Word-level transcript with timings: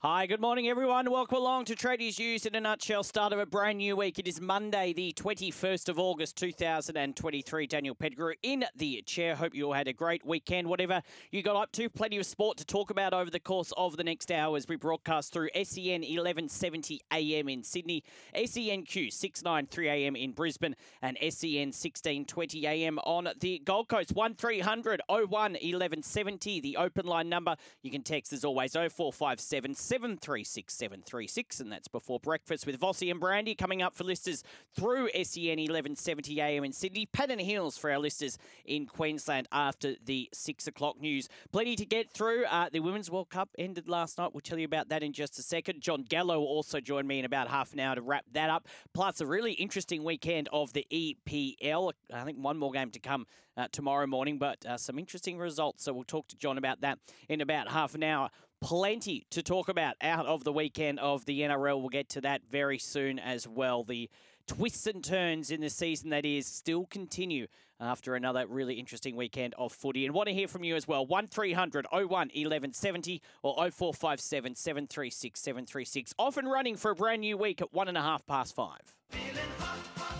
Hi, 0.00 0.26
good 0.26 0.40
morning, 0.40 0.68
everyone. 0.68 1.10
Welcome 1.10 1.38
along 1.38 1.64
to 1.64 1.74
Tradies 1.74 2.20
News 2.20 2.46
in 2.46 2.54
a 2.54 2.60
nutshell. 2.60 3.02
Start 3.02 3.32
of 3.32 3.40
a 3.40 3.46
brand 3.46 3.78
new 3.78 3.96
week. 3.96 4.20
It 4.20 4.28
is 4.28 4.40
Monday, 4.40 4.92
the 4.92 5.12
21st 5.14 5.88
of 5.88 5.98
August, 5.98 6.36
2023. 6.36 7.66
Daniel 7.66 7.96
Pettigrew 7.96 8.34
in 8.44 8.64
the 8.76 9.02
chair. 9.02 9.34
Hope 9.34 9.56
you 9.56 9.66
all 9.66 9.72
had 9.72 9.88
a 9.88 9.92
great 9.92 10.24
weekend. 10.24 10.68
Whatever 10.68 11.02
you 11.32 11.42
got 11.42 11.56
up 11.56 11.72
to, 11.72 11.90
plenty 11.90 12.16
of 12.16 12.26
sport 12.26 12.58
to 12.58 12.64
talk 12.64 12.90
about 12.90 13.12
over 13.12 13.28
the 13.28 13.40
course 13.40 13.72
of 13.76 13.96
the 13.96 14.04
next 14.04 14.30
hour 14.30 14.56
as 14.56 14.68
we 14.68 14.76
broadcast 14.76 15.32
through 15.32 15.48
SEN 15.56 16.02
1170 16.02 17.00
AM 17.12 17.48
in 17.48 17.64
Sydney, 17.64 18.04
SENQ 18.36 19.12
693 19.12 19.88
AM 19.88 20.14
in 20.14 20.30
Brisbane, 20.30 20.76
and 21.02 21.18
SEN 21.20 21.72
1620 21.72 22.68
AM 22.68 23.00
on 23.00 23.30
the 23.40 23.58
Gold 23.64 23.88
Coast. 23.88 24.12
1300 24.12 25.02
01 25.08 25.28
1170, 25.28 26.60
the 26.60 26.76
open 26.76 27.04
line 27.04 27.28
number. 27.28 27.56
You 27.82 27.90
can 27.90 28.02
text 28.02 28.32
as 28.32 28.44
always 28.44 28.74
0457 28.74 29.74
736 29.88 30.74
736, 30.74 31.60
and 31.60 31.72
that's 31.72 31.88
before 31.88 32.20
breakfast 32.20 32.66
with 32.66 32.78
Vossi 32.78 33.10
and 33.10 33.18
Brandy 33.18 33.54
coming 33.54 33.80
up 33.80 33.96
for 33.96 34.04
listers 34.04 34.44
through 34.76 35.08
SEN 35.14 35.56
1170 35.56 36.38
AM 36.42 36.62
in 36.62 36.74
Sydney. 36.74 37.06
Pattern 37.06 37.38
Hills 37.38 37.78
for 37.78 37.90
our 37.90 37.98
listers 37.98 38.36
in 38.66 38.84
Queensland 38.84 39.48
after 39.50 39.94
the 40.04 40.28
six 40.34 40.66
o'clock 40.66 41.00
news. 41.00 41.30
Plenty 41.52 41.74
to 41.74 41.86
get 41.86 42.12
through. 42.12 42.44
Uh, 42.44 42.68
the 42.70 42.80
Women's 42.80 43.10
World 43.10 43.30
Cup 43.30 43.48
ended 43.56 43.88
last 43.88 44.18
night. 44.18 44.34
We'll 44.34 44.42
tell 44.42 44.58
you 44.58 44.66
about 44.66 44.90
that 44.90 45.02
in 45.02 45.14
just 45.14 45.38
a 45.38 45.42
second. 45.42 45.80
Jon 45.80 46.02
Gallo 46.02 46.40
also 46.40 46.80
joined 46.80 47.08
me 47.08 47.18
in 47.18 47.24
about 47.24 47.48
half 47.48 47.72
an 47.72 47.80
hour 47.80 47.94
to 47.94 48.02
wrap 48.02 48.26
that 48.32 48.50
up. 48.50 48.68
Plus, 48.92 49.22
a 49.22 49.26
really 49.26 49.52
interesting 49.52 50.04
weekend 50.04 50.50
of 50.52 50.74
the 50.74 50.86
EPL. 50.92 51.92
I 52.12 52.24
think 52.24 52.36
one 52.36 52.58
more 52.58 52.72
game 52.72 52.90
to 52.90 53.00
come 53.00 53.26
uh, 53.56 53.68
tomorrow 53.72 54.06
morning, 54.06 54.38
but 54.38 54.64
uh, 54.66 54.76
some 54.76 54.98
interesting 54.98 55.38
results. 55.38 55.82
So 55.84 55.92
we'll 55.94 56.04
talk 56.04 56.28
to 56.28 56.36
Jon 56.36 56.58
about 56.58 56.82
that 56.82 56.98
in 57.28 57.40
about 57.40 57.70
half 57.70 57.94
an 57.94 58.02
hour 58.02 58.28
plenty 58.60 59.26
to 59.30 59.42
talk 59.42 59.68
about 59.68 59.96
out 60.00 60.26
of 60.26 60.44
the 60.44 60.52
weekend 60.52 60.98
of 60.98 61.24
the 61.24 61.40
NRL. 61.40 61.80
We'll 61.80 61.88
get 61.88 62.08
to 62.10 62.20
that 62.22 62.42
very 62.50 62.78
soon 62.78 63.18
as 63.18 63.46
well. 63.46 63.84
The 63.84 64.10
twists 64.46 64.86
and 64.86 65.04
turns 65.04 65.50
in 65.50 65.60
the 65.60 65.70
season 65.70 66.10
that 66.10 66.24
is 66.24 66.46
still 66.46 66.86
continue 66.86 67.46
after 67.80 68.14
another 68.14 68.46
really 68.46 68.74
interesting 68.74 69.14
weekend 69.14 69.54
of 69.56 69.72
footy. 69.72 70.04
And 70.04 70.14
want 70.14 70.28
to 70.28 70.34
hear 70.34 70.48
from 70.48 70.64
you 70.64 70.74
as 70.74 70.88
well. 70.88 71.06
1300 71.06 71.86
01 71.92 72.08
1170 72.08 73.22
or 73.42 73.54
0457 73.54 74.56
736 74.56 75.40
736. 75.40 76.14
Off 76.18 76.36
and 76.36 76.50
running 76.50 76.76
for 76.76 76.90
a 76.90 76.94
brand 76.94 77.20
new 77.20 77.36
week 77.36 77.60
at 77.60 77.72
one 77.72 77.88
and 77.88 77.96
a 77.96 78.02
half 78.02 78.26
past 78.26 78.54
five. 78.54 78.96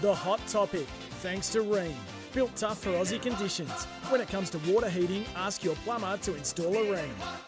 The 0.00 0.14
hot 0.14 0.46
topic, 0.46 0.86
thanks 1.20 1.48
to 1.50 1.60
Rheem. 1.60 1.94
Built 2.32 2.54
tough 2.54 2.78
for 2.78 2.90
Aussie 2.90 3.20
conditions. 3.20 3.86
When 4.10 4.20
it 4.20 4.28
comes 4.28 4.50
to 4.50 4.58
water 4.70 4.88
heating, 4.88 5.24
ask 5.34 5.64
your 5.64 5.74
plumber 5.76 6.16
to 6.18 6.36
install 6.36 6.72
a 6.76 6.84
Rheem. 6.84 7.47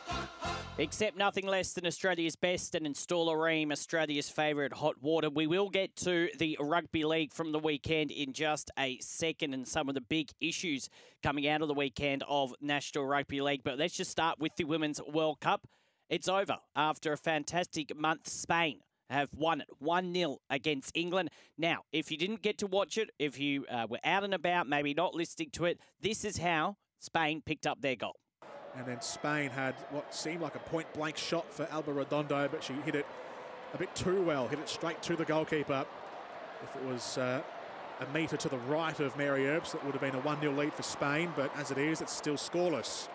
Accept 0.80 1.14
nothing 1.14 1.46
less 1.46 1.74
than 1.74 1.84
Australia's 1.84 2.36
best 2.36 2.74
and 2.74 2.86
install 2.86 3.28
a 3.28 3.34
Rheem, 3.34 3.70
Australia's 3.70 4.30
favourite 4.30 4.72
hot 4.72 4.94
water. 5.02 5.28
We 5.28 5.46
will 5.46 5.68
get 5.68 5.94
to 5.96 6.30
the 6.38 6.56
rugby 6.58 7.04
league 7.04 7.34
from 7.34 7.52
the 7.52 7.58
weekend 7.58 8.10
in 8.10 8.32
just 8.32 8.70
a 8.78 8.98
second 9.00 9.52
and 9.52 9.68
some 9.68 9.90
of 9.90 9.94
the 9.94 10.00
big 10.00 10.30
issues 10.40 10.88
coming 11.22 11.46
out 11.46 11.60
of 11.60 11.68
the 11.68 11.74
weekend 11.74 12.24
of 12.26 12.54
National 12.62 13.04
Rugby 13.04 13.42
League. 13.42 13.60
But 13.62 13.78
let's 13.78 13.94
just 13.94 14.10
start 14.10 14.38
with 14.38 14.56
the 14.56 14.64
Women's 14.64 15.02
World 15.02 15.40
Cup. 15.40 15.66
It's 16.08 16.28
over 16.28 16.56
after 16.74 17.12
a 17.12 17.18
fantastic 17.18 17.94
month. 17.94 18.26
Spain 18.26 18.80
have 19.10 19.28
won 19.34 19.60
it 19.60 19.68
1 19.80 20.14
0 20.14 20.38
against 20.48 20.96
England. 20.96 21.28
Now, 21.58 21.82
if 21.92 22.10
you 22.10 22.16
didn't 22.16 22.40
get 22.40 22.56
to 22.56 22.66
watch 22.66 22.96
it, 22.96 23.10
if 23.18 23.38
you 23.38 23.66
uh, 23.70 23.86
were 23.90 24.00
out 24.02 24.24
and 24.24 24.32
about, 24.32 24.66
maybe 24.66 24.94
not 24.94 25.14
listening 25.14 25.50
to 25.50 25.66
it, 25.66 25.78
this 26.00 26.24
is 26.24 26.38
how 26.38 26.78
Spain 27.00 27.42
picked 27.44 27.66
up 27.66 27.82
their 27.82 27.96
goal. 27.96 28.16
And 28.76 28.86
then 28.86 29.00
Spain 29.00 29.50
had 29.50 29.74
what 29.90 30.14
seemed 30.14 30.40
like 30.40 30.54
a 30.54 30.60
point 30.60 30.92
blank 30.92 31.16
shot 31.16 31.52
for 31.52 31.66
Alba 31.70 31.92
Redondo, 31.92 32.48
but 32.48 32.62
she 32.62 32.74
hit 32.84 32.94
it 32.94 33.06
a 33.74 33.78
bit 33.78 33.94
too 33.94 34.22
well, 34.22 34.48
hit 34.48 34.58
it 34.58 34.68
straight 34.68 35.02
to 35.02 35.16
the 35.16 35.24
goalkeeper. 35.24 35.84
If 36.62 36.76
it 36.76 36.84
was 36.86 37.18
uh, 37.18 37.42
a 38.00 38.06
metre 38.12 38.36
to 38.36 38.48
the 38.48 38.58
right 38.58 38.98
of 39.00 39.16
Mary 39.16 39.46
Earps, 39.48 39.72
that 39.72 39.84
would 39.84 39.92
have 39.92 40.00
been 40.00 40.14
a 40.14 40.20
1 40.20 40.41
0 40.41 40.53
lead 40.53 40.72
for 40.72 40.82
Spain, 40.82 41.32
but 41.36 41.54
as 41.56 41.70
it 41.70 41.78
is, 41.78 42.00
it's 42.00 42.12
still 42.12 42.34
scoreless. 42.34 43.08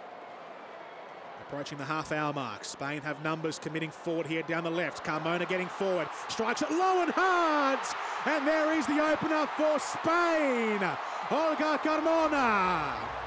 Approaching 1.47 1.77
the 1.77 1.85
half 1.85 2.11
hour 2.11 2.33
mark. 2.33 2.65
Spain 2.65 3.01
have 3.01 3.23
numbers 3.23 3.59
committing 3.59 3.91
forward 3.91 4.25
here 4.25 4.41
down 4.41 4.63
the 4.63 4.69
left. 4.71 5.05
Carmona 5.05 5.47
getting 5.47 5.67
forward. 5.67 6.07
Strikes 6.27 6.63
it 6.63 6.71
low 6.71 7.03
and 7.03 7.11
hard. 7.11 7.79
And 8.25 8.47
there 8.47 8.73
is 8.73 8.87
the 8.87 8.99
opener 8.99 9.47
for 9.55 9.79
Spain. 9.79 10.81
Olga 11.29 11.79
Carmona. 11.83 13.24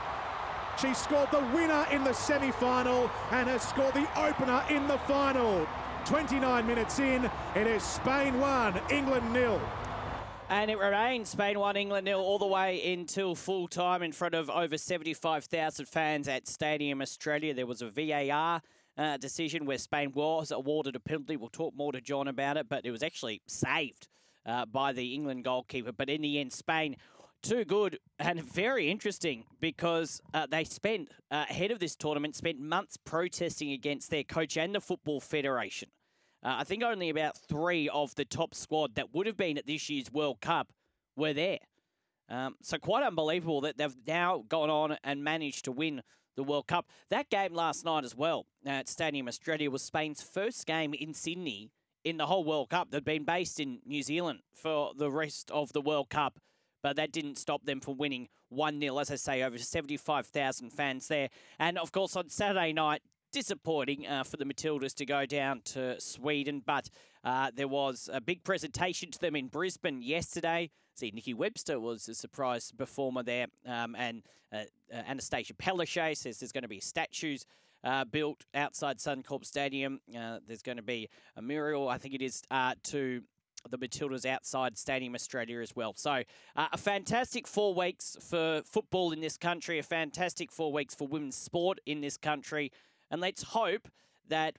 She 0.81 0.95
scored 0.95 1.31
the 1.33 1.41
winner 1.53 1.87
in 1.91 2.05
the 2.05 2.13
semi 2.13 2.53
final 2.53 3.11
and 3.33 3.49
has 3.49 3.63
scored 3.63 3.95
the 3.95 4.07
opener 4.17 4.65
in 4.71 4.87
the 4.87 4.99
final. 4.99 5.67
29 6.05 6.67
minutes 6.67 7.01
in, 7.01 7.29
it 7.57 7.67
is 7.67 7.83
Spain 7.83 8.39
1, 8.39 8.81
England 8.89 9.33
nil. 9.33 9.61
And 10.49 10.71
it 10.71 10.79
remains 10.79 11.31
Spain 11.31 11.59
1, 11.59 11.77
England 11.77 12.05
nil 12.05 12.21
all 12.21 12.39
the 12.39 12.47
way 12.47 12.93
until 12.93 13.35
full 13.35 13.67
time 13.67 14.05
in 14.05 14.13
front 14.13 14.35
of 14.35 14.49
over 14.49 14.79
75,000 14.79 15.87
fans 15.87 16.29
at 16.29 16.47
Stadium 16.47 17.03
Australia. 17.03 17.53
There 17.53 17.67
was 17.67 17.83
a 17.83 17.91
VAR 17.91 18.63
uh, 18.97 19.17
decision 19.17 19.67
where 19.67 19.79
Spain 19.79 20.13
was 20.15 20.53
awarded 20.53 20.95
a 20.95 21.01
penalty. 21.01 21.37
We'll 21.37 21.51
talk 21.51 21.75
more 21.75 21.91
to 21.91 22.01
Jon 22.01 22.29
about 22.29 22.57
it, 22.57 22.69
but 22.69 22.87
it 22.87 22.93
was 22.93 23.03
actually 23.03 23.43
saved 23.49 24.07
uh, 24.47 24.65
by 24.65 24.93
the 24.93 25.13
England 25.13 25.45
goalkeeper. 25.45 25.91
But 25.91 26.09
in 26.09 26.23
the 26.23 26.39
end, 26.39 26.53
Spain 26.53 26.97
too 27.43 27.65
good 27.65 27.99
and 28.19 28.43
very 28.43 28.91
interesting 28.91 29.45
because 29.61 30.21
uh, 30.35 30.47
they 30.47 30.65
spent 30.65 31.09
uh, 31.31 31.45
ahead 31.49 31.71
of 31.71 31.79
this 31.79 31.97
tournament 31.97 32.37
spent 32.37 32.59
months 32.59 32.97
protesting 32.97 33.73
against 33.73 34.11
their 34.11 34.25
coach 34.25 34.57
and 34.57 34.75
the 34.75 34.81
football 34.81 35.21
federation. 35.21 35.89
Uh, 36.43 36.57
I 36.59 36.65
think 36.65 36.83
only 36.83 37.11
about 37.11 37.37
three 37.37 37.89
of 37.89 38.15
the 38.15 38.25
top 38.25 38.55
squad 38.55 38.95
that 38.95 39.13
would 39.15 39.27
have 39.27 39.37
been 39.37 39.59
at 39.59 39.67
this 39.67 39.89
year's 39.91 40.13
World 40.13 40.41
Cup 40.41 40.73
were 41.17 41.33
there. 41.33 41.59
Um, 42.29 42.57
so 42.63 42.79
quite 42.79 43.05
unbelievable 43.05 43.63
that 43.63 43.79
they've 43.79 43.97
now 44.07 44.45
gone 44.49 44.71
on 44.71 44.97
and 45.03 45.25
managed 45.25 45.65
to 45.65 45.73
win 45.73 46.03
the 46.37 46.45
World 46.45 46.69
Cup. 46.69 46.87
That 47.11 47.31
game 47.31 47.55
last 47.55 47.85
night 47.85 48.05
as 48.05 48.15
well 48.15 48.47
at 48.65 48.89
Stadium 48.89 49.27
Australia 49.27 49.71
was 49.71 49.83
Spain's 49.83 50.23
first 50.23 50.67
game 50.67 50.95
in 50.95 51.15
Sydney 51.15 51.71
in 52.05 52.17
the 52.17 52.27
whole 52.27 52.45
World 52.45 52.71
Cup. 52.71 52.91
They'd 52.91 53.05
been 53.05 53.25
based 53.25 53.59
in 53.59 53.81
New 53.85 54.03
Zealand 54.03 54.41
for 54.55 54.93
the 54.97 55.11
rest 55.11 55.51
of 55.51 55.73
the 55.73 55.81
World 55.81 56.11
Cup 56.11 56.39
but 56.83 56.97
that 56.97 57.13
didn't 57.13 57.39
stop 57.39 57.65
them 57.65 57.81
from 57.81 57.97
winning 57.99 58.29
1 58.51 58.81
0. 58.81 58.99
As 58.99 59.11
I 59.11 59.17
say, 59.17 59.43
over 59.43 59.59
75,000 59.59 60.71
fans 60.71 61.09
there. 61.09 61.29
And 61.59 61.79
of 61.79 61.93
course, 61.93 62.17
on 62.17 62.29
Saturday 62.31 62.73
night, 62.73 63.03
disappointing 63.33 64.07
uh, 64.07 64.25
for 64.25 64.37
the 64.37 64.45
Matildas 64.45 64.95
to 64.95 65.07
go 65.07 65.27
down 65.27 65.61
to 65.63 66.01
Sweden, 66.01 66.63
but 66.65 66.89
uh, 67.25 67.51
there 67.55 67.69
was 67.69 68.09
a 68.13 68.21
big 68.21 68.45
presentation 68.45 69.11
to 69.11 69.19
them 69.19 69.37
in 69.37 69.49
Brisbane 69.49 70.03
yesterday. 70.03 70.71
See, 70.95 71.11
Nikki 71.15 71.35
Webster 71.35 71.79
was 71.79 72.09
a 72.09 72.15
surprise 72.15 72.73
performer 72.77 73.23
there, 73.23 73.47
um, 73.67 73.95
and 73.97 74.23
uh, 74.53 74.63
uh 74.93 75.03
Annastacia 75.03 75.53
Palaszczuk 75.53 76.17
says 76.17 76.39
there's 76.41 76.53
going 76.53 76.63
to 76.63 76.69
be 76.69 76.81
statues. 76.81 77.47
Uh, 77.85 78.05
built 78.05 78.45
outside 78.55 78.99
Suncorp 78.99 79.45
Stadium. 79.45 80.01
Uh, 80.13 80.41
there's 80.45 80.63
going 80.63 80.79
to 80.79 80.83
be 80.83 81.09
a 81.37 81.43
mural, 81.43 81.89
I 81.89 81.97
think 81.97 82.13
it 82.13 82.21
is, 82.21 82.43
to 82.83 83.23
the 83.71 83.79
Matildas 83.79 84.25
outside 84.25 84.77
Stadium 84.79 85.15
Australia 85.15 85.61
as 85.61 85.75
well. 85.75 85.95
So, 85.97 86.23
uh, 86.57 86.69
a 86.73 86.79
fantastic 86.79 87.47
four 87.47 87.75
weeks 87.75 88.17
for 88.21 88.63
football 88.65 89.13
in 89.13 89.21
this 89.21 89.37
country, 89.37 89.79
a 89.79 89.83
fantastic 89.83 90.51
four 90.51 90.73
weeks 90.73 90.95
for 90.95 91.07
women's 91.07 91.37
sport 91.37 91.79
in 91.87 92.01
this 92.01 92.17
country. 92.17 92.73
And 93.11 93.21
let's 93.21 93.43
hope 93.43 93.89
that, 94.29 94.57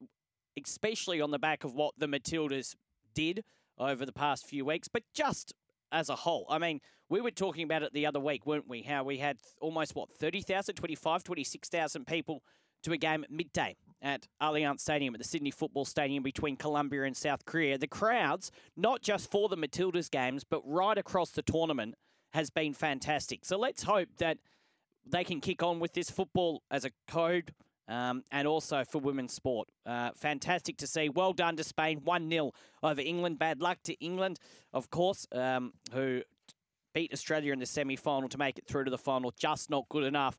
especially 0.61 1.21
on 1.21 1.31
the 1.31 1.39
back 1.39 1.63
of 1.63 1.73
what 1.73 1.95
the 1.97 2.07
Matildas 2.07 2.75
did 3.13 3.43
over 3.77 4.05
the 4.05 4.11
past 4.13 4.45
few 4.45 4.65
weeks, 4.65 4.87
but 4.87 5.03
just 5.13 5.53
as 5.91 6.09
a 6.09 6.15
whole. 6.15 6.45
I 6.49 6.57
mean, 6.57 6.81
we 7.09 7.21
were 7.21 7.31
talking 7.31 7.63
about 7.63 7.83
it 7.83 7.93
the 7.93 8.05
other 8.05 8.19
week, 8.19 8.45
weren't 8.45 8.67
we? 8.67 8.83
How 8.83 9.03
we 9.03 9.17
had 9.17 9.37
almost, 9.61 9.95
what, 9.95 10.11
30,000, 10.13 10.75
25, 10.75 11.23
26,000 11.23 12.05
people 12.05 12.43
to 12.83 12.91
a 12.91 12.97
game 12.97 13.23
at 13.23 13.31
midday 13.31 13.75
at 14.01 14.27
Allianz 14.41 14.79
Stadium 14.81 15.13
at 15.13 15.19
the 15.21 15.27
Sydney 15.27 15.51
Football 15.51 15.85
Stadium 15.85 16.23
between 16.23 16.55
Colombia 16.55 17.03
and 17.03 17.15
South 17.15 17.45
Korea. 17.45 17.77
The 17.77 17.87
crowds, 17.87 18.51
not 18.77 19.01
just 19.01 19.29
for 19.29 19.49
the 19.49 19.57
Matildas 19.57 20.09
games, 20.09 20.43
but 20.43 20.61
right 20.65 20.97
across 20.97 21.31
the 21.31 21.41
tournament, 21.41 21.95
has 22.33 22.49
been 22.49 22.73
fantastic. 22.73 23.45
So 23.45 23.57
let's 23.57 23.83
hope 23.83 24.09
that 24.17 24.37
they 25.05 25.23
can 25.23 25.41
kick 25.41 25.63
on 25.63 25.79
with 25.79 25.93
this 25.93 26.09
football 26.09 26.63
as 26.69 26.85
a 26.85 26.91
code. 27.07 27.53
Um, 27.87 28.23
and 28.31 28.47
also 28.47 28.83
for 28.83 28.99
women's 28.99 29.33
sport. 29.33 29.67
Uh, 29.83 30.11
fantastic 30.15 30.77
to 30.77 30.85
see. 30.85 31.09
Well 31.09 31.33
done 31.33 31.55
to 31.55 31.63
Spain. 31.63 32.01
1 32.03 32.29
0 32.29 32.51
over 32.83 33.01
England. 33.01 33.39
Bad 33.39 33.63
luck 33.63 33.79
to 33.85 33.95
England, 33.95 34.37
of 34.71 34.91
course, 34.91 35.25
um, 35.31 35.73
who 35.91 36.21
beat 36.93 37.11
Australia 37.11 37.51
in 37.51 37.57
the 37.57 37.65
semi 37.65 37.95
final 37.95 38.29
to 38.29 38.37
make 38.37 38.59
it 38.59 38.67
through 38.67 38.83
to 38.83 38.91
the 38.91 38.97
final. 38.99 39.33
Just 39.35 39.71
not 39.71 39.89
good 39.89 40.03
enough. 40.03 40.37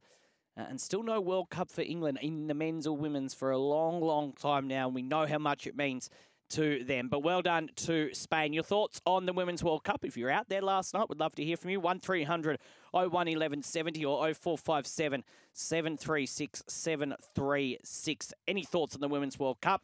Uh, 0.60 0.66
and 0.68 0.80
still 0.80 1.02
no 1.02 1.20
World 1.20 1.48
Cup 1.48 1.70
for 1.70 1.82
England 1.82 2.18
in 2.20 2.46
the 2.46 2.54
men's 2.54 2.86
or 2.86 2.96
women's 2.96 3.32
for 3.32 3.50
a 3.50 3.58
long, 3.58 4.00
long 4.00 4.32
time 4.32 4.68
now. 4.68 4.88
We 4.88 5.02
know 5.02 5.26
how 5.26 5.38
much 5.38 5.66
it 5.66 5.76
means 5.76 6.10
to 6.50 6.84
them. 6.84 7.08
But 7.08 7.22
well 7.22 7.40
done 7.40 7.70
to 7.76 8.12
Spain. 8.12 8.52
Your 8.52 8.64
thoughts 8.64 9.00
on 9.06 9.24
the 9.24 9.32
Women's 9.32 9.64
World 9.64 9.84
Cup? 9.84 10.04
If 10.04 10.16
you're 10.16 10.30
out 10.30 10.48
there 10.48 10.60
last 10.60 10.92
night, 10.92 11.08
we'd 11.08 11.20
love 11.20 11.34
to 11.36 11.44
hear 11.44 11.56
from 11.56 11.70
you. 11.70 11.80
1300 11.80 12.58
01 12.90 13.10
1170 13.10 14.04
or 14.04 14.34
0457 14.34 15.24
736 15.52 16.62
736. 16.66 18.32
Any 18.46 18.64
thoughts 18.64 18.94
on 18.94 19.00
the 19.00 19.08
Women's 19.08 19.38
World 19.38 19.60
Cup? 19.62 19.82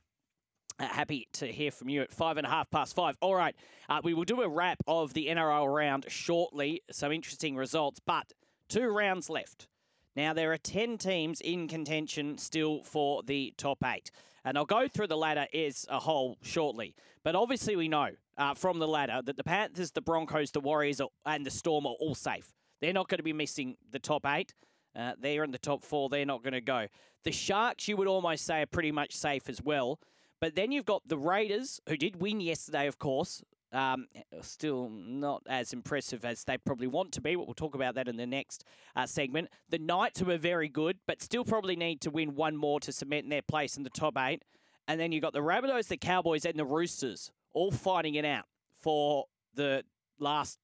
Uh, 0.79 0.84
happy 0.88 1.29
to 1.32 1.46
hear 1.46 1.70
from 1.70 1.88
you 1.88 2.02
at 2.02 2.12
five 2.12 2.37
and 2.37 2.46
a 2.46 2.50
half 2.50 2.69
past 2.70 2.94
five. 2.94 3.17
All 3.22 3.34
right, 3.34 3.56
uh, 3.88 4.00
we 4.05 4.12
will 4.12 4.25
do 4.25 4.43
a 4.43 4.49
wrap 4.49 4.79
of 4.87 5.14
the 5.14 5.29
NRL 5.29 5.72
round 5.72 6.05
shortly. 6.08 6.82
Some 6.90 7.12
interesting 7.12 7.56
results, 7.56 7.99
but 8.05 8.34
two 8.69 8.88
rounds 8.88 9.31
left. 9.31 9.69
Now, 10.16 10.32
there 10.32 10.52
are 10.52 10.58
10 10.58 10.96
teams 10.96 11.40
in 11.42 11.68
contention 11.68 12.38
still 12.38 12.82
for 12.82 13.22
the 13.22 13.52
top 13.58 13.84
eight. 13.84 14.10
And 14.44 14.56
I'll 14.56 14.64
go 14.64 14.88
through 14.88 15.08
the 15.08 15.16
ladder 15.16 15.46
as 15.52 15.84
a 15.90 15.98
whole 15.98 16.38
shortly. 16.40 16.94
But 17.22 17.34
obviously, 17.34 17.76
we 17.76 17.88
know 17.88 18.10
uh, 18.38 18.54
from 18.54 18.78
the 18.78 18.88
ladder 18.88 19.20
that 19.24 19.36
the 19.36 19.44
Panthers, 19.44 19.90
the 19.90 20.00
Broncos, 20.00 20.52
the 20.52 20.60
Warriors, 20.60 21.00
are, 21.00 21.08
and 21.26 21.44
the 21.44 21.50
Storm 21.50 21.84
are 21.84 21.94
all 22.00 22.14
safe. 22.14 22.54
They're 22.80 22.92
not 22.92 23.08
going 23.08 23.18
to 23.18 23.24
be 23.24 23.32
missing 23.32 23.76
the 23.90 23.98
top 23.98 24.24
eight. 24.26 24.54
Uh, 24.94 25.12
they're 25.18 25.44
in 25.44 25.50
the 25.50 25.58
top 25.58 25.82
four. 25.84 26.08
They're 26.08 26.24
not 26.24 26.42
going 26.42 26.54
to 26.54 26.60
go. 26.60 26.86
The 27.24 27.32
Sharks, 27.32 27.88
you 27.88 27.96
would 27.96 28.08
almost 28.08 28.46
say, 28.46 28.62
are 28.62 28.66
pretty 28.66 28.92
much 28.92 29.14
safe 29.14 29.48
as 29.48 29.60
well. 29.60 30.00
But 30.40 30.54
then 30.54 30.72
you've 30.72 30.84
got 30.86 31.06
the 31.06 31.19
Raiders, 31.19 31.80
who 31.88 31.96
did 31.96 32.20
win 32.20 32.40
yesterday, 32.40 32.86
of 32.86 32.98
course. 32.98 33.42
Um, 33.72 34.06
still 34.42 34.88
not 34.88 35.42
as 35.48 35.72
impressive 35.72 36.24
as 36.24 36.44
they 36.44 36.56
probably 36.56 36.86
want 36.86 37.12
to 37.12 37.20
be, 37.20 37.34
but 37.34 37.46
we'll 37.46 37.54
talk 37.54 37.74
about 37.74 37.96
that 37.96 38.08
in 38.08 38.16
the 38.16 38.26
next 38.26 38.64
uh, 38.94 39.06
segment. 39.06 39.48
The 39.68 39.78
Knights, 39.78 40.20
who 40.20 40.30
are 40.30 40.38
very 40.38 40.68
good, 40.68 40.98
but 41.06 41.20
still 41.20 41.44
probably 41.44 41.76
need 41.76 42.00
to 42.02 42.10
win 42.10 42.36
one 42.36 42.56
more 42.56 42.80
to 42.80 42.92
cement 42.92 43.28
their 43.28 43.42
place 43.42 43.76
in 43.76 43.82
the 43.82 43.90
top 43.90 44.16
eight. 44.18 44.42
And 44.88 45.00
then 45.00 45.10
you've 45.10 45.22
got 45.22 45.32
the 45.32 45.40
Rabbitohs, 45.40 45.88
the 45.88 45.96
Cowboys, 45.96 46.44
and 46.44 46.58
the 46.58 46.64
Roosters 46.64 47.32
all 47.52 47.72
fighting 47.72 48.14
it 48.14 48.24
out 48.24 48.44
for 48.80 49.24
the 49.54 49.82
last, 50.19 50.58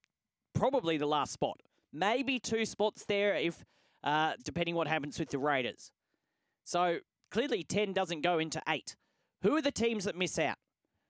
probably 0.55 0.97
the 0.97 1.07
last 1.07 1.33
spot. 1.33 1.61
Maybe 1.93 2.39
two 2.39 2.65
spots 2.65 3.05
there 3.07 3.35
if, 3.35 3.65
uh, 4.05 4.35
depending 4.45 4.75
what 4.75 4.87
happens 4.87 5.19
with 5.19 5.31
the 5.31 5.39
Raiders. 5.39 5.91
So 6.65 6.99
clearly 7.31 7.65
10 7.65 7.93
doesn't 7.93 8.21
go 8.21 8.39
into 8.39 8.63
eight. 8.69 8.97
Who 9.43 9.57
are 9.57 9.63
the 9.63 9.73
teams 9.73 10.05
that 10.05 10.17
miss 10.17 10.39
out? 10.39 10.57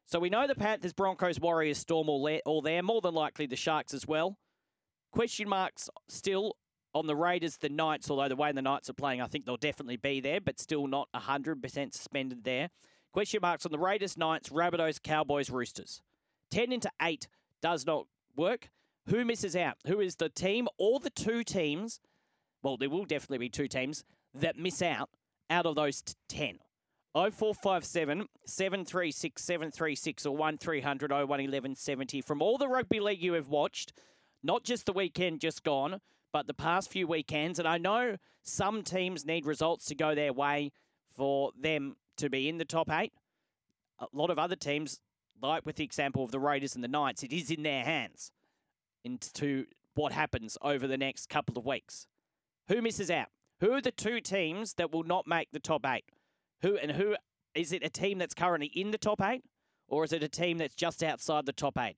So 0.06 0.18
we 0.18 0.30
know 0.30 0.46
the 0.46 0.54
Panthers, 0.54 0.92
Broncos, 0.92 1.40
Warriors, 1.40 1.78
Storm 1.78 2.08
all 2.08 2.22
there, 2.22 2.40
all 2.44 2.60
there. 2.60 2.82
More 2.82 3.00
than 3.00 3.14
likely 3.14 3.46
the 3.46 3.56
Sharks 3.56 3.94
as 3.94 4.06
well. 4.06 4.36
Question 5.10 5.48
marks 5.48 5.88
still 6.08 6.56
on 6.94 7.06
the 7.06 7.16
Raiders, 7.16 7.56
the 7.56 7.68
Knights, 7.68 8.10
although 8.10 8.28
the 8.28 8.36
way 8.36 8.52
the 8.52 8.62
Knights 8.62 8.90
are 8.90 8.94
playing, 8.94 9.20
I 9.20 9.26
think 9.26 9.46
they'll 9.46 9.56
definitely 9.56 9.96
be 9.96 10.20
there, 10.20 10.40
but 10.40 10.60
still 10.60 10.86
not 10.86 11.08
100% 11.14 11.94
suspended 11.94 12.44
there. 12.44 12.70
Question 13.12 13.40
marks 13.42 13.64
on 13.64 13.72
the 13.72 13.78
Raiders, 13.78 14.16
Knights, 14.16 14.48
Rabbitohs, 14.50 15.02
Cowboys, 15.02 15.50
Roosters. 15.50 16.02
10 16.50 16.72
into 16.72 16.90
8 17.00 17.28
does 17.60 17.86
not 17.86 18.06
work. 18.36 18.70
Who 19.08 19.24
misses 19.24 19.56
out? 19.56 19.76
Who 19.86 20.00
is 20.00 20.16
the 20.16 20.28
team 20.28 20.68
or 20.78 21.00
the 21.00 21.10
two 21.10 21.42
teams? 21.44 22.00
Well, 22.62 22.76
there 22.76 22.90
will 22.90 23.04
definitely 23.04 23.38
be 23.38 23.48
two 23.48 23.68
teams 23.68 24.04
that 24.34 24.56
miss 24.56 24.80
out 24.80 25.10
out 25.50 25.66
of 25.66 25.74
those 25.74 26.02
10. 26.28 26.58
0457 27.14 28.28
736 28.46 29.42
736 29.42 30.26
or 30.26 30.36
1300 30.36 31.10
01 31.10 31.20
1170 31.28 32.20
from 32.22 32.40
all 32.40 32.56
the 32.56 32.68
rugby 32.68 33.00
league 33.00 33.22
you 33.22 33.34
have 33.34 33.48
watched, 33.48 33.92
not 34.42 34.64
just 34.64 34.86
the 34.86 34.92
weekend 34.92 35.40
just 35.40 35.62
gone, 35.62 36.00
but 36.32 36.46
the 36.46 36.54
past 36.54 36.90
few 36.90 37.06
weekends. 37.06 37.58
And 37.58 37.68
I 37.68 37.78
know 37.78 38.16
some 38.42 38.82
teams 38.82 39.26
need 39.26 39.44
results 39.44 39.84
to 39.86 39.94
go 39.94 40.14
their 40.14 40.32
way 40.32 40.72
for 41.14 41.52
them 41.58 41.96
to 42.16 42.30
be 42.30 42.48
in 42.48 42.56
the 42.56 42.64
top 42.64 42.90
eight. 42.90 43.12
A 43.98 44.06
lot 44.12 44.30
of 44.30 44.38
other 44.38 44.56
teams, 44.56 45.00
like 45.40 45.66
with 45.66 45.76
the 45.76 45.84
example 45.84 46.24
of 46.24 46.30
the 46.30 46.40
Raiders 46.40 46.74
and 46.74 46.82
the 46.82 46.88
Knights, 46.88 47.22
it 47.22 47.32
is 47.32 47.50
in 47.50 47.62
their 47.62 47.84
hands 47.84 48.32
into 49.04 49.66
what 49.94 50.12
happens 50.12 50.56
over 50.62 50.86
the 50.86 50.96
next 50.96 51.28
couple 51.28 51.58
of 51.58 51.66
weeks. 51.66 52.06
Who 52.68 52.80
misses 52.80 53.10
out? 53.10 53.28
Who 53.60 53.72
are 53.72 53.80
the 53.82 53.90
two 53.90 54.20
teams 54.20 54.74
that 54.74 54.92
will 54.92 55.04
not 55.04 55.26
make 55.26 55.52
the 55.52 55.60
top 55.60 55.86
eight? 55.86 56.04
Who 56.62 56.76
and 56.76 56.92
who 56.92 57.16
is 57.54 57.72
it 57.72 57.84
a 57.84 57.90
team 57.90 58.18
that's 58.18 58.34
currently 58.34 58.68
in 58.68 58.90
the 58.90 58.98
top 58.98 59.20
eight, 59.20 59.44
or 59.88 60.04
is 60.04 60.12
it 60.12 60.22
a 60.22 60.28
team 60.28 60.58
that's 60.58 60.74
just 60.74 61.02
outside 61.02 61.46
the 61.46 61.52
top 61.52 61.78
eight? 61.78 61.96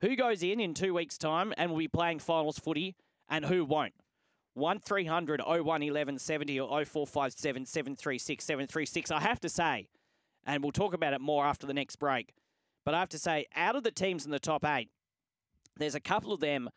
Who 0.00 0.16
goes 0.16 0.42
in 0.42 0.60
in 0.60 0.74
two 0.74 0.94
weeks' 0.94 1.16
time 1.16 1.54
and 1.56 1.70
will 1.70 1.78
be 1.78 1.88
playing 1.88 2.18
finals 2.18 2.58
footy, 2.58 2.96
and 3.28 3.44
who 3.44 3.64
won't? 3.64 3.94
1300 4.54 5.40
01 5.40 5.64
1170 5.64 6.60
or 6.60 6.84
0457 6.84 7.66
736 7.66 8.44
736. 8.44 9.10
I 9.10 9.20
have 9.20 9.40
to 9.40 9.48
say, 9.48 9.88
and 10.46 10.62
we'll 10.62 10.72
talk 10.72 10.94
about 10.94 11.12
it 11.12 11.20
more 11.20 11.44
after 11.44 11.66
the 11.66 11.74
next 11.74 11.96
break, 11.96 12.32
but 12.84 12.94
I 12.94 13.00
have 13.00 13.08
to 13.10 13.18
say, 13.18 13.46
out 13.54 13.76
of 13.76 13.82
the 13.82 13.90
teams 13.90 14.24
in 14.24 14.30
the 14.30 14.38
top 14.38 14.64
eight, 14.64 14.88
there's 15.76 15.94
a 15.94 16.00
couple 16.00 16.32
of 16.32 16.40
them 16.40 16.70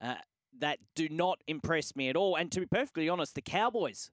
uh, 0.00 0.14
that 0.58 0.78
do 0.94 1.08
not 1.10 1.40
impress 1.46 1.94
me 1.94 2.08
at 2.08 2.16
all. 2.16 2.36
And 2.36 2.50
to 2.52 2.60
be 2.60 2.66
perfectly 2.66 3.08
honest, 3.08 3.34
the 3.34 3.42
Cowboys 3.42 4.10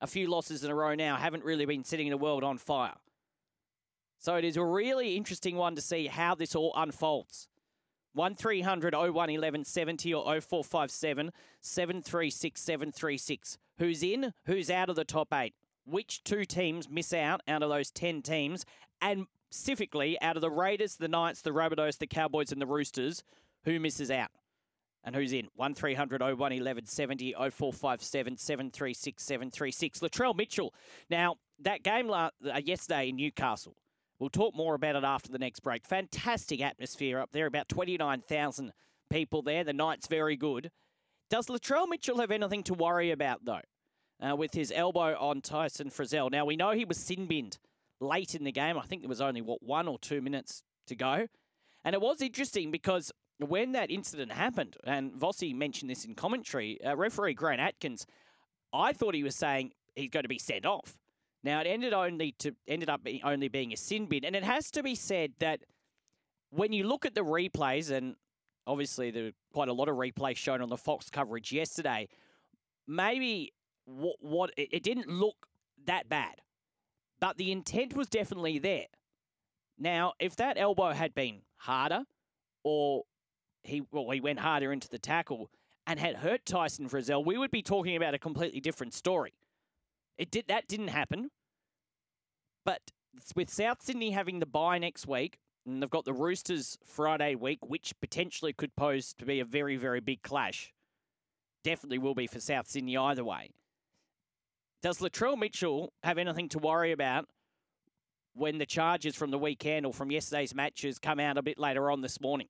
a 0.00 0.06
few 0.06 0.28
losses 0.28 0.64
in 0.64 0.70
a 0.70 0.74
row 0.74 0.94
now, 0.94 1.16
haven't 1.16 1.44
really 1.44 1.64
been 1.64 1.84
setting 1.84 2.10
the 2.10 2.16
world 2.16 2.44
on 2.44 2.58
fire. 2.58 2.94
So 4.18 4.34
it 4.36 4.44
is 4.44 4.56
a 4.56 4.64
really 4.64 5.16
interesting 5.16 5.56
one 5.56 5.76
to 5.76 5.82
see 5.82 6.06
how 6.06 6.34
this 6.34 6.54
all 6.54 6.72
unfolds. 6.76 7.48
1300 8.14 8.94
01 8.94 9.12
1170 9.12 10.14
or 10.14 10.40
0457 10.40 11.30
736 11.60 12.60
736. 12.60 13.58
Who's 13.78 14.02
in? 14.02 14.32
Who's 14.46 14.70
out 14.70 14.90
of 14.90 14.96
the 14.96 15.04
top 15.04 15.32
eight? 15.32 15.54
Which 15.84 16.24
two 16.24 16.44
teams 16.44 16.88
miss 16.88 17.12
out 17.12 17.42
out 17.46 17.62
of 17.62 17.70
those 17.70 17.90
10 17.90 18.22
teams? 18.22 18.64
And 19.00 19.26
specifically, 19.50 20.20
out 20.20 20.36
of 20.36 20.42
the 20.42 20.50
Raiders, 20.50 20.96
the 20.96 21.08
Knights, 21.08 21.42
the 21.42 21.50
Rabbitohs, 21.50 21.98
the 21.98 22.06
Cowboys, 22.06 22.50
and 22.50 22.60
the 22.60 22.66
Roosters, 22.66 23.22
who 23.64 23.78
misses 23.78 24.10
out? 24.10 24.30
And 25.08 25.16
who's 25.16 25.32
in? 25.32 25.48
1300 25.56 26.20
01 26.20 26.36
1170 26.36 27.32
0457 27.32 28.36
736 28.36 29.22
736. 29.24 30.00
Latrell 30.00 30.36
Mitchell. 30.36 30.74
Now, 31.08 31.36
that 31.60 31.82
game 31.82 32.08
la- 32.08 32.28
uh, 32.46 32.60
yesterday 32.62 33.08
in 33.08 33.16
Newcastle, 33.16 33.74
we'll 34.18 34.28
talk 34.28 34.54
more 34.54 34.74
about 34.74 34.96
it 34.96 35.04
after 35.04 35.32
the 35.32 35.38
next 35.38 35.60
break. 35.60 35.86
Fantastic 35.86 36.60
atmosphere 36.60 37.20
up 37.20 37.32
there, 37.32 37.46
about 37.46 37.70
29,000 37.70 38.74
people 39.08 39.40
there. 39.40 39.64
The 39.64 39.72
night's 39.72 40.08
very 40.08 40.36
good. 40.36 40.70
Does 41.30 41.46
Latrell 41.46 41.88
Mitchell 41.88 42.18
have 42.18 42.30
anything 42.30 42.62
to 42.64 42.74
worry 42.74 43.10
about, 43.10 43.46
though, 43.46 43.62
uh, 44.20 44.36
with 44.36 44.52
his 44.52 44.70
elbow 44.70 45.16
on 45.18 45.40
Tyson 45.40 45.88
Frizell? 45.88 46.30
Now, 46.30 46.44
we 46.44 46.54
know 46.54 46.72
he 46.72 46.84
was 46.84 46.98
sin 46.98 47.24
binned 47.24 47.56
late 47.98 48.34
in 48.34 48.44
the 48.44 48.52
game. 48.52 48.76
I 48.76 48.82
think 48.82 49.00
there 49.00 49.08
was 49.08 49.22
only, 49.22 49.40
what, 49.40 49.62
one 49.62 49.88
or 49.88 49.98
two 49.98 50.20
minutes 50.20 50.62
to 50.86 50.94
go. 50.94 51.28
And 51.82 51.94
it 51.94 52.02
was 52.02 52.20
interesting 52.20 52.70
because 52.70 53.10
when 53.38 53.72
that 53.72 53.90
incident 53.90 54.32
happened, 54.32 54.76
and 54.84 55.12
Vossi 55.12 55.54
mentioned 55.54 55.90
this 55.90 56.04
in 56.04 56.14
commentary, 56.14 56.82
uh, 56.84 56.96
referee 56.96 57.34
Grant 57.34 57.60
Atkins, 57.60 58.06
I 58.72 58.92
thought 58.92 59.14
he 59.14 59.22
was 59.22 59.36
saying 59.36 59.72
he's 59.94 60.10
going 60.10 60.24
to 60.24 60.28
be 60.28 60.38
sent 60.38 60.66
off. 60.66 60.98
Now 61.44 61.60
it 61.60 61.66
ended 61.66 61.92
only 61.92 62.32
to 62.40 62.54
ended 62.66 62.90
up 62.90 63.04
being, 63.04 63.20
only 63.22 63.48
being 63.48 63.72
a 63.72 63.76
sin 63.76 64.06
bin, 64.06 64.24
and 64.24 64.34
it 64.34 64.44
has 64.44 64.70
to 64.72 64.82
be 64.82 64.94
said 64.94 65.32
that 65.38 65.60
when 66.50 66.72
you 66.72 66.84
look 66.84 67.06
at 67.06 67.14
the 67.14 67.20
replays, 67.20 67.90
and 67.90 68.16
obviously 68.66 69.10
there 69.10 69.24
were 69.24 69.32
quite 69.52 69.68
a 69.68 69.72
lot 69.72 69.88
of 69.88 69.96
replays 69.96 70.36
shown 70.36 70.60
on 70.60 70.68
the 70.68 70.76
Fox 70.76 71.08
coverage 71.08 71.52
yesterday, 71.52 72.08
maybe 72.86 73.52
what, 73.84 74.16
what 74.20 74.50
it, 74.56 74.68
it 74.72 74.82
didn't 74.82 75.08
look 75.08 75.46
that 75.86 76.08
bad, 76.08 76.40
but 77.20 77.36
the 77.36 77.52
intent 77.52 77.94
was 77.94 78.08
definitely 78.08 78.58
there. 78.58 78.86
Now, 79.78 80.14
if 80.18 80.34
that 80.36 80.58
elbow 80.58 80.90
had 80.90 81.14
been 81.14 81.42
harder, 81.58 82.02
or 82.64 83.04
he 83.62 83.82
well 83.90 84.10
he 84.10 84.20
went 84.20 84.40
harder 84.40 84.72
into 84.72 84.88
the 84.88 84.98
tackle 84.98 85.50
and 85.86 85.98
had 85.98 86.16
hurt 86.16 86.44
Tyson 86.44 86.88
Frizell, 86.88 87.24
we 87.24 87.38
would 87.38 87.50
be 87.50 87.62
talking 87.62 87.96
about 87.96 88.14
a 88.14 88.18
completely 88.18 88.60
different 88.60 88.92
story. 88.92 89.32
It 90.18 90.30
did 90.30 90.46
that 90.48 90.68
didn't 90.68 90.88
happen. 90.88 91.30
But 92.64 92.92
with 93.34 93.48
South 93.48 93.82
Sydney 93.82 94.10
having 94.10 94.38
the 94.38 94.46
bye 94.46 94.78
next 94.78 95.06
week, 95.06 95.38
and 95.66 95.82
they've 95.82 95.90
got 95.90 96.04
the 96.04 96.12
Roosters 96.12 96.78
Friday 96.84 97.34
week, 97.34 97.58
which 97.66 97.94
potentially 98.00 98.52
could 98.52 98.76
pose 98.76 99.14
to 99.14 99.24
be 99.24 99.40
a 99.40 99.44
very, 99.44 99.76
very 99.76 100.00
big 100.00 100.22
clash. 100.22 100.72
Definitely 101.64 101.98
will 101.98 102.14
be 102.14 102.26
for 102.26 102.40
South 102.40 102.68
Sydney 102.68 102.96
either 102.96 103.24
way. 103.24 103.50
Does 104.82 104.98
Latrell 104.98 105.38
Mitchell 105.38 105.92
have 106.02 106.18
anything 106.18 106.48
to 106.50 106.58
worry 106.58 106.92
about 106.92 107.26
when 108.34 108.58
the 108.58 108.66
charges 108.66 109.16
from 109.16 109.30
the 109.30 109.38
weekend 109.38 109.84
or 109.84 109.92
from 109.92 110.10
yesterday's 110.10 110.54
matches 110.54 110.98
come 110.98 111.18
out 111.18 111.36
a 111.36 111.42
bit 111.42 111.58
later 111.58 111.90
on 111.90 112.00
this 112.00 112.20
morning? 112.20 112.48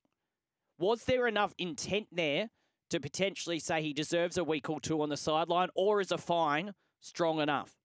Was 0.79 1.03
there 1.03 1.27
enough 1.27 1.53
intent 1.57 2.07
there 2.11 2.49
to 2.89 2.99
potentially 3.01 3.59
say 3.59 3.81
he 3.81 3.93
deserves 3.93 4.37
a 4.37 4.43
week 4.43 4.69
or 4.69 4.79
two 4.79 5.01
on 5.01 5.09
the 5.09 5.17
sideline, 5.17 5.67
or 5.75 5.99
is 5.99 6.11
a 6.11 6.17
fine 6.17 6.73
strong 7.01 7.41
enough? 7.41 7.75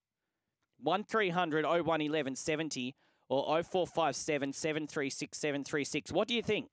1300 0.81 1.65
01 1.65 1.85
1170 1.85 2.95
or 3.27 3.63
0457 3.63 4.53
736 4.53 5.37
736. 5.37 6.11
What 6.11 6.27
do 6.27 6.33
you 6.33 6.41
think? 6.41 6.69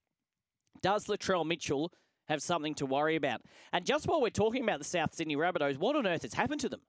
Does 0.81 1.07
Latrell 1.07 1.45
Mitchell 1.45 1.91
have 2.29 2.41
something 2.41 2.73
to 2.75 2.85
worry 2.85 3.17
about? 3.17 3.41
And 3.73 3.85
just 3.85 4.07
while 4.07 4.21
we're 4.21 4.29
talking 4.29 4.63
about 4.63 4.79
the 4.79 4.85
South 4.85 5.13
Sydney 5.13 5.35
Rabbitohs, 5.35 5.77
what 5.77 5.95
on 5.95 6.07
earth 6.07 6.21
has 6.21 6.33
happened 6.33 6.61
to 6.61 6.69
them? 6.69 6.81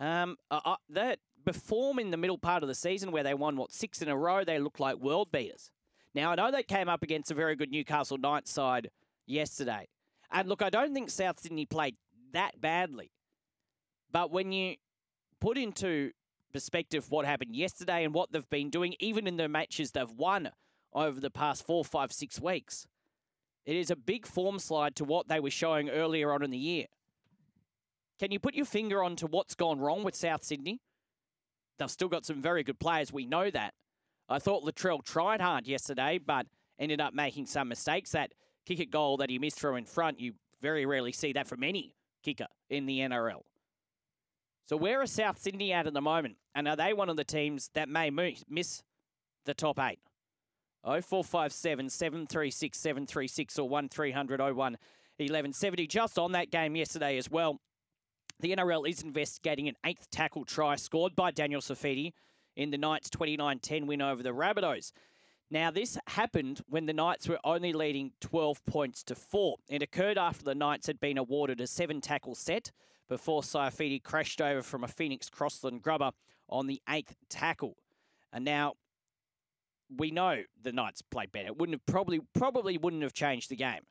Um, 0.00 0.36
uh, 0.50 0.60
uh, 0.64 0.76
that 0.90 1.20
perform 1.44 2.00
in 2.00 2.10
the 2.10 2.16
middle 2.16 2.38
part 2.38 2.64
of 2.64 2.68
the 2.68 2.74
season 2.74 3.12
where 3.12 3.22
they 3.22 3.34
won 3.34 3.56
what 3.56 3.72
six 3.72 4.02
in 4.02 4.08
a 4.08 4.16
row, 4.16 4.42
they 4.42 4.58
look 4.58 4.80
like 4.80 4.96
world 4.96 5.30
beaters. 5.30 5.70
Now, 6.14 6.32
I 6.32 6.34
know 6.36 6.50
they 6.50 6.62
came 6.62 6.88
up 6.88 7.02
against 7.02 7.30
a 7.30 7.34
very 7.34 7.56
good 7.56 7.70
Newcastle 7.70 8.18
Knights 8.18 8.50
side 8.50 8.90
yesterday. 9.26 9.88
And 10.30 10.48
look, 10.48 10.62
I 10.62 10.70
don't 10.70 10.94
think 10.94 11.10
South 11.10 11.40
Sydney 11.40 11.66
played 11.66 11.96
that 12.32 12.60
badly. 12.60 13.10
But 14.12 14.30
when 14.30 14.52
you 14.52 14.76
put 15.40 15.58
into 15.58 16.12
perspective 16.54 17.10
what 17.10 17.26
happened 17.26 17.56
yesterday 17.56 18.04
and 18.04 18.14
what 18.14 18.32
they've 18.32 18.48
been 18.48 18.70
doing, 18.70 18.94
even 19.00 19.26
in 19.26 19.36
the 19.36 19.48
matches 19.48 19.90
they've 19.90 20.10
won 20.10 20.50
over 20.94 21.20
the 21.20 21.30
past 21.30 21.66
four, 21.66 21.84
five, 21.84 22.12
six 22.12 22.40
weeks. 22.40 22.86
It 23.66 23.76
is 23.76 23.90
a 23.90 23.96
big 23.96 24.26
form 24.26 24.58
slide 24.58 24.94
to 24.96 25.04
what 25.04 25.28
they 25.28 25.40
were 25.40 25.50
showing 25.50 25.90
earlier 25.90 26.32
on 26.32 26.42
in 26.42 26.50
the 26.50 26.58
year. 26.58 26.86
Can 28.20 28.30
you 28.30 28.38
put 28.38 28.54
your 28.54 28.66
finger 28.66 29.02
on 29.02 29.16
to 29.16 29.26
what's 29.26 29.54
gone 29.54 29.80
wrong 29.80 30.04
with 30.04 30.14
South 30.14 30.44
Sydney? 30.44 30.80
They've 31.78 31.90
still 31.90 32.08
got 32.08 32.24
some 32.24 32.40
very 32.40 32.62
good 32.62 32.78
players. 32.78 33.12
We 33.12 33.26
know 33.26 33.50
that. 33.50 33.74
I 34.28 34.38
thought 34.38 34.64
Latrell 34.64 35.04
tried 35.04 35.40
hard 35.40 35.66
yesterday, 35.66 36.18
but 36.24 36.46
ended 36.78 37.00
up 37.00 37.14
making 37.14 37.46
some 37.46 37.68
mistakes. 37.68 38.12
That 38.12 38.32
kick 38.64 38.80
at 38.80 38.90
goal 38.90 39.18
that 39.18 39.30
he 39.30 39.38
missed 39.38 39.60
from 39.60 39.76
in 39.76 39.84
front, 39.84 40.20
you 40.20 40.34
very 40.60 40.86
rarely 40.86 41.12
see 41.12 41.32
that 41.34 41.46
from 41.46 41.62
any 41.62 41.94
kicker 42.22 42.46
in 42.70 42.86
the 42.86 43.00
NRL. 43.00 43.42
So 44.66 44.76
where 44.78 45.02
are 45.02 45.06
South 45.06 45.38
Sydney 45.38 45.72
at 45.72 45.86
at 45.86 45.92
the 45.92 46.00
moment? 46.00 46.36
And 46.54 46.66
are 46.66 46.76
they 46.76 46.94
one 46.94 47.10
of 47.10 47.16
the 47.16 47.24
teams 47.24 47.70
that 47.74 47.88
may 47.88 48.10
miss 48.10 48.82
the 49.44 49.54
top 49.54 49.78
eight? 49.78 50.00
0457 50.84 51.90
736 51.90 52.78
736 52.78 53.58
or 53.58 53.68
1300 53.68 54.40
01 54.40 54.54
1170. 54.54 55.86
Just 55.86 56.18
on 56.18 56.32
that 56.32 56.50
game 56.50 56.76
yesterday 56.76 57.16
as 57.18 57.30
well, 57.30 57.60
the 58.40 58.54
NRL 58.54 58.88
is 58.88 59.02
investigating 59.02 59.68
an 59.68 59.76
eighth 59.84 60.10
tackle 60.10 60.44
try 60.44 60.76
scored 60.76 61.14
by 61.14 61.30
Daniel 61.30 61.60
Saifiti 61.60 62.12
in 62.56 62.70
the 62.70 62.78
Knights' 62.78 63.10
29 63.10 63.58
10 63.58 63.86
win 63.86 64.02
over 64.02 64.22
the 64.22 64.30
Rabbitohs. 64.30 64.92
Now, 65.50 65.70
this 65.70 65.98
happened 66.08 66.62
when 66.68 66.86
the 66.86 66.92
Knights 66.92 67.28
were 67.28 67.38
only 67.44 67.72
leading 67.72 68.12
12 68.20 68.64
points 68.64 69.02
to 69.04 69.14
4. 69.14 69.56
It 69.68 69.82
occurred 69.82 70.18
after 70.18 70.44
the 70.44 70.54
Knights 70.54 70.86
had 70.86 70.98
been 70.98 71.18
awarded 71.18 71.60
a 71.60 71.66
seven 71.66 72.00
tackle 72.00 72.34
set 72.34 72.72
before 73.08 73.42
Saifiti 73.42 74.02
crashed 74.02 74.40
over 74.40 74.62
from 74.62 74.82
a 74.82 74.88
Phoenix 74.88 75.28
Crossland 75.28 75.82
grubber 75.82 76.12
on 76.48 76.66
the 76.66 76.80
eighth 76.88 77.14
tackle. 77.28 77.76
And 78.32 78.44
now 78.44 78.74
we 79.94 80.10
know 80.10 80.42
the 80.60 80.72
Knights 80.72 81.02
played 81.02 81.30
better. 81.30 81.48
It 81.48 81.58
wouldn't 81.58 81.74
have 81.74 81.86
probably 81.86 82.20
probably 82.34 82.78
wouldn't 82.78 83.02
have 83.02 83.12
changed 83.12 83.50
the 83.50 83.56
game. 83.56 83.82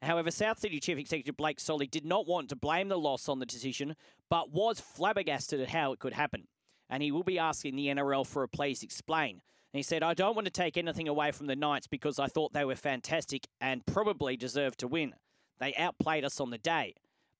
However, 0.00 0.32
South 0.32 0.58
Sydney 0.58 0.80
Chief 0.80 0.98
Executive 0.98 1.36
Blake 1.36 1.60
Solly 1.60 1.86
did 1.86 2.04
not 2.04 2.26
want 2.26 2.48
to 2.48 2.56
blame 2.56 2.88
the 2.88 2.98
loss 2.98 3.28
on 3.28 3.38
the 3.38 3.46
decision, 3.46 3.94
but 4.28 4.50
was 4.50 4.80
flabbergasted 4.80 5.60
at 5.60 5.68
how 5.68 5.92
it 5.92 6.00
could 6.00 6.14
happen. 6.14 6.48
And 6.92 7.02
he 7.02 7.10
will 7.10 7.24
be 7.24 7.40
asking 7.40 7.74
the 7.74 7.88
NRL 7.88 8.24
for 8.24 8.44
a 8.44 8.48
please 8.48 8.84
explain. 8.84 9.40
And 9.72 9.78
he 9.78 9.82
said, 9.82 10.04
I 10.04 10.14
don't 10.14 10.36
want 10.36 10.44
to 10.44 10.52
take 10.52 10.76
anything 10.76 11.08
away 11.08 11.32
from 11.32 11.48
the 11.48 11.56
Knights 11.56 11.88
because 11.88 12.20
I 12.20 12.28
thought 12.28 12.52
they 12.52 12.64
were 12.64 12.76
fantastic 12.76 13.48
and 13.60 13.84
probably 13.84 14.36
deserved 14.36 14.78
to 14.78 14.86
win. 14.86 15.14
They 15.58 15.74
outplayed 15.74 16.24
us 16.24 16.38
on 16.38 16.50
the 16.50 16.58
day. 16.58 16.94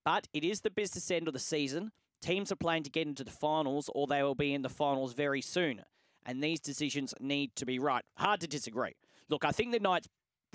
But 0.04 0.26
it 0.32 0.42
is 0.42 0.62
the 0.62 0.70
business 0.70 1.10
end 1.12 1.28
of 1.28 1.34
the 1.34 1.38
season. 1.38 1.92
Teams 2.20 2.50
are 2.50 2.56
playing 2.56 2.82
to 2.82 2.90
get 2.90 3.06
into 3.06 3.22
the 3.22 3.30
finals 3.30 3.88
or 3.94 4.08
they 4.08 4.24
will 4.24 4.34
be 4.34 4.52
in 4.52 4.62
the 4.62 4.68
finals 4.68 5.12
very 5.12 5.42
soon. 5.42 5.82
And 6.26 6.42
these 6.42 6.58
decisions 6.58 7.14
need 7.20 7.54
to 7.56 7.66
be 7.66 7.78
right. 7.78 8.04
Hard 8.16 8.40
to 8.40 8.48
disagree. 8.48 8.96
Look, 9.28 9.44
I 9.44 9.52
think 9.52 9.70
the 9.70 9.78
Knights 9.78 10.08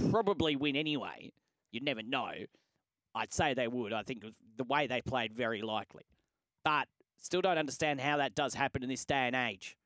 probably 0.09 0.57
win 0.57 0.75
anyway 0.75 1.31
You'd 1.71 1.83
never 1.83 2.03
know. 2.03 2.31
I'd 3.15 3.33
say 3.33 3.53
they 3.53 3.67
would. 3.67 3.93
I 3.93 4.03
think 4.03 4.23
the 4.57 4.63
way 4.63 4.87
they 4.87 5.01
played, 5.01 5.33
very 5.33 5.61
likely. 5.61 6.03
But 6.63 6.87
still 7.21 7.41
don't 7.41 7.57
understand 7.57 8.01
how 8.01 8.17
that 8.17 8.35
does 8.35 8.53
happen 8.53 8.83
in 8.83 8.89
this 8.89 9.05
day 9.05 9.27
and 9.27 9.35
age. 9.35 9.77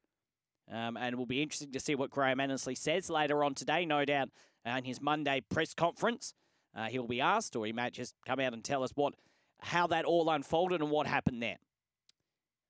Um, 0.71 0.95
and 0.95 1.13
it 1.13 1.17
will 1.17 1.25
be 1.25 1.41
interesting 1.41 1.71
to 1.71 1.79
see 1.79 1.95
what 1.95 2.09
Graham 2.09 2.39
Annesley 2.39 2.75
says 2.75 3.09
later 3.09 3.43
on 3.43 3.53
today, 3.53 3.85
no 3.85 4.05
doubt, 4.05 4.29
uh, 4.65 4.71
in 4.71 4.85
his 4.85 5.01
Monday 5.01 5.41
press 5.49 5.73
conference. 5.73 6.33
Uh, 6.75 6.85
he'll 6.85 7.07
be 7.07 7.19
asked, 7.19 7.55
or 7.55 7.65
he 7.65 7.73
might 7.73 7.93
just 7.93 8.15
come 8.25 8.39
out 8.39 8.53
and 8.53 8.63
tell 8.63 8.83
us 8.83 8.91
what, 8.95 9.13
how 9.59 9.87
that 9.87 10.05
all 10.05 10.29
unfolded 10.29 10.81
and 10.81 10.89
what 10.89 11.07
happened 11.07 11.43
there. 11.43 11.57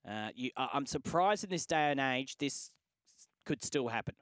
Uh, 0.07 0.29
you, 0.35 0.49
I'm 0.57 0.87
surprised 0.87 1.43
in 1.43 1.51
this 1.51 1.67
day 1.67 1.91
and 1.91 1.99
age 1.99 2.37
this 2.37 2.71
could 3.45 3.63
still 3.63 3.89
happen. 3.89 4.15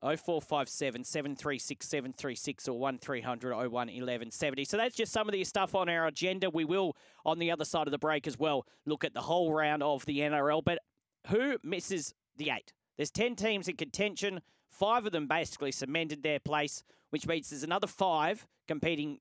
0457 0.00 1.04
736 1.04 1.88
736 1.88 2.68
or 2.68 2.78
1300 2.78 3.54
01 3.54 3.70
1170. 3.70 4.64
So 4.64 4.76
that's 4.76 4.94
just 4.94 5.12
some 5.12 5.28
of 5.28 5.32
the 5.32 5.42
stuff 5.44 5.74
on 5.74 5.88
our 5.88 6.06
agenda. 6.06 6.50
We 6.50 6.64
will, 6.64 6.96
on 7.24 7.38
the 7.38 7.50
other 7.50 7.64
side 7.64 7.86
of 7.86 7.90
the 7.90 7.98
break 7.98 8.26
as 8.26 8.38
well, 8.38 8.66
look 8.84 9.04
at 9.04 9.14
the 9.14 9.22
whole 9.22 9.52
round 9.52 9.82
of 9.82 10.04
the 10.06 10.20
NRL. 10.20 10.62
But 10.64 10.80
who 11.28 11.58
misses 11.62 12.14
the 12.36 12.50
eight? 12.50 12.72
There's 12.96 13.10
10 13.10 13.36
teams 13.36 13.68
in 13.68 13.76
contention. 13.76 14.40
Five 14.68 15.06
of 15.06 15.12
them 15.12 15.26
basically 15.26 15.72
cemented 15.72 16.22
their 16.22 16.40
place, 16.40 16.82
which 17.10 17.26
means 17.26 17.50
there's 17.50 17.62
another 17.62 17.86
five 17.86 18.46
competing 18.68 19.18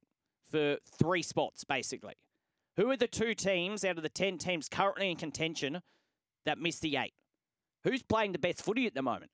for 0.49 0.77
three 0.97 1.21
spots, 1.21 1.63
basically. 1.63 2.13
Who 2.77 2.89
are 2.91 2.97
the 2.97 3.07
two 3.07 3.33
teams 3.33 3.85
out 3.85 3.97
of 3.97 4.03
the 4.03 4.09
10 4.09 4.37
teams 4.37 4.67
currently 4.67 5.09
in 5.09 5.17
contention 5.17 5.81
that 6.45 6.59
missed 6.59 6.81
the 6.81 6.97
eight? 6.97 7.13
Who's 7.83 8.03
playing 8.03 8.33
the 8.33 8.39
best 8.39 8.61
footy 8.61 8.85
at 8.85 8.95
the 8.95 9.01
moment? 9.01 9.31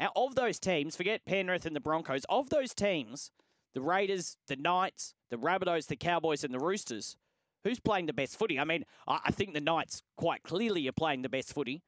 Now, 0.00 0.12
of 0.16 0.34
those 0.34 0.58
teams, 0.58 0.96
forget 0.96 1.26
Penrith 1.26 1.66
and 1.66 1.76
the 1.76 1.80
Broncos, 1.80 2.24
of 2.30 2.48
those 2.48 2.72
teams, 2.72 3.30
the 3.74 3.82
Raiders, 3.82 4.38
the 4.48 4.56
Knights, 4.56 5.14
the 5.30 5.36
Rabbitohs, 5.36 5.88
the 5.88 5.96
Cowboys, 5.96 6.42
and 6.42 6.54
the 6.54 6.58
Roosters, 6.58 7.18
who's 7.64 7.78
playing 7.78 8.06
the 8.06 8.14
best 8.14 8.38
footy? 8.38 8.58
I 8.58 8.64
mean, 8.64 8.84
I 9.06 9.30
think 9.30 9.52
the 9.52 9.60
Knights 9.60 10.02
quite 10.16 10.42
clearly 10.42 10.88
are 10.88 10.92
playing 10.92 11.20
the 11.20 11.28
best 11.28 11.52
footy. 11.52 11.82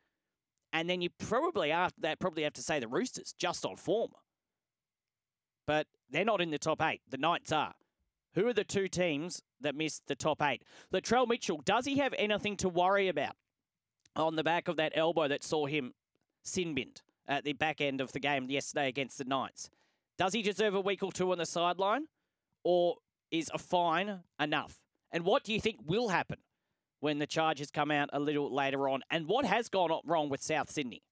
And 0.74 0.90
then 0.90 1.00
you 1.00 1.08
probably, 1.08 1.70
after 1.70 2.02
that, 2.02 2.20
probably 2.20 2.42
have 2.42 2.52
to 2.54 2.62
say 2.62 2.78
the 2.78 2.88
Roosters, 2.88 3.32
just 3.32 3.64
on 3.64 3.76
form. 3.76 4.10
But 5.66 5.86
they're 6.10 6.24
not 6.24 6.42
in 6.42 6.50
the 6.50 6.58
top 6.58 6.82
eight. 6.82 7.00
The 7.08 7.18
Knights 7.18 7.50
are. 7.50 7.74
Who 8.34 8.46
are 8.46 8.54
the 8.54 8.64
two 8.64 8.88
teams 8.88 9.42
that 9.60 9.74
missed 9.74 10.06
the 10.06 10.14
top 10.14 10.42
eight? 10.42 10.62
Latrell 10.92 11.26
Mitchell, 11.26 11.62
does 11.64 11.86
he 11.86 11.98
have 11.98 12.14
anything 12.18 12.56
to 12.58 12.68
worry 12.68 13.08
about 13.08 13.36
on 14.16 14.36
the 14.36 14.44
back 14.44 14.68
of 14.68 14.76
that 14.76 14.92
elbow 14.94 15.28
that 15.28 15.42
saw 15.42 15.64
him 15.64 15.94
sin 16.42 16.74
binned? 16.74 17.00
At 17.26 17.44
the 17.44 17.52
back 17.52 17.80
end 17.80 18.00
of 18.00 18.12
the 18.12 18.20
game 18.20 18.50
yesterday 18.50 18.88
against 18.88 19.18
the 19.18 19.24
Knights. 19.24 19.70
Does 20.18 20.32
he 20.32 20.42
deserve 20.42 20.74
a 20.74 20.80
week 20.80 21.02
or 21.02 21.12
two 21.12 21.32
on 21.32 21.38
the 21.38 21.46
sideline, 21.46 22.06
or 22.64 22.96
is 23.30 23.50
a 23.54 23.58
fine 23.58 24.20
enough? 24.40 24.80
And 25.10 25.24
what 25.24 25.44
do 25.44 25.52
you 25.52 25.60
think 25.60 25.78
will 25.86 26.08
happen 26.08 26.38
when 27.00 27.18
the 27.18 27.26
charges 27.26 27.70
come 27.70 27.90
out 27.90 28.10
a 28.12 28.20
little 28.20 28.52
later 28.54 28.88
on? 28.88 29.02
And 29.10 29.26
what 29.26 29.44
has 29.44 29.68
gone 29.68 29.90
wrong 30.04 30.28
with 30.28 30.42
South 30.42 30.70
Sydney 30.70 31.02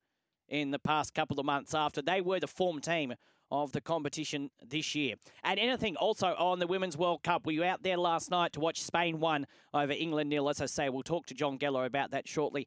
in 0.48 0.70
the 0.70 0.78
past 0.78 1.14
couple 1.14 1.38
of 1.38 1.46
months 1.46 1.74
after 1.74 2.02
they 2.02 2.20
were 2.20 2.40
the 2.40 2.46
form 2.46 2.80
team 2.80 3.14
of 3.50 3.72
the 3.72 3.80
competition 3.80 4.50
this 4.66 4.94
year. 4.94 5.16
And 5.44 5.58
anything 5.58 5.96
also 5.96 6.28
on 6.38 6.58
the 6.58 6.66
Women's 6.66 6.96
World 6.96 7.22
Cup. 7.22 7.46
Were 7.46 7.52
you 7.52 7.64
out 7.64 7.82
there 7.82 7.96
last 7.96 8.30
night 8.30 8.52
to 8.54 8.60
watch 8.60 8.82
Spain 8.82 9.20
won 9.20 9.46
over 9.74 9.92
England 9.92 10.30
nil? 10.30 10.48
As 10.48 10.60
I 10.60 10.66
say, 10.66 10.88
we'll 10.88 11.02
talk 11.02 11.26
to 11.26 11.34
Jon 11.34 11.56
Gallo 11.56 11.84
about 11.84 12.12
that 12.12 12.28
shortly. 12.28 12.66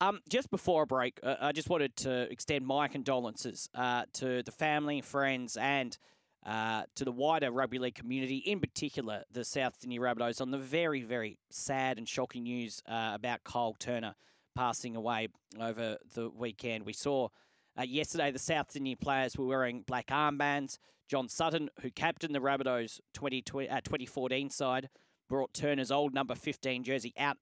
Um, 0.00 0.20
just 0.28 0.50
before 0.50 0.82
a 0.82 0.86
break, 0.86 1.20
uh, 1.22 1.36
I 1.40 1.52
just 1.52 1.70
wanted 1.70 1.96
to 1.98 2.30
extend 2.30 2.66
my 2.66 2.88
condolences 2.88 3.68
uh, 3.74 4.04
to 4.14 4.42
the 4.42 4.50
family, 4.50 5.00
friends, 5.00 5.56
and 5.56 5.96
uh, 6.44 6.82
to 6.96 7.04
the 7.04 7.12
wider 7.12 7.50
rugby 7.50 7.78
league 7.78 7.94
community, 7.94 8.36
in 8.38 8.60
particular 8.60 9.22
the 9.30 9.44
South 9.44 9.74
Sydney 9.80 9.98
Rabbitohs, 9.98 10.40
on 10.40 10.50
the 10.50 10.58
very, 10.58 11.02
very 11.02 11.38
sad 11.50 11.96
and 11.96 12.08
shocking 12.08 12.42
news 12.42 12.82
uh, 12.88 13.12
about 13.14 13.44
Kyle 13.44 13.74
Turner 13.78 14.14
passing 14.54 14.94
away 14.96 15.28
over 15.60 15.96
the 16.14 16.28
weekend. 16.30 16.84
We 16.84 16.92
saw 16.92 17.28
uh, 17.78 17.82
yesterday, 17.82 18.30
the 18.30 18.38
South 18.38 18.70
Sydney 18.70 18.94
players 18.94 19.36
were 19.36 19.46
wearing 19.46 19.82
black 19.82 20.08
armbands. 20.08 20.78
John 21.08 21.28
Sutton, 21.28 21.68
who 21.80 21.90
captained 21.90 22.34
the 22.34 22.40
Rabbitohs 22.40 23.00
20, 23.12 23.42
uh, 23.68 23.80
2014 23.80 24.50
side, 24.50 24.88
brought 25.28 25.52
Turner's 25.52 25.90
old 25.90 26.14
number 26.14 26.34
15 26.34 26.84
jersey 26.84 27.12
out 27.18 27.36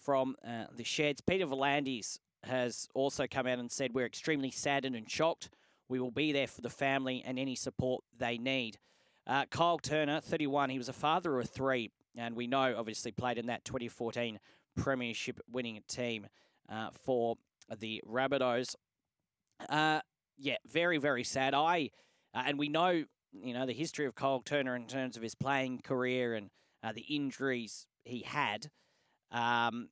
from 0.00 0.36
uh, 0.46 0.64
the 0.74 0.84
sheds. 0.84 1.20
Peter 1.20 1.46
V'landys 1.46 2.18
has 2.44 2.88
also 2.94 3.26
come 3.26 3.46
out 3.46 3.58
and 3.58 3.70
said, 3.70 3.94
We're 3.94 4.06
extremely 4.06 4.50
saddened 4.50 4.96
and 4.96 5.10
shocked. 5.10 5.50
We 5.88 6.00
will 6.00 6.10
be 6.10 6.32
there 6.32 6.46
for 6.46 6.62
the 6.62 6.70
family 6.70 7.22
and 7.24 7.38
any 7.38 7.54
support 7.54 8.04
they 8.18 8.38
need. 8.38 8.78
Uh, 9.26 9.44
Kyle 9.50 9.78
Turner, 9.78 10.20
31, 10.20 10.70
he 10.70 10.78
was 10.78 10.88
a 10.88 10.94
father 10.94 11.38
of 11.38 11.48
three, 11.48 11.90
and 12.16 12.36
we 12.36 12.46
know 12.46 12.74
obviously 12.76 13.12
played 13.12 13.38
in 13.38 13.46
that 13.46 13.64
2014 13.64 14.38
Premiership 14.76 15.40
winning 15.50 15.80
team 15.88 16.26
uh, 16.68 16.90
for 16.92 17.36
the 17.78 18.02
Rabbitohs. 18.06 18.74
Uh, 19.68 20.00
yeah, 20.36 20.56
very, 20.66 20.98
very 20.98 21.24
sad. 21.24 21.54
I 21.54 21.90
uh, 22.34 22.42
and 22.46 22.58
we 22.58 22.68
know, 22.68 23.04
you 23.32 23.54
know, 23.54 23.66
the 23.66 23.72
history 23.72 24.06
of 24.06 24.14
Kyle 24.14 24.40
Turner 24.40 24.74
in 24.74 24.86
terms 24.86 25.16
of 25.16 25.22
his 25.22 25.34
playing 25.34 25.80
career 25.80 26.34
and 26.34 26.50
uh, 26.82 26.92
the 26.92 27.02
injuries 27.02 27.86
he 28.04 28.20
had, 28.22 28.70
um, 29.30 29.88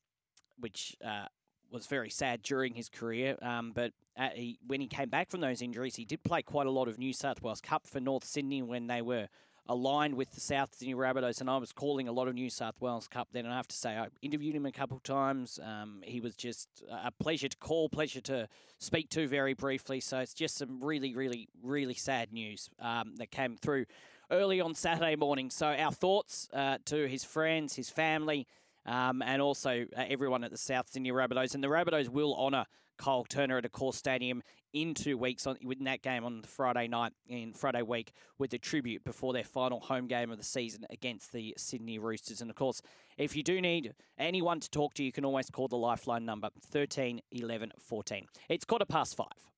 which 0.58 0.96
uh, 1.04 1.26
was 1.70 1.86
very 1.86 2.10
sad 2.10 2.42
during 2.42 2.74
his 2.74 2.88
career. 2.88 3.36
Um, 3.40 3.72
but 3.72 3.92
uh, 4.16 4.30
he, 4.34 4.58
when 4.66 4.80
he 4.80 4.88
came 4.88 5.08
back 5.08 5.30
from 5.30 5.40
those 5.40 5.62
injuries, 5.62 5.96
he 5.96 6.04
did 6.04 6.22
play 6.22 6.42
quite 6.42 6.66
a 6.66 6.70
lot 6.70 6.88
of 6.88 6.98
New 6.98 7.12
South 7.12 7.42
Wales 7.42 7.60
Cup 7.60 7.86
for 7.86 8.00
North 8.00 8.24
Sydney 8.24 8.62
when 8.62 8.88
they 8.88 9.00
were 9.00 9.28
aligned 9.68 10.14
with 10.14 10.32
the 10.32 10.40
South 10.40 10.74
Sydney 10.74 10.94
Rabbitohs, 10.94 11.40
and 11.40 11.48
I 11.48 11.56
was 11.56 11.72
calling 11.72 12.08
a 12.08 12.12
lot 12.12 12.28
of 12.28 12.34
New 12.34 12.50
South 12.50 12.80
Wales 12.80 13.08
Cup 13.08 13.28
then. 13.32 13.44
And 13.44 13.54
I 13.54 13.56
have 13.56 13.68
to 13.68 13.76
say, 13.76 13.96
I 13.96 14.08
interviewed 14.20 14.54
him 14.54 14.66
a 14.66 14.72
couple 14.72 14.96
of 14.96 15.02
times. 15.02 15.60
Um, 15.62 16.02
he 16.04 16.20
was 16.20 16.34
just 16.34 16.68
a 16.90 17.10
pleasure 17.10 17.48
to 17.48 17.56
call, 17.58 17.88
pleasure 17.88 18.20
to 18.22 18.48
speak 18.78 19.08
to 19.10 19.28
very 19.28 19.54
briefly. 19.54 20.00
So 20.00 20.18
it's 20.18 20.34
just 20.34 20.56
some 20.56 20.82
really, 20.82 21.14
really, 21.14 21.48
really 21.62 21.94
sad 21.94 22.32
news 22.32 22.70
um, 22.80 23.14
that 23.16 23.30
came 23.30 23.56
through 23.56 23.86
early 24.30 24.60
on 24.60 24.74
Saturday 24.74 25.16
morning. 25.16 25.50
So 25.50 25.66
our 25.68 25.92
thoughts 25.92 26.48
uh, 26.52 26.78
to 26.86 27.06
his 27.06 27.24
friends, 27.24 27.76
his 27.76 27.90
family. 27.90 28.46
Um, 28.86 29.22
and 29.22 29.40
also 29.40 29.86
uh, 29.96 30.04
everyone 30.08 30.44
at 30.44 30.50
the 30.50 30.58
South 30.58 30.88
Sydney 30.90 31.12
Rabbitohs. 31.12 31.54
And 31.54 31.62
the 31.62 31.68
Rabbitohs 31.68 32.08
will 32.08 32.34
honour 32.34 32.66
Kyle 32.98 33.24
Turner 33.24 33.58
at 33.58 33.64
Accor 33.64 33.94
Stadium 33.94 34.42
in 34.72 34.94
two 34.94 35.18
weeks 35.18 35.46
on 35.46 35.56
within 35.64 35.84
that 35.84 36.02
game 36.02 36.24
on 36.24 36.42
Friday 36.42 36.88
night 36.88 37.12
in 37.26 37.52
Friday 37.52 37.82
week 37.82 38.12
with 38.38 38.52
a 38.54 38.58
tribute 38.58 39.04
before 39.04 39.32
their 39.32 39.44
final 39.44 39.80
home 39.80 40.06
game 40.06 40.30
of 40.30 40.38
the 40.38 40.44
season 40.44 40.86
against 40.90 41.32
the 41.32 41.54
Sydney 41.56 41.98
Roosters. 41.98 42.40
And 42.40 42.50
of 42.50 42.56
course, 42.56 42.80
if 43.18 43.36
you 43.36 43.42
do 43.42 43.60
need 43.60 43.94
anyone 44.18 44.60
to 44.60 44.70
talk 44.70 44.94
to, 44.94 45.04
you 45.04 45.12
can 45.12 45.24
always 45.24 45.50
call 45.50 45.68
the 45.68 45.76
Lifeline 45.76 46.24
number 46.24 46.50
13 46.70 47.20
11 47.30 47.72
14. 47.78 48.26
It's 48.48 48.64
quarter 48.64 48.86
past 48.86 49.16
five. 49.16 49.51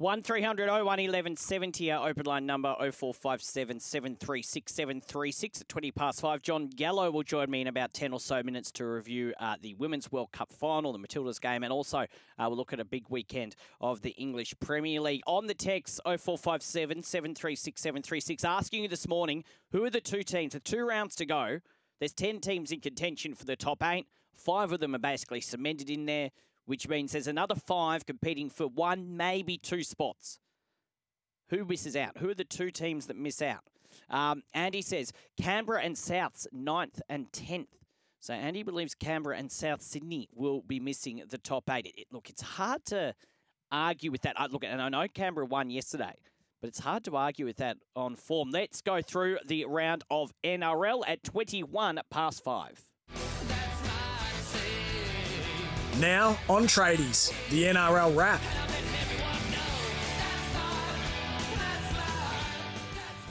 1300 0.00 0.70
01 0.70 0.82
1170, 0.82 1.92
our 1.92 2.08
open 2.08 2.24
line 2.24 2.46
number 2.46 2.74
0457 2.78 3.78
736 3.78 4.74
736 4.74 5.60
at 5.60 5.68
20 5.68 5.90
past 5.90 6.22
5. 6.22 6.40
Jon 6.40 6.68
Gallo 6.68 7.10
will 7.10 7.22
join 7.22 7.50
me 7.50 7.60
in 7.60 7.66
about 7.66 7.92
10 7.92 8.14
or 8.14 8.18
so 8.18 8.42
minutes 8.42 8.72
to 8.72 8.86
review 8.86 9.34
uh, 9.38 9.56
the 9.60 9.74
Women's 9.74 10.10
World 10.10 10.32
Cup 10.32 10.54
final, 10.54 10.94
the 10.94 10.98
Matildas 10.98 11.38
game, 11.38 11.62
and 11.64 11.70
also 11.70 11.98
uh, 11.98 12.06
we'll 12.38 12.56
look 12.56 12.72
at 12.72 12.80
a 12.80 12.84
big 12.86 13.10
weekend 13.10 13.56
of 13.82 14.00
the 14.00 14.12
English 14.12 14.54
Premier 14.58 15.02
League. 15.02 15.20
On 15.26 15.46
the 15.46 15.52
text 15.52 16.00
0457 16.06 17.02
736 17.02 17.78
736, 17.78 18.42
asking 18.42 18.84
you 18.84 18.88
this 18.88 19.06
morning 19.06 19.44
who 19.70 19.84
are 19.84 19.90
the 19.90 20.00
two 20.00 20.22
teams 20.22 20.54
with 20.54 20.64
two 20.64 20.82
rounds 20.82 21.14
to 21.16 21.26
go? 21.26 21.60
There's 21.98 22.14
10 22.14 22.40
teams 22.40 22.72
in 22.72 22.80
contention 22.80 23.34
for 23.34 23.44
the 23.44 23.54
top 23.54 23.82
eight. 23.84 24.06
Five 24.34 24.72
of 24.72 24.80
them 24.80 24.94
are 24.94 24.98
basically 24.98 25.42
cemented 25.42 25.90
in 25.90 26.06
there 26.06 26.30
which 26.70 26.88
means 26.88 27.10
there's 27.10 27.26
another 27.26 27.56
five 27.56 28.06
competing 28.06 28.48
for 28.48 28.68
one, 28.68 29.16
maybe 29.16 29.58
two 29.58 29.82
spots. 29.82 30.38
Who 31.48 31.64
misses 31.64 31.96
out? 31.96 32.18
Who 32.18 32.30
are 32.30 32.34
the 32.34 32.44
two 32.44 32.70
teams 32.70 33.06
that 33.06 33.16
miss 33.16 33.42
out? 33.42 33.64
Um, 34.08 34.44
Andy 34.54 34.80
says 34.80 35.12
Canberra 35.36 35.82
and 35.82 35.98
South's 35.98 36.46
ninth 36.52 37.02
and 37.08 37.32
10th. 37.32 37.66
So 38.20 38.34
Andy 38.34 38.62
believes 38.62 38.94
Canberra 38.94 39.36
and 39.36 39.50
South 39.50 39.82
Sydney 39.82 40.28
will 40.32 40.62
be 40.62 40.78
missing 40.78 41.20
the 41.28 41.38
top 41.38 41.68
eight. 41.70 41.92
It, 41.96 42.06
look, 42.12 42.30
it's 42.30 42.42
hard 42.42 42.84
to 42.86 43.16
argue 43.72 44.12
with 44.12 44.22
that. 44.22 44.36
Look, 44.52 44.62
and 44.62 44.80
I 44.80 44.88
know 44.90 45.08
Canberra 45.12 45.46
won 45.46 45.70
yesterday, 45.70 46.14
but 46.60 46.68
it's 46.68 46.78
hard 46.78 47.02
to 47.06 47.16
argue 47.16 47.46
with 47.46 47.56
that 47.56 47.78
on 47.96 48.14
form. 48.14 48.50
Let's 48.52 48.80
go 48.80 49.02
through 49.02 49.38
the 49.44 49.64
round 49.64 50.04
of 50.08 50.32
NRL 50.44 51.02
at 51.08 51.24
21 51.24 51.98
past 52.12 52.44
five. 52.44 52.89
Now 56.00 56.38
on 56.48 56.62
Tradies, 56.62 57.30
the 57.50 57.64
NRL 57.64 58.16
wrap. 58.16 58.40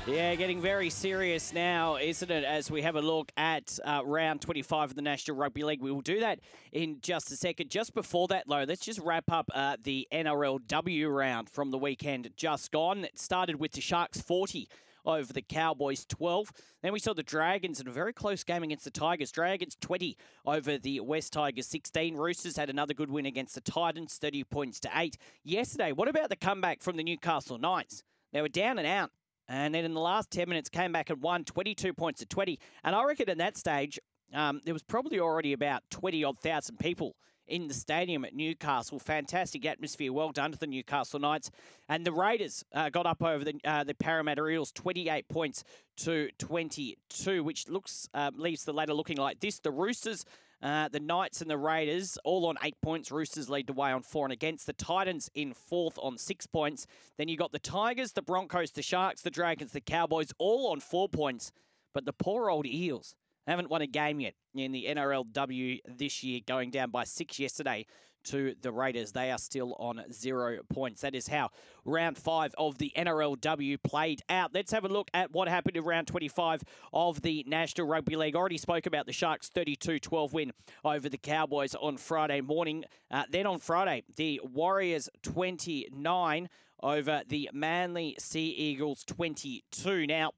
Yeah, 0.05 0.35
getting 0.35 0.61
very 0.61 0.91
serious 0.91 1.51
now, 1.51 1.95
isn't 1.95 2.29
it? 2.29 2.43
As 2.43 2.69
we 2.69 2.83
have 2.83 2.95
a 2.95 3.01
look 3.01 3.31
at 3.37 3.79
uh, 3.83 4.01
round 4.05 4.41
25 4.41 4.91
of 4.91 4.95
the 4.95 5.01
National 5.01 5.35
Rugby 5.35 5.63
League. 5.63 5.81
We 5.81 5.91
will 5.91 6.01
do 6.01 6.19
that 6.19 6.41
in 6.71 6.99
just 7.01 7.31
a 7.31 7.35
second. 7.35 7.71
Just 7.71 7.95
before 7.95 8.27
that, 8.27 8.43
though, 8.47 8.65
let's 8.67 8.85
just 8.85 8.99
wrap 8.99 9.31
up 9.31 9.49
uh, 9.55 9.77
the 9.81 10.07
NRLW 10.11 11.11
round 11.11 11.49
from 11.49 11.71
the 11.71 11.77
weekend 11.79 12.29
just 12.35 12.71
gone. 12.71 13.03
It 13.03 13.17
started 13.17 13.59
with 13.59 13.71
the 13.71 13.81
Sharks 13.81 14.21
40 14.21 14.69
over 15.05 15.31
the 15.31 15.41
Cowboys 15.41 16.05
12. 16.05 16.51
Then 16.81 16.93
we 16.93 16.99
saw 16.99 17.13
the 17.13 17.23
Dragons 17.23 17.79
in 17.79 17.87
a 17.87 17.91
very 17.91 18.13
close 18.13 18.43
game 18.43 18.63
against 18.63 18.85
the 18.85 18.91
Tigers. 18.91 19.31
Dragons 19.31 19.75
20 19.79 20.17
over 20.45 20.77
the 20.77 20.99
West 20.99 21.33
Tigers 21.33 21.67
16. 21.67 22.15
Roosters 22.15 22.57
had 22.57 22.69
another 22.69 22.93
good 22.93 23.09
win 23.09 23.25
against 23.25 23.55
the 23.55 23.61
Titans, 23.61 24.17
30 24.17 24.43
points 24.45 24.79
to 24.81 24.89
8. 24.93 25.17
Yesterday, 25.43 25.91
what 25.91 26.07
about 26.07 26.29
the 26.29 26.35
comeback 26.35 26.81
from 26.81 26.97
the 26.97 27.03
Newcastle 27.03 27.57
Knights? 27.57 28.03
They 28.33 28.41
were 28.41 28.49
down 28.49 28.77
and 28.77 28.87
out. 28.87 29.11
And 29.47 29.73
then 29.73 29.83
in 29.83 29.93
the 29.95 29.99
last 29.99 30.29
10 30.29 30.47
minutes, 30.47 30.69
came 30.69 30.91
back 30.91 31.09
and 31.09 31.21
won 31.21 31.43
22 31.43 31.93
points 31.93 32.19
to 32.19 32.25
20. 32.27 32.59
And 32.83 32.95
I 32.95 33.03
reckon 33.03 33.29
at 33.29 33.39
that 33.39 33.57
stage, 33.57 33.99
um, 34.33 34.61
there 34.63 34.75
was 34.75 34.83
probably 34.83 35.19
already 35.19 35.53
about 35.53 35.81
20 35.89 36.23
odd 36.23 36.39
thousand 36.39 36.77
people 36.77 37.15
in 37.49 37.67
the 37.67 37.73
stadium 37.73 38.23
at 38.23 38.33
Newcastle. 38.33 38.99
Fantastic 38.99 39.65
atmosphere. 39.65 40.13
Well 40.13 40.31
done 40.31 40.51
to 40.51 40.57
the 40.57 40.67
Newcastle 40.67 41.19
Knights. 41.19 41.51
And 41.87 42.05
the 42.05 42.11
Raiders 42.11 42.63
uh, 42.73 42.89
got 42.89 43.05
up 43.05 43.21
over 43.21 43.43
the 43.43 43.59
uh, 43.65 43.83
the 43.83 43.93
Parramatta 43.93 44.47
Eels, 44.47 44.71
28 44.71 45.27
points 45.29 45.63
to 45.97 46.29
22, 46.37 47.43
which 47.43 47.67
looks 47.67 48.07
uh, 48.13 48.31
leaves 48.35 48.63
the 48.63 48.73
ladder 48.73 48.93
looking 48.93 49.17
like 49.17 49.39
this. 49.39 49.59
The 49.59 49.71
Roosters. 49.71 50.25
Uh, 50.61 50.89
the 50.89 50.99
Knights 50.99 51.39
and 51.39 51.49
the 51.49 51.57
Raiders 51.57 52.17
all 52.25 52.45
on 52.45 52.57
eight 52.61 52.75
points. 52.81 53.13
Roosters 53.13 53.49
lead 53.49 53.67
the 53.67 53.71
way 53.71 53.93
on 53.93 54.01
four 54.01 54.25
and 54.25 54.33
against. 54.33 54.65
The 54.65 54.73
Titans 54.73 55.29
in 55.33 55.53
fourth 55.53 55.97
on 56.01 56.17
six 56.17 56.45
points. 56.45 56.85
Then 57.17 57.29
you 57.29 57.37
got 57.37 57.53
the 57.53 57.59
Tigers, 57.59 58.11
the 58.11 58.21
Broncos, 58.21 58.71
the 58.71 58.81
Sharks, 58.81 59.21
the 59.21 59.31
Dragons, 59.31 59.71
the 59.71 59.79
Cowboys 59.79 60.33
all 60.37 60.69
on 60.73 60.81
four 60.81 61.07
points. 61.07 61.53
But 61.93 62.03
the 62.03 62.11
poor 62.11 62.49
old 62.49 62.65
Eels 62.65 63.15
haven't 63.49 63.69
won 63.69 63.81
a 63.81 63.87
game 63.87 64.19
yet 64.19 64.33
in 64.53 64.71
the 64.71 64.85
NRLW 64.89 65.79
this 65.87 66.23
year, 66.23 66.41
going 66.45 66.71
down 66.71 66.91
by 66.91 67.03
six 67.03 67.39
yesterday 67.39 67.85
to 68.25 68.55
the 68.61 68.71
Raiders. 68.71 69.11
They 69.11 69.31
are 69.31 69.37
still 69.37 69.75
on 69.79 70.01
zero 70.11 70.59
points. 70.69 71.01
That 71.01 71.15
is 71.15 71.27
how 71.27 71.49
round 71.85 72.17
five 72.17 72.53
of 72.57 72.77
the 72.77 72.91
NRLW 72.95 73.81
played 73.83 74.21
out. 74.29 74.53
Let's 74.53 74.71
have 74.71 74.85
a 74.85 74.89
look 74.89 75.09
at 75.13 75.31
what 75.31 75.47
happened 75.47 75.77
in 75.77 75.83
round 75.83 76.07
25 76.07 76.63
of 76.93 77.21
the 77.21 77.43
National 77.47 77.87
Rugby 77.87 78.15
League. 78.15 78.35
Already 78.35 78.57
spoke 78.57 78.85
about 78.85 79.05
the 79.05 79.13
Sharks 79.13 79.49
32 79.49 79.99
12 79.99 80.33
win 80.33 80.51
over 80.83 81.09
the 81.09 81.17
Cowboys 81.17 81.75
on 81.75 81.97
Friday 81.97 82.41
morning. 82.41 82.83
Uh, 83.09 83.23
then 83.31 83.45
on 83.45 83.59
Friday, 83.59 84.03
the 84.15 84.41
Warriors 84.43 85.09
29 85.23 86.49
over 86.81 87.23
the 87.27 87.49
Manly 87.53 88.15
Sea 88.19 88.49
Eagles 88.49 89.03
22. 89.05 90.07
Now, 90.07 90.31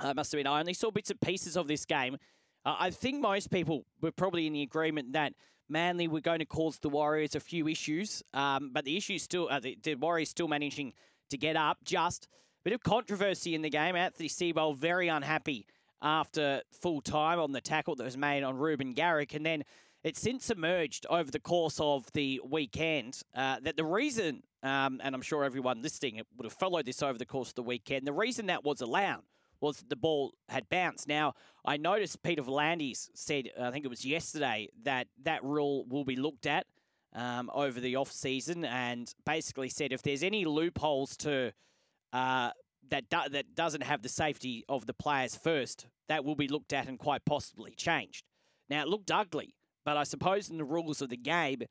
I 0.00 0.12
must 0.12 0.32
admit, 0.32 0.46
I 0.46 0.60
only 0.60 0.74
saw 0.74 0.90
bits 0.90 1.10
and 1.10 1.20
pieces 1.20 1.56
of 1.56 1.68
this 1.68 1.84
game. 1.84 2.16
Uh, 2.64 2.76
I 2.78 2.90
think 2.90 3.20
most 3.20 3.50
people 3.50 3.84
were 4.00 4.12
probably 4.12 4.46
in 4.46 4.52
the 4.52 4.62
agreement 4.62 5.12
that 5.12 5.32
Manly 5.68 6.08
were 6.08 6.20
going 6.20 6.38
to 6.38 6.46
cause 6.46 6.78
the 6.78 6.88
Warriors 6.88 7.34
a 7.34 7.40
few 7.40 7.68
issues, 7.68 8.22
um, 8.32 8.70
but 8.72 8.84
the 8.84 8.96
issues 8.96 9.22
still, 9.22 9.48
uh, 9.50 9.60
the, 9.60 9.76
the, 9.82 9.94
Warriors 9.94 10.30
still 10.30 10.48
managing 10.48 10.94
to 11.30 11.36
get 11.36 11.56
up. 11.56 11.78
Just 11.84 12.24
a 12.24 12.28
bit 12.64 12.72
of 12.72 12.82
controversy 12.82 13.54
in 13.54 13.62
the 13.62 13.70
game. 13.70 13.94
Anthony 13.94 14.28
Seibold 14.28 14.78
very 14.78 15.08
unhappy 15.08 15.66
after 16.00 16.62
full 16.70 17.00
time 17.00 17.38
on 17.38 17.52
the 17.52 17.60
tackle 17.60 17.96
that 17.96 18.04
was 18.04 18.16
made 18.16 18.42
on 18.42 18.56
Ruben 18.56 18.94
Garrick, 18.94 19.34
and 19.34 19.44
then 19.44 19.64
it 20.04 20.16
since 20.16 20.48
emerged 20.48 21.06
over 21.10 21.30
the 21.30 21.40
course 21.40 21.80
of 21.80 22.10
the 22.12 22.40
weekend 22.48 23.20
uh, 23.34 23.58
that 23.62 23.76
the 23.76 23.84
reason, 23.84 24.42
um, 24.62 25.00
and 25.02 25.14
I'm 25.14 25.22
sure 25.22 25.44
everyone 25.44 25.82
listening 25.82 26.22
would 26.36 26.44
have 26.44 26.52
followed 26.52 26.86
this 26.86 27.02
over 27.02 27.18
the 27.18 27.26
course 27.26 27.48
of 27.48 27.56
the 27.56 27.62
weekend, 27.62 28.06
the 28.06 28.12
reason 28.12 28.46
that 28.46 28.64
was 28.64 28.80
allowed 28.80 29.22
was 29.60 29.84
the 29.88 29.96
ball 29.96 30.32
had 30.48 30.68
bounced. 30.68 31.08
Now, 31.08 31.34
I 31.64 31.76
noticed 31.76 32.22
Peter 32.22 32.42
V'landys 32.42 33.08
said, 33.14 33.50
I 33.60 33.70
think 33.70 33.84
it 33.84 33.88
was 33.88 34.04
yesterday, 34.04 34.68
that 34.84 35.08
that 35.22 35.42
rule 35.42 35.84
will 35.88 36.04
be 36.04 36.16
looked 36.16 36.46
at 36.46 36.66
um, 37.14 37.50
over 37.52 37.80
the 37.80 37.96
off 37.96 38.12
season, 38.12 38.64
and 38.64 39.12
basically 39.24 39.68
said 39.68 39.92
if 39.92 40.02
there's 40.02 40.22
any 40.22 40.44
loopholes 40.44 41.16
to 41.18 41.52
uh, 42.12 42.50
that 42.90 43.08
do- 43.10 43.28
that 43.30 43.54
doesn't 43.54 43.82
have 43.82 44.02
the 44.02 44.08
safety 44.08 44.64
of 44.68 44.86
the 44.86 44.94
players 44.94 45.34
first, 45.36 45.86
that 46.08 46.24
will 46.24 46.36
be 46.36 46.48
looked 46.48 46.72
at 46.72 46.86
and 46.86 46.98
quite 46.98 47.24
possibly 47.24 47.74
changed. 47.74 48.24
Now, 48.70 48.82
it 48.82 48.88
looked 48.88 49.10
ugly, 49.10 49.54
but 49.84 49.96
I 49.96 50.04
suppose 50.04 50.50
in 50.50 50.58
the 50.58 50.64
rules 50.64 51.02
of 51.02 51.08
the 51.08 51.16
game, 51.16 51.62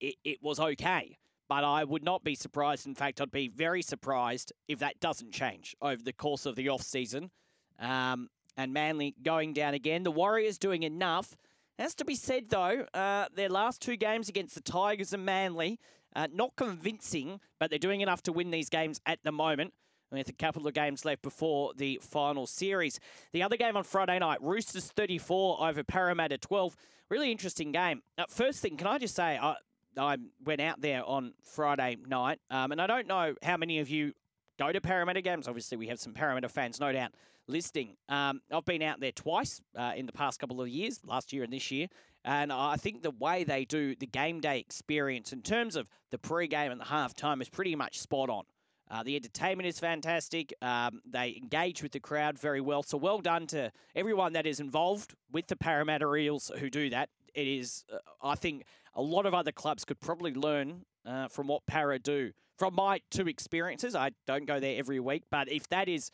it, 0.00 0.14
it 0.24 0.38
was 0.42 0.60
okay 0.60 1.18
but 1.50 1.64
I 1.64 1.82
would 1.82 2.04
not 2.04 2.22
be 2.22 2.36
surprised. 2.36 2.86
In 2.86 2.94
fact, 2.94 3.20
I'd 3.20 3.32
be 3.32 3.48
very 3.48 3.82
surprised 3.82 4.52
if 4.68 4.78
that 4.78 5.00
doesn't 5.00 5.32
change 5.32 5.74
over 5.82 6.00
the 6.00 6.12
course 6.12 6.46
of 6.46 6.54
the 6.54 6.68
off 6.68 6.82
season. 6.82 7.32
Um, 7.80 8.28
and 8.56 8.72
Manly 8.72 9.16
going 9.20 9.52
down 9.52 9.74
again. 9.74 10.04
The 10.04 10.12
Warriors 10.12 10.58
doing 10.58 10.84
enough. 10.84 11.34
Has 11.76 11.96
to 11.96 12.04
be 12.04 12.14
said 12.14 12.50
though, 12.50 12.86
uh, 12.94 13.26
their 13.34 13.48
last 13.48 13.82
two 13.82 13.96
games 13.96 14.28
against 14.28 14.54
the 14.54 14.60
Tigers 14.60 15.12
and 15.12 15.24
Manly, 15.24 15.80
uh, 16.14 16.28
not 16.32 16.54
convincing, 16.54 17.40
but 17.58 17.68
they're 17.68 17.80
doing 17.80 18.00
enough 18.00 18.22
to 18.24 18.32
win 18.32 18.52
these 18.52 18.68
games 18.68 19.00
at 19.04 19.18
the 19.24 19.32
moment. 19.32 19.74
With 20.12 20.28
a 20.28 20.32
couple 20.32 20.66
of 20.66 20.74
games 20.74 21.04
left 21.04 21.22
before 21.22 21.72
the 21.76 22.00
final 22.02 22.46
series. 22.46 22.98
The 23.32 23.44
other 23.44 23.56
game 23.56 23.76
on 23.76 23.84
Friday 23.84 24.18
night, 24.18 24.42
Roosters 24.42 24.86
34 24.86 25.68
over 25.68 25.84
Parramatta 25.84 26.36
12. 26.38 26.76
Really 27.08 27.30
interesting 27.30 27.70
game. 27.70 28.02
First 28.28 28.60
thing, 28.60 28.76
can 28.76 28.88
I 28.88 28.98
just 28.98 29.14
say, 29.14 29.36
uh, 29.36 29.54
I 29.96 30.16
went 30.44 30.60
out 30.60 30.80
there 30.80 31.04
on 31.04 31.34
Friday 31.42 31.96
night, 32.06 32.40
um, 32.50 32.72
and 32.72 32.80
I 32.80 32.86
don't 32.86 33.06
know 33.06 33.34
how 33.42 33.56
many 33.56 33.78
of 33.80 33.88
you 33.88 34.12
go 34.58 34.72
to 34.72 34.80
Parramatta 34.80 35.22
games. 35.22 35.48
Obviously, 35.48 35.76
we 35.76 35.88
have 35.88 35.98
some 35.98 36.12
Parramatta 36.12 36.48
fans, 36.48 36.78
no 36.80 36.92
doubt, 36.92 37.12
listening. 37.46 37.96
Um, 38.08 38.40
I've 38.52 38.64
been 38.64 38.82
out 38.82 39.00
there 39.00 39.12
twice 39.12 39.60
uh, 39.76 39.92
in 39.96 40.06
the 40.06 40.12
past 40.12 40.38
couple 40.38 40.60
of 40.60 40.68
years, 40.68 41.00
last 41.04 41.32
year 41.32 41.42
and 41.42 41.52
this 41.52 41.70
year, 41.70 41.88
and 42.24 42.52
I 42.52 42.76
think 42.76 43.02
the 43.02 43.10
way 43.10 43.44
they 43.44 43.64
do 43.64 43.94
the 43.96 44.06
game 44.06 44.40
day 44.40 44.58
experience 44.58 45.32
in 45.32 45.42
terms 45.42 45.76
of 45.76 45.88
the 46.10 46.18
pre-game 46.18 46.70
and 46.70 46.80
the 46.80 46.84
halftime 46.84 47.40
is 47.40 47.48
pretty 47.48 47.74
much 47.74 47.98
spot 47.98 48.28
on. 48.28 48.44
Uh, 48.90 49.04
the 49.04 49.14
entertainment 49.14 49.68
is 49.68 49.78
fantastic. 49.78 50.52
Um, 50.60 51.00
they 51.08 51.38
engage 51.40 51.80
with 51.80 51.92
the 51.92 52.00
crowd 52.00 52.38
very 52.38 52.60
well. 52.60 52.82
So 52.82 52.98
well 52.98 53.20
done 53.20 53.46
to 53.48 53.70
everyone 53.94 54.32
that 54.32 54.46
is 54.46 54.58
involved 54.58 55.14
with 55.30 55.46
the 55.46 55.54
Parramatta 55.54 56.12
Eels 56.16 56.50
who 56.58 56.68
do 56.68 56.90
that. 56.90 57.08
It 57.34 57.46
is, 57.46 57.84
uh, 57.92 57.98
I 58.22 58.34
think, 58.34 58.64
a 58.94 59.02
lot 59.02 59.26
of 59.26 59.34
other 59.34 59.52
clubs 59.52 59.84
could 59.84 60.00
probably 60.00 60.34
learn 60.34 60.84
uh, 61.06 61.28
from 61.28 61.46
what 61.46 61.66
Parra 61.66 61.98
do. 61.98 62.32
From 62.58 62.74
my 62.74 63.00
two 63.10 63.26
experiences, 63.26 63.94
I 63.94 64.10
don't 64.26 64.46
go 64.46 64.60
there 64.60 64.78
every 64.78 65.00
week, 65.00 65.22
but 65.30 65.50
if 65.50 65.68
that 65.68 65.88
is 65.88 66.10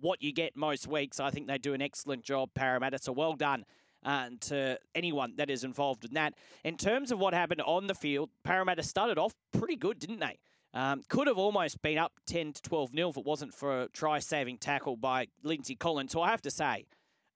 what 0.00 0.22
you 0.22 0.32
get 0.32 0.56
most 0.56 0.86
weeks. 0.86 1.20
I 1.20 1.30
think 1.30 1.46
they 1.46 1.58
do 1.58 1.74
an 1.74 1.82
excellent 1.82 2.24
job, 2.24 2.50
Parramatta. 2.54 2.98
So 3.00 3.12
well 3.12 3.34
done 3.34 3.64
uh, 4.04 4.30
to 4.42 4.78
anyone 4.94 5.34
that 5.36 5.50
is 5.50 5.64
involved 5.64 6.04
in 6.04 6.14
that. 6.14 6.34
In 6.64 6.76
terms 6.76 7.12
of 7.12 7.18
what 7.18 7.34
happened 7.34 7.60
on 7.62 7.86
the 7.86 7.94
field, 7.94 8.30
Parramatta 8.44 8.82
started 8.82 9.18
off 9.18 9.34
pretty 9.52 9.76
good, 9.76 9.98
didn't 9.98 10.20
they? 10.20 10.38
Um, 10.72 11.02
could 11.08 11.26
have 11.26 11.38
almost 11.38 11.82
been 11.82 11.98
up 11.98 12.12
10 12.26 12.52
to 12.52 12.62
12 12.62 12.94
nil 12.94 13.10
if 13.10 13.16
it 13.16 13.24
wasn't 13.24 13.52
for 13.52 13.82
a 13.82 13.88
try 13.88 14.20
saving 14.20 14.58
tackle 14.58 14.96
by 14.96 15.26
Lindsay 15.42 15.74
Collins, 15.74 16.12
who 16.12 16.20
I 16.20 16.30
have 16.30 16.42
to 16.42 16.50
say 16.50 16.86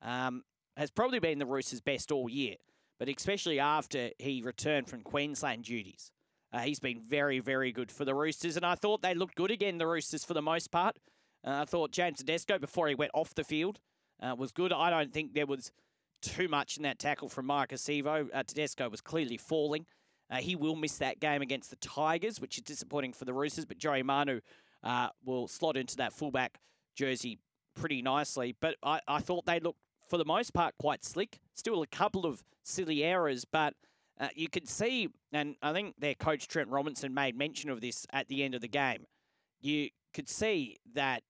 um, 0.02 0.44
has 0.76 0.90
probably 0.90 1.18
been 1.18 1.40
the 1.40 1.46
Roosters' 1.46 1.80
best 1.80 2.12
all 2.12 2.28
year, 2.28 2.54
but 3.04 3.14
especially 3.14 3.60
after 3.60 4.10
he 4.18 4.40
returned 4.40 4.88
from 4.88 5.02
Queensland 5.02 5.64
duties. 5.64 6.10
Uh, 6.52 6.60
he's 6.60 6.80
been 6.80 7.02
very, 7.06 7.38
very 7.38 7.70
good 7.70 7.90
for 7.90 8.04
the 8.06 8.14
Roosters, 8.14 8.56
and 8.56 8.64
I 8.64 8.76
thought 8.76 9.02
they 9.02 9.14
looked 9.14 9.34
good 9.34 9.50
again, 9.50 9.76
the 9.76 9.86
Roosters, 9.86 10.24
for 10.24 10.32
the 10.32 10.40
most 10.40 10.70
part. 10.70 10.96
Uh, 11.46 11.62
I 11.62 11.64
thought 11.66 11.90
James 11.90 12.18
Tedesco, 12.18 12.58
before 12.58 12.88
he 12.88 12.94
went 12.94 13.10
off 13.12 13.34
the 13.34 13.44
field, 13.44 13.78
uh, 14.22 14.34
was 14.38 14.52
good. 14.52 14.72
I 14.72 14.88
don't 14.88 15.12
think 15.12 15.34
there 15.34 15.44
was 15.44 15.70
too 16.22 16.48
much 16.48 16.78
in 16.78 16.84
that 16.84 16.98
tackle 16.98 17.28
from 17.28 17.46
Maika 17.46 17.74
Sivo. 17.74 18.28
Uh, 18.32 18.42
Tedesco 18.42 18.88
was 18.88 19.02
clearly 19.02 19.36
falling. 19.36 19.84
Uh, 20.30 20.36
he 20.36 20.56
will 20.56 20.76
miss 20.76 20.96
that 20.98 21.20
game 21.20 21.42
against 21.42 21.68
the 21.68 21.76
Tigers, 21.76 22.40
which 22.40 22.56
is 22.56 22.64
disappointing 22.64 23.12
for 23.12 23.26
the 23.26 23.34
Roosters, 23.34 23.66
but 23.66 23.76
Joey 23.76 24.02
Manu 24.02 24.40
uh, 24.82 25.08
will 25.26 25.46
slot 25.46 25.76
into 25.76 25.96
that 25.96 26.14
fullback 26.14 26.58
jersey 26.96 27.38
pretty 27.76 28.00
nicely. 28.00 28.56
But 28.58 28.76
I, 28.82 29.00
I 29.06 29.20
thought 29.20 29.44
they 29.44 29.60
looked, 29.60 29.80
for 30.08 30.18
the 30.18 30.24
most 30.24 30.52
part, 30.52 30.74
quite 30.78 31.04
slick. 31.04 31.38
Still 31.54 31.82
a 31.82 31.86
couple 31.86 32.26
of 32.26 32.42
silly 32.62 33.02
errors, 33.02 33.44
but 33.44 33.74
uh, 34.20 34.28
you 34.34 34.48
could 34.48 34.68
see, 34.68 35.08
and 35.32 35.56
I 35.62 35.72
think 35.72 35.96
their 35.98 36.14
coach 36.14 36.48
Trent 36.48 36.68
Robinson 36.68 37.12
made 37.14 37.36
mention 37.36 37.70
of 37.70 37.80
this 37.80 38.06
at 38.12 38.28
the 38.28 38.42
end 38.42 38.54
of 38.54 38.60
the 38.60 38.68
game. 38.68 39.06
You 39.60 39.88
could 40.12 40.28
see 40.28 40.78
that 40.94 41.22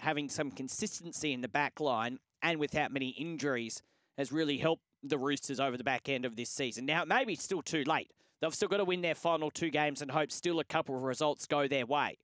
having 0.00 0.28
some 0.28 0.50
consistency 0.50 1.32
in 1.32 1.40
the 1.40 1.48
back 1.48 1.80
line 1.80 2.18
and 2.42 2.58
without 2.60 2.92
many 2.92 3.08
injuries 3.10 3.82
has 4.18 4.32
really 4.32 4.58
helped 4.58 4.82
the 5.02 5.18
Roosters 5.18 5.60
over 5.60 5.76
the 5.76 5.84
back 5.84 6.08
end 6.08 6.24
of 6.24 6.36
this 6.36 6.50
season. 6.50 6.84
Now, 6.84 7.02
it 7.02 7.08
may 7.08 7.24
be 7.24 7.36
still 7.36 7.62
too 7.62 7.84
late. 7.84 8.10
They've 8.40 8.54
still 8.54 8.68
got 8.68 8.78
to 8.78 8.84
win 8.84 9.00
their 9.00 9.14
final 9.14 9.50
two 9.50 9.70
games 9.70 10.02
and 10.02 10.10
hope 10.10 10.30
still 10.30 10.60
a 10.60 10.64
couple 10.64 10.96
of 10.96 11.02
results 11.02 11.46
go 11.46 11.66
their 11.66 11.86
way. 11.86 12.18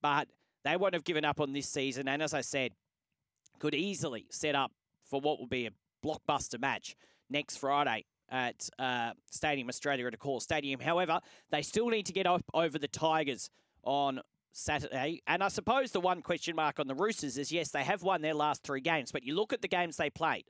But 0.00 0.28
they 0.64 0.76
won't 0.76 0.94
have 0.94 1.04
given 1.04 1.24
up 1.24 1.40
on 1.40 1.52
this 1.52 1.68
season. 1.68 2.08
And 2.08 2.22
as 2.22 2.32
I 2.32 2.40
said, 2.40 2.72
could 3.58 3.74
easily 3.74 4.26
set 4.30 4.54
up 4.54 4.72
for 5.14 5.20
what 5.20 5.38
will 5.38 5.46
be 5.46 5.66
a 5.66 5.70
blockbuster 6.04 6.60
match 6.60 6.96
next 7.30 7.58
Friday 7.58 8.04
at 8.28 8.68
uh, 8.80 9.12
Stadium 9.30 9.68
Australia 9.68 10.08
at 10.08 10.18
Accor 10.18 10.42
Stadium. 10.42 10.80
However, 10.80 11.20
they 11.52 11.62
still 11.62 11.88
need 11.88 12.06
to 12.06 12.12
get 12.12 12.26
up 12.26 12.42
over 12.52 12.80
the 12.80 12.88
Tigers 12.88 13.48
on 13.84 14.20
Saturday. 14.50 15.22
And 15.28 15.40
I 15.40 15.46
suppose 15.46 15.92
the 15.92 16.00
one 16.00 16.20
question 16.20 16.56
mark 16.56 16.80
on 16.80 16.88
the 16.88 16.96
Roosters 16.96 17.38
is 17.38 17.52
yes, 17.52 17.70
they 17.70 17.84
have 17.84 18.02
won 18.02 18.22
their 18.22 18.34
last 18.34 18.64
three 18.64 18.80
games, 18.80 19.12
but 19.12 19.22
you 19.22 19.36
look 19.36 19.52
at 19.52 19.62
the 19.62 19.68
games 19.68 19.98
they 19.98 20.10
played. 20.10 20.46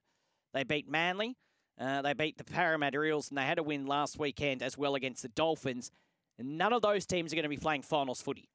They 0.54 0.64
beat 0.64 0.88
Manly, 0.88 1.36
uh, 1.78 2.00
they 2.00 2.14
beat 2.14 2.38
the 2.38 2.44
Parramatta 2.44 3.02
Eels, 3.02 3.28
and 3.28 3.36
they 3.36 3.44
had 3.44 3.58
a 3.58 3.62
win 3.62 3.84
last 3.84 4.18
weekend 4.18 4.62
as 4.62 4.78
well 4.78 4.94
against 4.94 5.20
the 5.20 5.28
Dolphins. 5.28 5.90
And 6.38 6.56
none 6.56 6.72
of 6.72 6.80
those 6.80 7.04
teams 7.04 7.34
are 7.34 7.36
going 7.36 7.42
to 7.42 7.50
be 7.50 7.58
playing 7.58 7.82
finals 7.82 8.22
footy. 8.22 8.48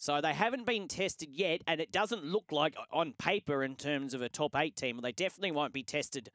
So 0.00 0.22
they 0.22 0.32
haven't 0.32 0.64
been 0.64 0.88
tested 0.88 1.28
yet, 1.30 1.60
and 1.66 1.78
it 1.78 1.92
doesn't 1.92 2.24
look 2.24 2.52
like 2.52 2.74
on 2.90 3.12
paper 3.12 3.62
in 3.62 3.76
terms 3.76 4.14
of 4.14 4.22
a 4.22 4.30
top 4.30 4.56
eight 4.56 4.74
team. 4.74 4.98
They 5.02 5.12
definitely 5.12 5.50
won't 5.50 5.74
be 5.74 5.82
tested 5.82 6.30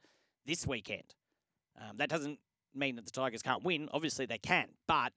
this 0.46 0.64
weekend. 0.68 1.16
Um, 1.76 1.96
that 1.96 2.08
doesn't 2.08 2.38
mean 2.76 2.94
that 2.94 3.06
the 3.06 3.10
Tigers 3.10 3.42
can't 3.42 3.64
win. 3.64 3.88
Obviously, 3.92 4.24
they 4.24 4.38
can, 4.38 4.68
but 4.86 5.12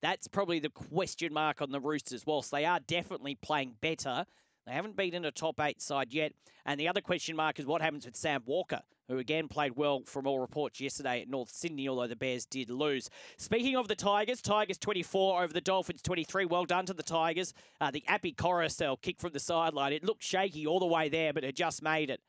that's 0.00 0.28
probably 0.28 0.60
the 0.60 0.70
question 0.70 1.34
mark 1.34 1.60
on 1.60 1.72
the 1.72 1.78
Roosters. 1.80 2.24
Whilst 2.24 2.50
they 2.50 2.64
are 2.64 2.80
definitely 2.80 3.34
playing 3.34 3.74
better, 3.82 4.24
they 4.66 4.72
haven't 4.72 4.96
beaten 4.96 5.24
a 5.24 5.30
top 5.30 5.60
eight 5.60 5.80
side 5.80 6.12
yet. 6.12 6.32
And 6.66 6.78
the 6.78 6.88
other 6.88 7.00
question 7.00 7.36
mark 7.36 7.58
is 7.58 7.66
what 7.66 7.82
happens 7.82 8.06
with 8.06 8.16
Sam 8.16 8.42
Walker, 8.44 8.80
who 9.08 9.18
again 9.18 9.48
played 9.48 9.76
well 9.76 10.02
from 10.06 10.26
all 10.26 10.38
reports 10.38 10.80
yesterday 10.80 11.22
at 11.22 11.28
North 11.28 11.50
Sydney, 11.50 11.88
although 11.88 12.06
the 12.06 12.16
Bears 12.16 12.44
did 12.44 12.70
lose. 12.70 13.08
Speaking 13.38 13.76
of 13.76 13.88
the 13.88 13.96
Tigers, 13.96 14.42
Tigers 14.42 14.78
24 14.78 15.42
over 15.42 15.52
the 15.52 15.60
Dolphins 15.60 16.02
23. 16.02 16.44
Well 16.44 16.64
done 16.64 16.86
to 16.86 16.94
the 16.94 17.02
Tigers. 17.02 17.54
Uh, 17.80 17.90
the 17.90 18.04
Api 18.06 18.32
Koroisau 18.32 19.00
kick 19.00 19.18
from 19.20 19.32
the 19.32 19.40
sideline. 19.40 19.92
It 19.92 20.04
looked 20.04 20.22
shaky 20.22 20.66
all 20.66 20.80
the 20.80 20.86
way 20.86 21.08
there, 21.08 21.32
but 21.32 21.44
it 21.44 21.56
just 21.56 21.82
made 21.82 22.10
it. 22.10 22.20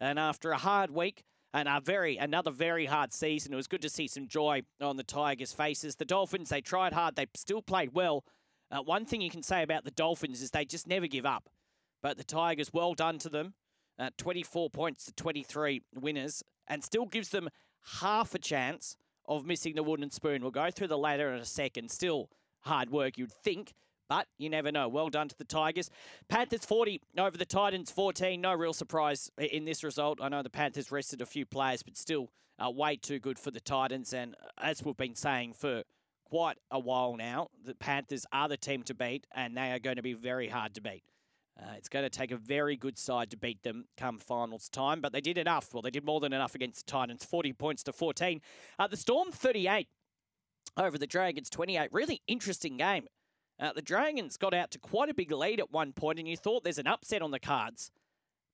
And 0.00 0.18
after 0.18 0.52
a 0.52 0.58
hard 0.58 0.90
week, 0.90 1.24
and 1.54 1.68
a 1.68 1.80
very 1.80 2.16
another 2.16 2.50
very 2.50 2.86
hard 2.86 3.12
season. 3.12 3.52
It 3.52 3.56
was 3.56 3.66
good 3.66 3.82
to 3.82 3.88
see 3.88 4.06
some 4.06 4.28
joy 4.28 4.62
on 4.80 4.96
the 4.96 5.02
Tigers' 5.02 5.52
faces. 5.52 5.96
The 5.96 6.04
Dolphins 6.04 6.50
they 6.50 6.60
tried 6.60 6.92
hard, 6.92 7.16
they 7.16 7.26
still 7.34 7.62
played 7.62 7.94
well. 7.94 8.24
Uh, 8.70 8.82
one 8.82 9.06
thing 9.06 9.20
you 9.20 9.30
can 9.30 9.42
say 9.42 9.62
about 9.62 9.84
the 9.84 9.90
Dolphins 9.90 10.42
is 10.42 10.50
they 10.50 10.64
just 10.64 10.86
never 10.86 11.06
give 11.06 11.24
up. 11.24 11.48
But 12.02 12.16
the 12.16 12.24
Tigers, 12.24 12.72
well 12.72 12.94
done 12.94 13.18
to 13.18 13.28
them. 13.28 13.54
Uh, 13.98 14.10
24 14.16 14.70
points 14.70 15.06
to 15.06 15.12
23 15.12 15.82
winners, 15.94 16.44
and 16.68 16.84
still 16.84 17.06
gives 17.06 17.30
them 17.30 17.48
half 18.00 18.32
a 18.32 18.38
chance 18.38 18.96
of 19.26 19.44
missing 19.44 19.74
the 19.74 19.82
wooden 19.82 20.10
spoon. 20.10 20.42
We'll 20.42 20.52
go 20.52 20.70
through 20.70 20.86
the 20.86 20.98
ladder 20.98 21.32
in 21.32 21.40
a 21.40 21.44
second. 21.44 21.90
Still 21.90 22.30
hard 22.60 22.90
work, 22.90 23.18
you'd 23.18 23.32
think, 23.32 23.74
but 24.08 24.26
you 24.38 24.48
never 24.48 24.70
know. 24.72 24.88
Well 24.88 25.08
done 25.10 25.28
to 25.28 25.36
the 25.36 25.44
Tigers. 25.44 25.90
Panthers 26.28 26.64
40 26.64 27.00
over 27.18 27.36
the 27.36 27.44
Titans 27.44 27.90
14. 27.90 28.40
No 28.40 28.54
real 28.54 28.72
surprise 28.72 29.30
in 29.36 29.64
this 29.64 29.84
result. 29.84 30.18
I 30.22 30.28
know 30.28 30.42
the 30.42 30.50
Panthers 30.50 30.90
rested 30.90 31.20
a 31.20 31.26
few 31.26 31.44
players, 31.44 31.82
but 31.82 31.96
still 31.96 32.30
uh, 32.58 32.70
way 32.70 32.96
too 32.96 33.18
good 33.18 33.38
for 33.38 33.50
the 33.50 33.60
Titans. 33.60 34.12
And 34.12 34.34
as 34.58 34.84
we've 34.84 34.96
been 34.96 35.14
saying 35.14 35.54
for 35.54 35.82
quite 36.24 36.56
a 36.70 36.78
while 36.78 37.16
now, 37.16 37.48
the 37.64 37.74
Panthers 37.74 38.26
are 38.32 38.48
the 38.48 38.56
team 38.56 38.82
to 38.84 38.94
beat, 38.94 39.26
and 39.34 39.56
they 39.56 39.72
are 39.72 39.78
going 39.78 39.96
to 39.96 40.02
be 40.02 40.14
very 40.14 40.48
hard 40.48 40.74
to 40.74 40.80
beat. 40.80 41.02
Uh, 41.60 41.72
it's 41.76 41.88
going 41.88 42.04
to 42.04 42.10
take 42.10 42.30
a 42.30 42.36
very 42.36 42.76
good 42.76 42.96
side 42.96 43.30
to 43.30 43.36
beat 43.36 43.62
them 43.62 43.86
come 43.96 44.18
finals 44.18 44.68
time, 44.68 45.00
but 45.00 45.12
they 45.12 45.20
did 45.20 45.36
enough. 45.36 45.74
Well, 45.74 45.82
they 45.82 45.90
did 45.90 46.04
more 46.04 46.20
than 46.20 46.32
enough 46.32 46.54
against 46.54 46.86
the 46.86 46.92
Titans, 46.92 47.24
40 47.24 47.52
points 47.54 47.82
to 47.84 47.92
14. 47.92 48.40
Uh, 48.78 48.86
the 48.86 48.96
Storm, 48.96 49.32
38 49.32 49.88
over 50.76 50.96
the 50.96 51.06
Dragons, 51.06 51.50
28. 51.50 51.92
Really 51.92 52.22
interesting 52.28 52.76
game. 52.76 53.06
Uh, 53.58 53.72
the 53.72 53.82
Dragons 53.82 54.36
got 54.36 54.54
out 54.54 54.70
to 54.70 54.78
quite 54.78 55.08
a 55.08 55.14
big 55.14 55.32
lead 55.32 55.58
at 55.58 55.72
one 55.72 55.92
point, 55.92 56.20
and 56.20 56.28
you 56.28 56.36
thought 56.36 56.62
there's 56.62 56.78
an 56.78 56.86
upset 56.86 57.22
on 57.22 57.32
the 57.32 57.40
cards. 57.40 57.90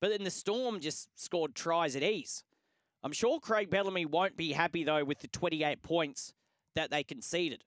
But 0.00 0.10
then 0.10 0.24
the 0.24 0.30
Storm 0.30 0.80
just 0.80 1.08
scored 1.14 1.54
tries 1.54 1.94
at 1.94 2.02
ease. 2.02 2.42
I'm 3.02 3.12
sure 3.12 3.38
Craig 3.38 3.68
Bellamy 3.68 4.06
won't 4.06 4.36
be 4.36 4.52
happy, 4.52 4.82
though, 4.82 5.04
with 5.04 5.18
the 5.18 5.28
28 5.28 5.82
points 5.82 6.32
that 6.74 6.90
they 6.90 7.02
conceded. 7.02 7.64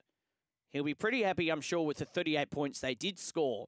He'll 0.71 0.84
be 0.84 0.95
pretty 0.95 1.21
happy, 1.21 1.50
I'm 1.50 1.62
sure, 1.62 1.86
with 1.86 1.97
the 1.97 2.06
38 2.06 2.50
points 2.50 2.80
they 2.80 2.95
did 2.95 3.19
score. 3.19 3.67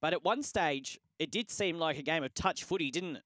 But 0.00 0.12
at 0.12 0.24
one 0.24 0.44
stage, 0.44 1.00
it 1.18 1.30
did 1.30 1.50
seem 1.50 1.78
like 1.78 1.98
a 1.98 2.02
game 2.02 2.22
of 2.22 2.34
touch 2.34 2.64
footy, 2.64 2.90
didn't 2.90 3.16
it? 3.16 3.22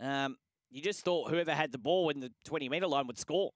Um, 0.00 0.36
you 0.70 0.82
just 0.82 1.04
thought 1.04 1.30
whoever 1.30 1.54
had 1.54 1.72
the 1.72 1.78
ball 1.78 2.10
in 2.10 2.20
the 2.20 2.32
20 2.44 2.68
metre 2.68 2.86
line 2.86 3.06
would 3.06 3.18
score. 3.18 3.52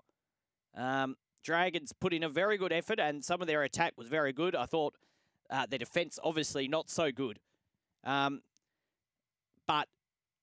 Um, 0.75 1.17
Dragons 1.45 1.93
put 1.93 2.13
in 2.13 2.23
a 2.23 2.29
very 2.29 2.57
good 2.59 2.73
effort, 2.73 3.01
and 3.01 3.25
some 3.25 3.41
of 3.41 3.47
their 3.47 3.63
attack 3.63 3.95
was 3.97 4.09
very 4.09 4.33
good. 4.33 4.55
I 4.55 4.67
thought 4.67 4.95
uh, 5.51 5.67
their 5.67 5.79
defence, 5.79 6.19
obviously, 6.23 6.69
not 6.69 6.91
so 6.91 7.11
good. 7.11 7.39
Um, 8.05 8.43
but 9.67 9.89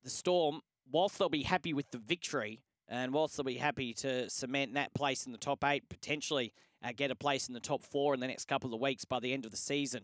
the 0.04 0.10
Storm, 0.10 0.62
whilst 0.92 1.18
they'll 1.18 1.30
be 1.30 1.44
happy 1.44 1.74
with 1.74 1.90
the 1.92 1.98
victory, 1.98 2.62
and 2.88 3.14
whilst 3.14 3.38
they'll 3.38 3.44
be 3.44 3.56
happy 3.56 3.94
to 3.94 4.30
cement 4.30 4.74
that 4.76 4.94
place 4.94 5.26
in 5.26 5.32
the 5.32 5.38
top 5.38 5.64
eight, 5.64 5.88
potentially 5.90 6.54
uh, 6.84 6.92
get 6.96 7.12
a 7.12 7.16
place 7.16 7.48
in 7.48 7.54
the 7.54 7.60
top 7.60 7.84
four 7.84 8.14
in 8.14 8.20
the 8.20 8.28
next 8.28 8.46
couple 8.46 8.74
of 8.74 8.80
weeks 8.80 9.06
by 9.06 9.20
the 9.20 9.34
end 9.34 9.46
of 9.46 9.52
the 9.52 9.58
season, 9.58 10.04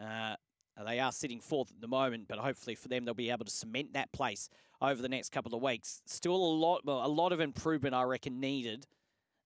uh, 0.00 0.36
they 0.86 1.00
are 1.00 1.12
sitting 1.12 1.40
fourth 1.40 1.70
at 1.70 1.80
the 1.80 1.88
moment, 1.88 2.26
but 2.28 2.38
hopefully 2.38 2.74
for 2.74 2.88
them 2.88 3.04
they'll 3.04 3.14
be 3.14 3.30
able 3.30 3.44
to 3.44 3.50
cement 3.50 3.94
that 3.94 4.12
place 4.12 4.48
over 4.80 5.00
the 5.02 5.08
next 5.08 5.30
couple 5.30 5.54
of 5.54 5.62
weeks. 5.62 6.02
Still 6.06 6.36
a 6.36 6.36
lot, 6.36 6.84
well, 6.84 7.04
a 7.04 7.08
lot 7.08 7.32
of 7.32 7.40
improvement 7.40 7.94
I 7.94 8.04
reckon 8.04 8.40
needed 8.40 8.86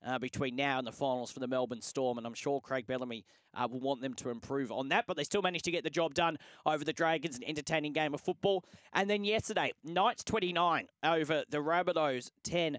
uh, 0.04 0.18
between 0.18 0.56
now 0.56 0.78
and 0.78 0.86
the 0.86 0.92
finals 0.92 1.30
for 1.30 1.40
the 1.40 1.46
Melbourne 1.46 1.80
Storm, 1.80 2.18
and 2.18 2.26
I'm 2.26 2.34
sure 2.34 2.60
Craig 2.60 2.86
Bellamy 2.86 3.24
uh, 3.54 3.68
will 3.70 3.80
want 3.80 4.00
them 4.00 4.14
to 4.14 4.30
improve 4.30 4.72
on 4.72 4.88
that. 4.88 5.06
But 5.06 5.16
they 5.16 5.24
still 5.24 5.42
managed 5.42 5.64
to 5.66 5.70
get 5.70 5.84
the 5.84 5.90
job 5.90 6.14
done 6.14 6.38
over 6.66 6.84
the 6.84 6.92
Dragons, 6.92 7.36
an 7.36 7.44
entertaining 7.44 7.92
game 7.92 8.14
of 8.14 8.20
football. 8.20 8.64
And 8.92 9.08
then 9.08 9.24
yesterday, 9.24 9.72
Knights 9.84 10.24
29 10.24 10.88
over 11.04 11.44
the 11.48 11.58
Rabbitohs 11.58 12.30
10. 12.42 12.78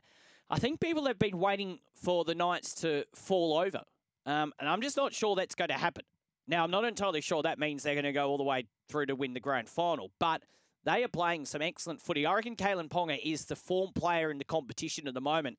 I 0.50 0.60
think 0.60 0.80
people 0.80 1.06
have 1.08 1.18
been 1.18 1.40
waiting 1.40 1.80
for 1.96 2.26
the 2.26 2.36
Knights 2.36 2.74
to 2.76 3.06
fall 3.16 3.58
over, 3.58 3.82
um, 4.26 4.54
and 4.60 4.70
I'm 4.70 4.82
just 4.82 4.98
not 4.98 5.14
sure 5.14 5.36
that's 5.36 5.56
going 5.56 5.70
to 5.70 5.76
happen. 5.76 6.04
Now, 6.48 6.64
I'm 6.64 6.72
not 6.72 6.84
entirely 6.84 7.22
sure 7.22 7.42
that 7.44 7.60
means 7.60 7.84
they're 7.84 7.96
going 7.96 8.04
to 8.04 8.12
go 8.12 8.30
all 8.30 8.38
the 8.38 8.44
way 8.44 8.66
through 8.90 9.06
to 9.08 9.16
win 9.16 9.34
the 9.34 9.40
grand 9.40 9.70
final, 9.70 10.12
but 10.20 10.44
they 10.84 11.04
are 11.04 11.10
playing 11.10 11.46
some 11.46 11.62
excellent 11.62 12.02
footy. 12.02 12.26
I 12.26 12.34
reckon 12.34 12.56
Kalyn 12.56 12.90
Ponga 12.90 13.18
is 13.24 13.46
the 13.46 13.56
form 13.56 13.92
player 13.94 14.30
in 14.30 14.38
the 14.38 14.44
competition 14.44 15.08
at 15.08 15.14
the 15.14 15.22
moment. 15.22 15.58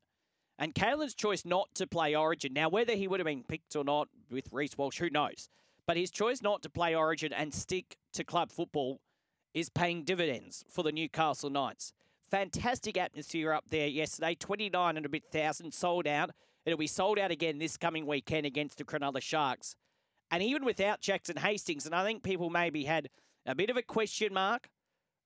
And 0.59 0.75
Kalyn's 0.75 1.15
choice 1.15 1.43
not 1.43 1.69
to 1.75 1.87
play 1.87 2.15
Origin, 2.15 2.53
now 2.53 2.69
whether 2.69 2.93
he 2.93 3.07
would 3.07 3.19
have 3.19 3.25
been 3.25 3.43
picked 3.43 3.75
or 3.75 3.83
not 3.83 4.07
with 4.29 4.47
Reece 4.51 4.77
Walsh, 4.77 4.99
who 4.99 5.09
knows? 5.09 5.49
But 5.87 5.97
his 5.97 6.11
choice 6.11 6.41
not 6.41 6.61
to 6.63 6.69
play 6.69 6.95
Origin 6.95 7.33
and 7.33 7.53
stick 7.53 7.97
to 8.13 8.23
club 8.23 8.51
football 8.51 9.01
is 9.53 9.69
paying 9.69 10.03
dividends 10.03 10.63
for 10.69 10.83
the 10.83 10.91
Newcastle 10.91 11.49
Knights. 11.49 11.93
Fantastic 12.29 12.97
atmosphere 12.97 13.53
up 13.53 13.65
there 13.69 13.87
yesterday, 13.87 14.35
29 14.35 14.97
and 14.97 15.05
a 15.05 15.09
bit 15.09 15.23
thousand 15.31 15.73
sold 15.73 16.07
out. 16.07 16.31
It'll 16.65 16.79
be 16.79 16.87
sold 16.87 17.19
out 17.19 17.31
again 17.31 17.59
this 17.59 17.77
coming 17.77 18.05
weekend 18.05 18.45
against 18.45 18.77
the 18.77 18.83
Cronulla 18.83 19.21
Sharks. 19.21 19.75
And 20.31 20.41
even 20.41 20.65
without 20.65 21.01
Jackson 21.01 21.37
Hastings, 21.37 21.85
and 21.85 21.95
I 21.95 22.03
think 22.03 22.23
people 22.23 22.49
maybe 22.49 22.83
had 22.83 23.09
a 23.45 23.55
bit 23.55 23.69
of 23.69 23.77
a 23.77 23.83
question 23.83 24.33
mark 24.33 24.69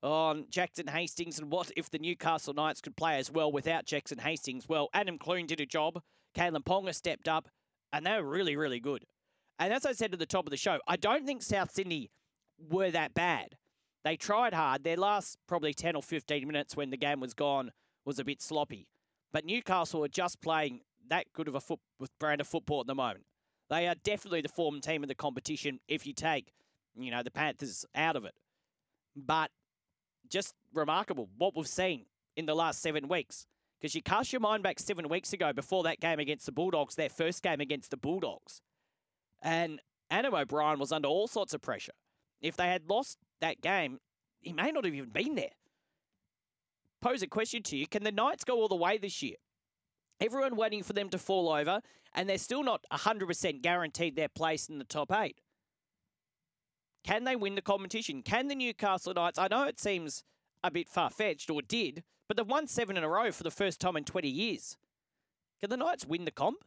on 0.02 0.46
Jackson 0.50 0.88
Hastings 0.88 1.40
and 1.40 1.52
what 1.52 1.72
if 1.76 1.90
the 1.90 2.00
Newcastle 2.00 2.54
Knights 2.54 2.82
could 2.82 2.96
play 2.96 3.18
as 3.18 3.32
well 3.32 3.52
without 3.52 3.86
Jackson 3.86 4.20
Hastings. 4.20 4.68
Well, 4.68 4.90
Adam 4.94 5.18
Clune 5.18 5.46
did 5.46 5.60
a 5.60 5.66
job. 5.66 6.02
Kalyn 6.36 6.64
Ponga 6.64 6.94
stepped 6.94 7.28
up, 7.28 7.50
and 7.92 8.06
they 8.06 8.12
were 8.14 8.30
really, 8.30 8.56
really 8.56 8.80
good. 8.80 9.06
And 9.58 9.74
as 9.74 9.86
I 9.86 9.92
said 9.92 10.14
at 10.14 10.20
the 10.20 10.26
top 10.26 10.46
of 10.46 10.52
the 10.52 10.58
show, 10.58 10.80
I 10.88 10.96
don't 10.96 11.26
think 11.26 11.42
South 11.42 11.72
Sydney 11.72 12.12
were 12.58 12.92
that 12.92 13.14
bad. 13.14 13.58
They 14.06 14.16
tried 14.16 14.54
hard. 14.54 14.84
Their 14.84 14.96
last 14.96 15.38
probably 15.48 15.74
10 15.74 15.96
or 15.96 16.04
15 16.04 16.48
minutes 16.48 16.78
when 16.78 16.90
the 16.90 16.98
game 16.98 17.20
was 17.20 17.34
gone 17.34 17.72
was 18.06 18.20
a 18.20 18.24
bit 18.24 18.42
sloppy. 18.42 18.88
But 19.34 19.46
Newcastle 19.46 20.04
are 20.04 20.10
just 20.10 20.42
playing 20.42 20.82
that 21.10 21.26
good 21.34 21.48
of 21.48 21.56
a 21.56 21.60
foot, 21.60 21.80
brand 22.20 22.42
of 22.42 22.48
football 22.48 22.82
at 22.82 22.88
the 22.88 22.96
moment. 22.96 23.26
They 23.70 23.88
are 23.88 23.96
definitely 24.04 24.42
the 24.42 24.50
form 24.50 24.82
team 24.82 25.04
of 25.04 25.10
the 25.10 25.16
competition 25.16 25.80
if 25.88 26.08
you 26.08 26.14
take, 26.14 26.54
you 26.98 27.12
know, 27.12 27.24
the 27.24 27.32
Panthers 27.32 27.86
out 27.94 28.16
of 28.16 28.26
it. 28.26 28.34
But 29.16 29.52
just 30.30 30.56
remarkable 30.74 31.30
what 31.38 31.56
we've 31.56 31.68
seen 31.68 32.06
in 32.36 32.46
the 32.46 32.56
last 32.56 32.82
seven 32.82 33.08
weeks. 33.08 33.46
Because 33.80 33.96
you 33.96 34.02
cast 34.02 34.34
your 34.34 34.42
mind 34.42 34.64
back 34.64 34.80
seven 34.80 35.08
weeks 35.08 35.32
ago 35.32 35.54
before 35.54 35.84
that 35.84 36.00
game 36.00 36.20
against 36.20 36.46
the 36.46 36.52
Bulldogs, 36.52 36.96
their 36.96 37.10
first 37.10 37.42
game 37.44 37.62
against 37.62 37.92
the 37.92 37.98
Bulldogs. 37.98 38.62
And 39.42 39.80
Adam 40.12 40.34
O'Brien 40.34 40.80
was 40.80 40.92
under 40.92 41.08
all 41.08 41.28
sorts 41.28 41.54
of 41.54 41.62
pressure. 41.62 41.94
If 42.42 42.58
they 42.58 42.68
had 42.68 42.90
lost 42.90 43.18
that 43.40 43.62
game, 43.62 44.00
he 44.42 44.52
may 44.52 44.72
not 44.72 44.86
have 44.86 44.94
even 44.94 45.10
been 45.10 45.36
there. 45.36 45.52
Pose 47.02 47.22
a 47.22 47.28
question 47.28 47.64
to 47.64 47.78
you 47.78 47.88
Can 47.88 48.04
the 48.04 48.12
Knights 48.12 48.44
go 48.44 48.56
all 48.56 48.68
the 48.68 48.76
way 48.76 48.98
this 48.98 49.22
year? 49.22 49.36
Everyone 50.22 50.56
waiting 50.56 50.84
for 50.84 50.94
them 50.94 51.10
to 51.10 51.18
fall 51.18 51.50
over, 51.50 51.82
and 52.14 52.28
they're 52.28 52.38
still 52.38 52.64
not 52.64 52.86
100% 52.92 53.62
guaranteed 53.62 54.16
their 54.16 54.28
place 54.28 54.68
in 54.68 54.78
the 54.78 54.84
top 54.84 55.12
eight. 55.12 55.40
Can 57.04 57.24
they 57.24 57.36
win 57.36 57.56
the 57.56 57.62
competition? 57.62 58.22
Can 58.22 58.48
the 58.48 58.56
Newcastle 58.56 59.14
Knights? 59.14 59.40
I 59.40 59.48
know 59.48 59.64
it 59.64 59.80
seems 59.80 60.24
a 60.64 60.70
bit 60.70 60.90
far 60.90 61.10
fetched, 61.10 61.50
or 61.50 61.62
did, 61.62 62.04
but 62.28 62.36
they've 62.36 62.46
won 62.46 62.68
seven 62.68 62.98
in 62.98 63.04
a 63.04 63.10
row 63.10 63.32
for 63.32 63.44
the 63.44 63.52
first 63.52 63.80
time 63.80 63.96
in 63.96 64.04
20 64.04 64.28
years. 64.28 64.78
Can 65.62 65.70
the 65.70 65.78
Knights 65.78 66.06
win 66.06 66.26
the 66.26 66.32
comp? 66.32 66.66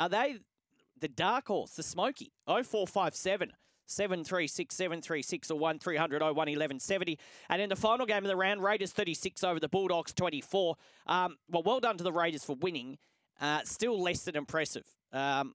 Are 0.00 0.08
they 0.08 0.38
the 0.98 1.08
dark 1.08 1.46
horse, 1.46 1.72
the 1.72 1.82
smoky? 1.82 2.32
0457 2.46 3.52
736 3.90 4.74
736 4.74 5.50
or 5.50 5.58
1300 5.58 6.22
01 6.22 6.34
1170. 6.34 7.18
And 7.48 7.60
in 7.60 7.68
the 7.68 7.76
final 7.76 8.06
game 8.06 8.24
of 8.24 8.28
the 8.28 8.36
round, 8.36 8.62
Raiders 8.62 8.92
36 8.92 9.44
over 9.44 9.60
the 9.60 9.68
Bulldogs 9.68 10.12
24. 10.12 10.76
Um, 11.06 11.36
well, 11.50 11.62
well 11.62 11.80
done 11.80 11.96
to 11.98 12.04
the 12.04 12.12
Raiders 12.12 12.44
for 12.44 12.56
winning. 12.56 12.98
Uh, 13.40 13.60
still 13.64 14.00
less 14.00 14.22
than 14.22 14.36
impressive. 14.36 14.84
Um, 15.12 15.54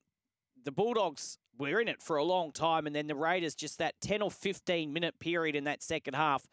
the 0.63 0.71
Bulldogs 0.71 1.37
were 1.57 1.79
in 1.79 1.87
it 1.87 2.01
for 2.01 2.17
a 2.17 2.23
long 2.23 2.51
time, 2.51 2.87
and 2.87 2.95
then 2.95 3.07
the 3.07 3.15
Raiders, 3.15 3.55
just 3.55 3.77
that 3.77 3.95
10 4.01 4.21
or 4.21 4.31
15 4.31 4.91
minute 4.91 5.19
period 5.19 5.55
in 5.55 5.65
that 5.65 5.83
second 5.83 6.15
half, 6.15 6.47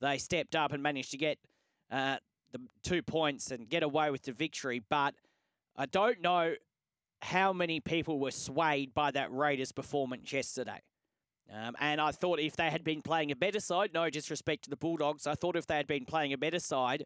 they 0.00 0.18
stepped 0.18 0.54
up 0.54 0.72
and 0.72 0.82
managed 0.82 1.10
to 1.10 1.18
get 1.18 1.38
uh, 1.90 2.16
the 2.52 2.60
two 2.82 3.02
points 3.02 3.50
and 3.50 3.68
get 3.68 3.82
away 3.82 4.10
with 4.10 4.22
the 4.22 4.32
victory. 4.32 4.80
But 4.88 5.14
I 5.76 5.86
don't 5.86 6.20
know 6.20 6.54
how 7.22 7.52
many 7.52 7.80
people 7.80 8.18
were 8.18 8.30
swayed 8.30 8.94
by 8.94 9.10
that 9.10 9.32
Raiders 9.32 9.72
performance 9.72 10.32
yesterday. 10.32 10.80
Um, 11.52 11.76
and 11.78 12.00
I 12.00 12.10
thought 12.10 12.40
if 12.40 12.56
they 12.56 12.70
had 12.70 12.82
been 12.82 13.02
playing 13.02 13.30
a 13.30 13.36
better 13.36 13.60
side, 13.60 13.90
no 13.94 14.10
disrespect 14.10 14.64
to 14.64 14.70
the 14.70 14.76
Bulldogs, 14.76 15.26
I 15.26 15.34
thought 15.34 15.56
if 15.56 15.66
they 15.66 15.76
had 15.76 15.86
been 15.86 16.04
playing 16.04 16.32
a 16.32 16.38
better 16.38 16.58
side, 16.58 17.04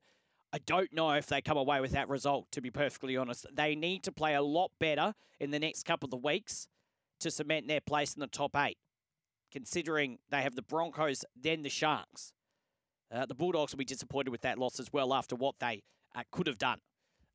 I 0.52 0.58
don't 0.58 0.92
know 0.92 1.10
if 1.12 1.26
they 1.26 1.40
come 1.40 1.58
away 1.58 1.80
with 1.80 1.92
that 1.92 2.08
result, 2.08 2.50
to 2.52 2.60
be 2.60 2.70
perfectly 2.70 3.16
honest. 3.16 3.46
They 3.52 3.74
need 3.74 4.02
to 4.04 4.12
play 4.12 4.34
a 4.34 4.42
lot 4.42 4.70
better 4.78 5.14
in 5.38 5.50
the 5.50 5.58
next 5.58 5.84
couple 5.84 6.08
of 6.12 6.24
weeks 6.24 6.68
to 7.20 7.30
cement 7.30 7.68
their 7.68 7.80
place 7.80 8.14
in 8.14 8.20
the 8.20 8.26
top 8.26 8.56
eight, 8.56 8.78
considering 9.52 10.18
they 10.30 10.42
have 10.42 10.56
the 10.56 10.62
Broncos, 10.62 11.24
then 11.40 11.62
the 11.62 11.68
Sharks. 11.68 12.32
Uh, 13.12 13.26
the 13.26 13.34
Bulldogs 13.34 13.72
will 13.72 13.78
be 13.78 13.84
disappointed 13.84 14.30
with 14.30 14.40
that 14.40 14.58
loss 14.58 14.80
as 14.80 14.92
well 14.92 15.12
after 15.12 15.36
what 15.36 15.56
they 15.60 15.82
uh, 16.14 16.22
could 16.32 16.46
have 16.46 16.58
done 16.58 16.78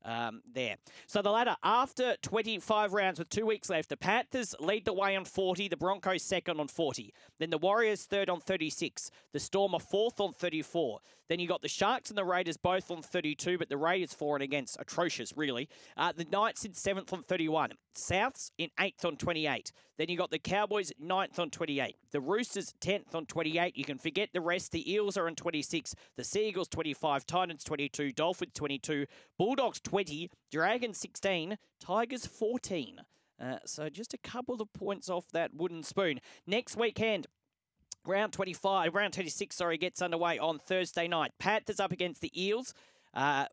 um, 0.06 0.40
there. 0.54 0.76
So 1.06 1.20
the 1.20 1.30
ladder, 1.30 1.56
after 1.62 2.16
25 2.22 2.92
rounds 2.92 3.18
with 3.18 3.28
two 3.28 3.44
weeks 3.44 3.68
left, 3.68 3.88
the 3.90 3.96
Panthers 3.96 4.54
lead 4.60 4.84
the 4.84 4.92
way 4.92 5.16
on 5.16 5.24
40, 5.24 5.68
the 5.68 5.76
Broncos 5.76 6.22
second 6.22 6.60
on 6.60 6.68
40. 6.68 7.12
Then 7.38 7.50
the 7.50 7.58
Warriors 7.58 8.04
third 8.04 8.30
on 8.30 8.40
36, 8.40 9.10
the 9.32 9.40
Storm 9.40 9.74
are 9.74 9.80
fourth 9.80 10.20
on 10.20 10.32
34. 10.32 11.00
Then 11.28 11.40
you 11.40 11.48
got 11.48 11.62
the 11.62 11.68
Sharks 11.68 12.10
and 12.10 12.18
the 12.18 12.24
Raiders 12.24 12.56
both 12.56 12.90
on 12.90 13.02
32, 13.02 13.58
but 13.58 13.68
the 13.68 13.76
Raiders 13.76 14.14
for 14.14 14.36
and 14.36 14.42
against. 14.42 14.76
Atrocious, 14.80 15.32
really. 15.36 15.68
Uh, 15.96 16.12
the 16.12 16.24
Knights 16.24 16.64
in 16.64 16.74
seventh 16.74 17.12
on 17.12 17.22
31. 17.22 17.72
Souths 17.94 18.50
in 18.58 18.70
eighth 18.78 19.04
on 19.04 19.16
28. 19.16 19.72
Then 19.98 20.08
you 20.08 20.16
got 20.16 20.30
the 20.30 20.38
Cowboys 20.38 20.92
ninth 20.98 21.38
on 21.38 21.50
28. 21.50 21.96
The 22.12 22.20
Roosters 22.20 22.74
10th 22.80 23.14
on 23.14 23.26
28. 23.26 23.76
You 23.76 23.84
can 23.84 23.98
forget 23.98 24.28
the 24.32 24.40
rest. 24.40 24.72
The 24.72 24.92
Eels 24.92 25.16
are 25.16 25.26
on 25.26 25.34
26. 25.34 25.94
The 26.16 26.24
Sea 26.24 26.48
Eagles 26.48 26.68
25. 26.68 27.26
Titans 27.26 27.64
22. 27.64 28.12
Dolphins 28.12 28.52
22. 28.54 29.06
Bulldogs 29.38 29.80
20. 29.80 30.30
Dragons 30.50 30.98
16. 30.98 31.56
Tigers 31.80 32.26
14. 32.26 33.00
Uh, 33.38 33.58
so 33.64 33.88
just 33.88 34.14
a 34.14 34.18
couple 34.18 34.60
of 34.62 34.72
points 34.72 35.10
off 35.10 35.28
that 35.32 35.54
wooden 35.54 35.82
spoon. 35.82 36.20
Next 36.46 36.76
weekend, 36.76 37.26
round 38.06 38.32
25, 38.32 38.94
round 38.94 39.12
26, 39.12 39.54
sorry, 39.54 39.78
gets 39.78 40.02
underway 40.02 40.38
on 40.38 40.58
Thursday 40.58 41.08
night. 41.08 41.32
Panthers 41.38 41.80
up 41.80 41.92
against 41.92 42.20
the 42.20 42.30
Eels. 42.40 42.74
Uh, 43.14 43.46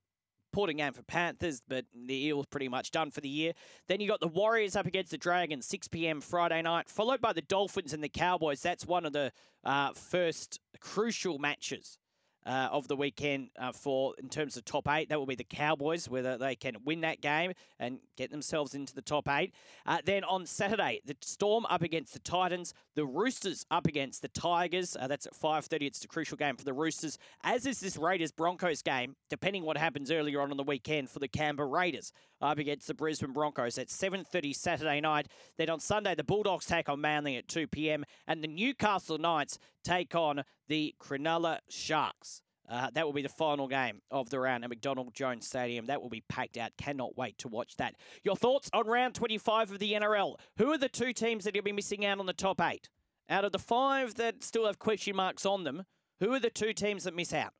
important 0.51 0.77
game 0.77 0.93
for 0.93 1.01
Panthers, 1.03 1.61
but 1.67 1.85
the 2.05 2.27
Eels 2.27 2.45
pretty 2.45 2.67
much 2.67 2.91
done 2.91 3.09
for 3.09 3.21
the 3.21 3.29
year. 3.29 3.53
Then 3.87 3.99
you 3.99 4.07
got 4.07 4.19
the 4.19 4.27
Warriors 4.27 4.75
up 4.75 4.85
against 4.85 5.11
the 5.11 5.17
Dragons, 5.17 5.65
6 5.65 5.87
p.m. 5.87 6.21
Friday 6.21 6.61
night, 6.61 6.89
followed 6.89 7.21
by 7.21 7.33
the 7.33 7.41
Dolphins 7.41 7.93
and 7.93 8.03
the 8.03 8.09
Cowboys. 8.09 8.61
That's 8.61 8.85
one 8.85 9.05
of 9.05 9.13
the 9.13 9.31
uh, 9.63 9.93
first 9.93 10.59
crucial 10.79 11.39
matches 11.39 11.97
uh, 12.45 12.69
of 12.71 12.87
the 12.87 12.95
weekend 12.95 13.49
uh, 13.57 13.71
for 13.71 14.13
in 14.17 14.29
terms 14.29 14.57
of 14.57 14.65
top 14.65 14.87
eight. 14.89 15.09
That 15.09 15.19
will 15.19 15.25
be 15.25 15.35
the 15.35 15.43
Cowboys, 15.43 16.09
whether 16.09 16.37
they 16.37 16.55
can 16.55 16.77
win 16.85 17.01
that 17.01 17.21
game 17.21 17.53
and 17.79 17.99
get 18.17 18.31
themselves 18.31 18.73
into 18.75 18.93
the 18.93 19.01
top 19.01 19.27
eight. 19.29 19.53
Uh, 19.85 19.99
then 20.03 20.23
on 20.23 20.45
Saturday, 20.45 21.01
the 21.05 21.15
Storm 21.21 21.65
up 21.67 21.81
against 21.81 22.13
the 22.13 22.19
Titans, 22.19 22.73
the 22.95 23.05
Roosters 23.05 23.65
up 23.71 23.87
against 23.87 24.21
the 24.21 24.27
Tigers. 24.27 24.95
Uh, 24.99 25.07
that's 25.07 25.25
at 25.25 25.33
5:30. 25.33 25.87
It's 25.87 26.03
a 26.03 26.07
crucial 26.07 26.37
game 26.37 26.55
for 26.55 26.63
the 26.63 26.73
Roosters, 26.73 27.17
as 27.43 27.65
is 27.65 27.79
this 27.79 27.97
Raiders 27.97 28.31
Broncos 28.31 28.81
game. 28.81 29.15
Depending 29.29 29.63
what 29.63 29.77
happens 29.77 30.11
earlier 30.11 30.41
on 30.41 30.51
on 30.51 30.57
the 30.57 30.63
weekend 30.63 31.09
for 31.09 31.19
the 31.19 31.27
Canberra 31.27 31.67
Raiders 31.67 32.11
up 32.41 32.57
against 32.57 32.87
the 32.87 32.93
Brisbane 32.93 33.31
Broncos 33.31 33.77
at 33.77 33.89
7:30 33.89 34.53
Saturday 34.53 35.01
night. 35.01 35.27
Then 35.57 35.69
on 35.69 35.79
Sunday, 35.79 36.15
the 36.15 36.23
Bulldogs 36.23 36.65
take 36.65 36.89
on 36.89 37.01
Manly 37.01 37.37
at 37.37 37.47
2 37.47 37.67
p.m. 37.67 38.03
and 38.27 38.43
the 38.43 38.47
Newcastle 38.47 39.17
Knights 39.17 39.57
take 39.83 40.15
on 40.15 40.43
the 40.67 40.95
Cronulla 40.99 41.59
Sharks. 41.69 42.41
Uh, 42.69 42.89
that 42.93 43.05
will 43.05 43.13
be 43.13 43.21
the 43.21 43.29
final 43.29 43.67
game 43.67 44.01
of 44.09 44.29
the 44.29 44.39
round 44.39 44.63
at 44.63 44.69
McDonald 44.69 45.13
Jones 45.13 45.45
Stadium. 45.45 45.87
That 45.87 46.01
will 46.01 46.09
be 46.09 46.23
packed 46.29 46.57
out. 46.57 46.71
Cannot 46.77 47.17
wait 47.17 47.37
to 47.39 47.49
watch 47.49 47.75
that. 47.75 47.95
Your 48.23 48.37
thoughts 48.37 48.69
on 48.73 48.87
round 48.87 49.15
25 49.15 49.73
of 49.73 49.79
the 49.79 49.93
NRL? 49.93 50.35
Who 50.57 50.71
are 50.71 50.77
the 50.77 50.89
two 50.89 51.11
teams 51.11 51.43
that 51.43 51.55
you'll 51.55 51.63
be 51.63 51.73
missing 51.73 52.05
out 52.05 52.19
on 52.19 52.25
the 52.25 52.33
top 52.33 52.61
eight? 52.61 52.89
Out 53.29 53.45
of 53.45 53.51
the 53.51 53.59
five 53.59 54.15
that 54.15 54.43
still 54.43 54.65
have 54.65 54.79
question 54.79 55.15
marks 55.15 55.45
on 55.45 55.65
them, 55.65 55.83
who 56.19 56.33
are 56.33 56.39
the 56.39 56.49
two 56.49 56.73
teams 56.73 57.03
that 57.03 57.15
miss 57.15 57.33
out? 57.33 57.53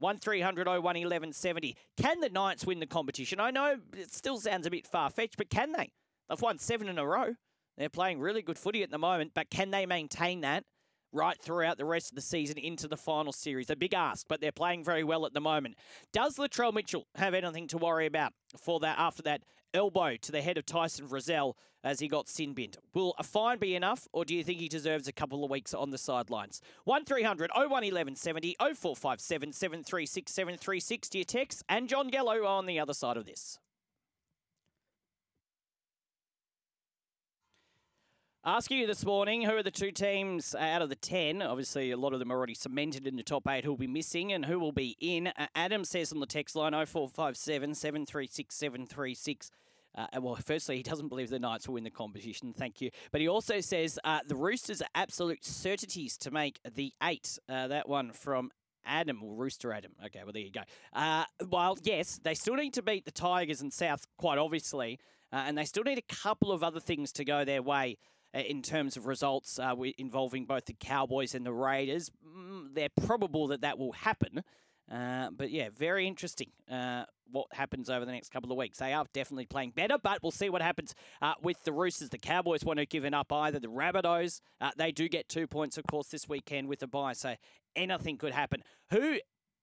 1300 0.00 0.66
01 0.66 0.82
1170. 0.82 1.76
Can 1.96 2.20
the 2.20 2.28
Knights 2.28 2.64
win 2.64 2.80
the 2.80 2.86
competition? 2.86 3.40
I 3.40 3.50
know 3.50 3.76
it 3.96 4.12
still 4.12 4.38
sounds 4.38 4.66
a 4.66 4.70
bit 4.70 4.86
far 4.86 5.10
fetched, 5.10 5.36
but 5.36 5.50
can 5.50 5.72
they? 5.72 5.92
They've 6.28 6.40
won 6.40 6.58
seven 6.58 6.88
in 6.88 6.98
a 6.98 7.06
row. 7.06 7.34
They're 7.76 7.88
playing 7.88 8.20
really 8.20 8.42
good 8.42 8.58
footy 8.58 8.82
at 8.82 8.90
the 8.90 8.98
moment, 8.98 9.32
but 9.34 9.50
can 9.50 9.70
they 9.70 9.86
maintain 9.86 10.40
that 10.40 10.64
right 11.12 11.40
throughout 11.40 11.78
the 11.78 11.84
rest 11.84 12.10
of 12.10 12.16
the 12.16 12.22
season 12.22 12.58
into 12.58 12.88
the 12.88 12.96
final 12.96 13.32
series. 13.32 13.70
A 13.70 13.76
big 13.76 13.94
ask, 13.94 14.26
but 14.28 14.40
they're 14.40 14.52
playing 14.52 14.84
very 14.84 15.04
well 15.04 15.26
at 15.26 15.34
the 15.34 15.40
moment. 15.40 15.76
Does 16.12 16.36
Latrell 16.36 16.72
Mitchell 16.72 17.06
have 17.14 17.34
anything 17.34 17.66
to 17.68 17.78
worry 17.78 18.06
about 18.06 18.32
for 18.56 18.80
that 18.80 18.98
after 18.98 19.22
that 19.22 19.42
elbow 19.74 20.16
to 20.16 20.32
the 20.32 20.42
head 20.42 20.58
of 20.58 20.66
Tyson 20.66 21.06
Frizell 21.06 21.54
as 21.84 22.00
he 22.00 22.08
got 22.08 22.28
sin 22.28 22.54
binned? 22.54 22.78
Will 22.94 23.14
a 23.18 23.22
fine 23.22 23.58
be 23.58 23.74
enough, 23.74 24.08
or 24.12 24.24
do 24.24 24.34
you 24.34 24.44
think 24.44 24.58
he 24.60 24.68
deserves 24.68 25.08
a 25.08 25.12
couple 25.12 25.44
of 25.44 25.50
weeks 25.50 25.74
on 25.74 25.90
the 25.90 25.98
sidelines? 25.98 26.60
1300 26.84 27.50
01 27.54 27.68
1170 27.70 28.56
0457 28.58 29.52
736 29.52 30.32
736 30.32 31.08
to 31.08 31.18
your 31.18 31.24
text, 31.24 31.62
and 31.68 31.88
Jon 31.88 32.08
Gallo 32.08 32.44
on 32.44 32.66
the 32.66 32.78
other 32.78 32.94
side 32.94 33.16
of 33.16 33.26
this. 33.26 33.58
Asking 38.44 38.78
you 38.78 38.86
this 38.86 39.04
morning, 39.04 39.42
who 39.42 39.56
are 39.56 39.64
the 39.64 39.70
two 39.70 39.90
teams 39.90 40.54
out 40.54 40.80
of 40.80 40.88
the 40.88 40.94
10? 40.94 41.42
Obviously, 41.42 41.90
a 41.90 41.96
lot 41.96 42.12
of 42.12 42.20
them 42.20 42.30
are 42.30 42.36
already 42.36 42.54
cemented 42.54 43.04
in 43.04 43.16
the 43.16 43.22
top 43.24 43.48
eight 43.48 43.64
who 43.64 43.70
will 43.70 43.76
be 43.76 43.88
missing 43.88 44.32
and 44.32 44.46
who 44.46 44.60
will 44.60 44.70
be 44.70 44.96
in. 45.00 45.26
Uh, 45.26 45.48
Adam 45.56 45.84
says 45.84 46.12
on 46.12 46.20
the 46.20 46.26
text 46.26 46.54
line 46.54 46.72
0457 46.72 47.74
736 47.74 48.54
736. 48.54 49.50
Uh, 49.96 50.06
well, 50.20 50.36
firstly, 50.36 50.76
he 50.76 50.84
doesn't 50.84 51.08
believe 51.08 51.30
the 51.30 51.40
Knights 51.40 51.66
will 51.66 51.74
win 51.74 51.82
the 51.82 51.90
competition. 51.90 52.52
Thank 52.52 52.80
you. 52.80 52.90
But 53.10 53.20
he 53.20 53.28
also 53.28 53.58
says 53.60 53.98
uh, 54.04 54.20
the 54.28 54.36
Roosters 54.36 54.80
are 54.80 54.88
absolute 54.94 55.44
certainties 55.44 56.16
to 56.18 56.30
make 56.30 56.60
the 56.76 56.92
eight. 57.02 57.40
Uh, 57.48 57.66
that 57.66 57.88
one 57.88 58.12
from 58.12 58.52
Adam 58.86 59.20
or 59.20 59.34
Rooster 59.34 59.72
Adam. 59.72 59.92
Okay, 60.06 60.20
well, 60.22 60.32
there 60.32 60.42
you 60.42 60.52
go. 60.52 60.62
Uh, 60.92 61.24
well, 61.50 61.76
yes, 61.82 62.20
they 62.22 62.34
still 62.34 62.54
need 62.54 62.74
to 62.74 62.82
beat 62.82 63.04
the 63.04 63.10
Tigers 63.10 63.60
and 63.60 63.72
South, 63.72 64.06
quite 64.16 64.38
obviously. 64.38 65.00
Uh, 65.32 65.42
and 65.46 65.58
they 65.58 65.64
still 65.64 65.82
need 65.82 65.98
a 65.98 66.14
couple 66.14 66.52
of 66.52 66.62
other 66.62 66.80
things 66.80 67.12
to 67.12 67.24
go 67.24 67.44
their 67.44 67.62
way 67.62 67.98
in 68.34 68.62
terms 68.62 68.96
of 68.96 69.06
results 69.06 69.58
uh, 69.58 69.74
involving 69.96 70.44
both 70.44 70.66
the 70.66 70.74
Cowboys 70.78 71.34
and 71.34 71.46
the 71.46 71.52
Raiders. 71.52 72.10
Mm, 72.26 72.74
they're 72.74 72.88
probable 73.06 73.48
that 73.48 73.62
that 73.62 73.78
will 73.78 73.92
happen. 73.92 74.42
Uh, 74.90 75.30
but 75.30 75.50
yeah, 75.50 75.68
very 75.76 76.06
interesting 76.06 76.50
uh, 76.70 77.04
what 77.30 77.46
happens 77.52 77.90
over 77.90 78.04
the 78.06 78.12
next 78.12 78.30
couple 78.30 78.50
of 78.50 78.56
weeks. 78.56 78.78
They 78.78 78.92
are 78.94 79.04
definitely 79.12 79.46
playing 79.46 79.72
better, 79.72 79.98
but 80.02 80.22
we'll 80.22 80.32
see 80.32 80.48
what 80.48 80.62
happens 80.62 80.94
uh, 81.20 81.34
with 81.42 81.62
the 81.64 81.72
Roosters. 81.72 82.08
The 82.08 82.18
Cowboys 82.18 82.64
won't 82.64 82.78
have 82.78 82.88
given 82.88 83.12
up 83.12 83.32
either. 83.32 83.58
The 83.58 83.68
Rabbitohs, 83.68 84.40
uh, 84.60 84.70
they 84.76 84.92
do 84.92 85.08
get 85.08 85.28
two 85.28 85.46
points, 85.46 85.76
of 85.76 85.84
course, 85.86 86.08
this 86.08 86.28
weekend 86.28 86.68
with 86.68 86.82
a 86.82 86.86
bye, 86.86 87.12
so 87.12 87.34
anything 87.76 88.16
could 88.16 88.32
happen. 88.32 88.62
Who 88.90 89.18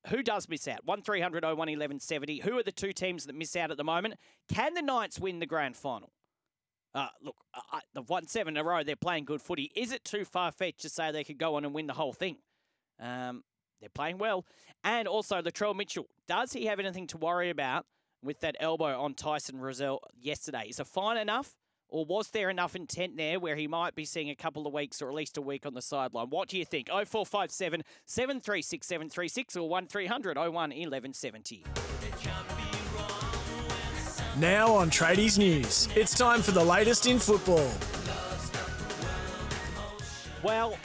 who 0.09 0.21
does 0.21 0.47
miss 0.47 0.67
out? 0.67 0.85
1300 0.85 1.43
01 1.43 1.57
1170. 1.57 2.41
Who 2.41 2.59
are 2.59 2.63
the 2.63 2.71
two 2.71 2.93
teams 2.93 3.25
that 3.25 3.35
miss 3.35 3.55
out 3.55 3.71
at 3.71 3.77
the 3.77 3.83
moment? 3.83 4.15
Can 4.47 4.75
the 4.75 4.83
Knights 4.83 5.19
win 5.19 5.39
the 5.39 5.47
grand 5.47 5.75
final? 5.75 6.11
Uh, 6.95 7.07
look, 7.21 7.35
uh, 7.53 7.79
they've 7.93 8.07
won 8.07 8.25
seven 8.25 8.55
in 8.55 8.61
a 8.61 8.63
row. 8.63 8.81
They're 8.81 8.95
playing 8.95 9.25
good 9.25 9.41
footy. 9.41 9.69
Is 9.75 9.91
it 9.91 10.05
too 10.05 10.23
far 10.23 10.51
fetched 10.53 10.81
to 10.83 10.89
say 10.89 11.11
they 11.11 11.25
could 11.25 11.37
go 11.37 11.55
on 11.55 11.65
and 11.65 11.73
win 11.73 11.87
the 11.87 11.93
whole 11.93 12.13
thing? 12.13 12.37
Um, 13.01 13.43
they're 13.81 13.89
playing 13.89 14.17
well. 14.17 14.45
And 14.83 15.05
also, 15.05 15.41
Latrell 15.41 15.75
Mitchell, 15.75 16.07
does 16.25 16.53
he 16.53 16.67
have 16.67 16.79
anything 16.79 17.07
to 17.07 17.17
worry 17.17 17.49
about 17.49 17.85
with 18.23 18.39
that 18.39 18.55
elbow 18.61 18.99
on 19.01 19.13
Tyson 19.13 19.59
Frizell 19.59 19.99
yesterday? 20.17 20.67
Is 20.69 20.79
it 20.79 20.87
fine 20.87 21.17
enough? 21.17 21.53
Or 21.89 22.05
was 22.05 22.29
there 22.29 22.49
enough 22.49 22.75
intent 22.75 23.17
there 23.17 23.39
where 23.39 23.55
he 23.55 23.67
might 23.67 23.93
be 23.93 24.05
seeing 24.05 24.29
a 24.29 24.35
couple 24.35 24.65
of 24.65 24.73
weeks 24.73 25.01
or 25.01 25.09
at 25.09 25.13
least 25.13 25.37
a 25.37 25.41
week 25.41 25.65
on 25.65 25.73
the 25.73 25.81
sideline? 25.81 26.29
What 26.29 26.47
do 26.47 26.57
you 26.57 26.65
think? 26.65 26.87
0457 26.87 27.83
736 28.05 28.87
736 28.87 29.57
or 29.57 29.69
1300 29.69 30.37
01 30.37 30.51
1170. 30.53 31.63
Now 34.37 34.73
on 34.73 34.89
Tradies 34.89 35.37
News, 35.37 35.87
it's 35.95 36.13
time 36.13 36.41
for 36.41 36.51
the 36.51 36.63
latest 36.63 37.05
in 37.05 37.19
football. 37.19 37.71
Well, 40.43 40.77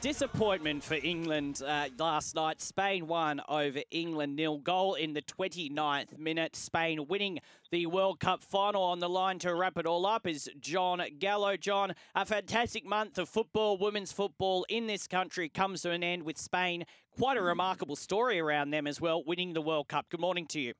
Disappointment 0.00 0.82
for 0.82 0.94
England 0.94 1.60
uh, 1.60 1.88
last 1.98 2.34
night. 2.34 2.62
Spain 2.62 3.06
won 3.06 3.42
over 3.50 3.80
England 3.90 4.34
nil. 4.34 4.56
Goal 4.56 4.94
in 4.94 5.12
the 5.12 5.20
29th 5.20 6.18
minute. 6.18 6.56
Spain 6.56 7.06
winning 7.06 7.38
the 7.70 7.84
World 7.84 8.18
Cup 8.18 8.42
final. 8.42 8.82
On 8.82 8.98
the 8.98 9.10
line 9.10 9.38
to 9.40 9.54
wrap 9.54 9.76
it 9.76 9.84
all 9.84 10.06
up 10.06 10.26
is 10.26 10.48
Jon 10.58 11.02
Gallo. 11.18 11.58
Jon, 11.58 11.92
a 12.14 12.24
fantastic 12.24 12.86
month 12.86 13.18
of 13.18 13.28
football, 13.28 13.76
women's 13.76 14.10
football 14.10 14.64
in 14.70 14.86
this 14.86 15.06
country 15.06 15.50
comes 15.50 15.82
to 15.82 15.90
an 15.90 16.02
end 16.02 16.22
with 16.22 16.38
Spain. 16.38 16.86
Quite 17.18 17.36
a 17.36 17.42
remarkable 17.42 17.96
story 17.96 18.40
around 18.40 18.70
them 18.70 18.86
as 18.86 19.02
well, 19.02 19.22
winning 19.22 19.52
the 19.52 19.60
World 19.60 19.88
Cup. 19.88 20.08
Good 20.08 20.20
morning 20.20 20.46
to 20.46 20.60
you. 20.60 20.72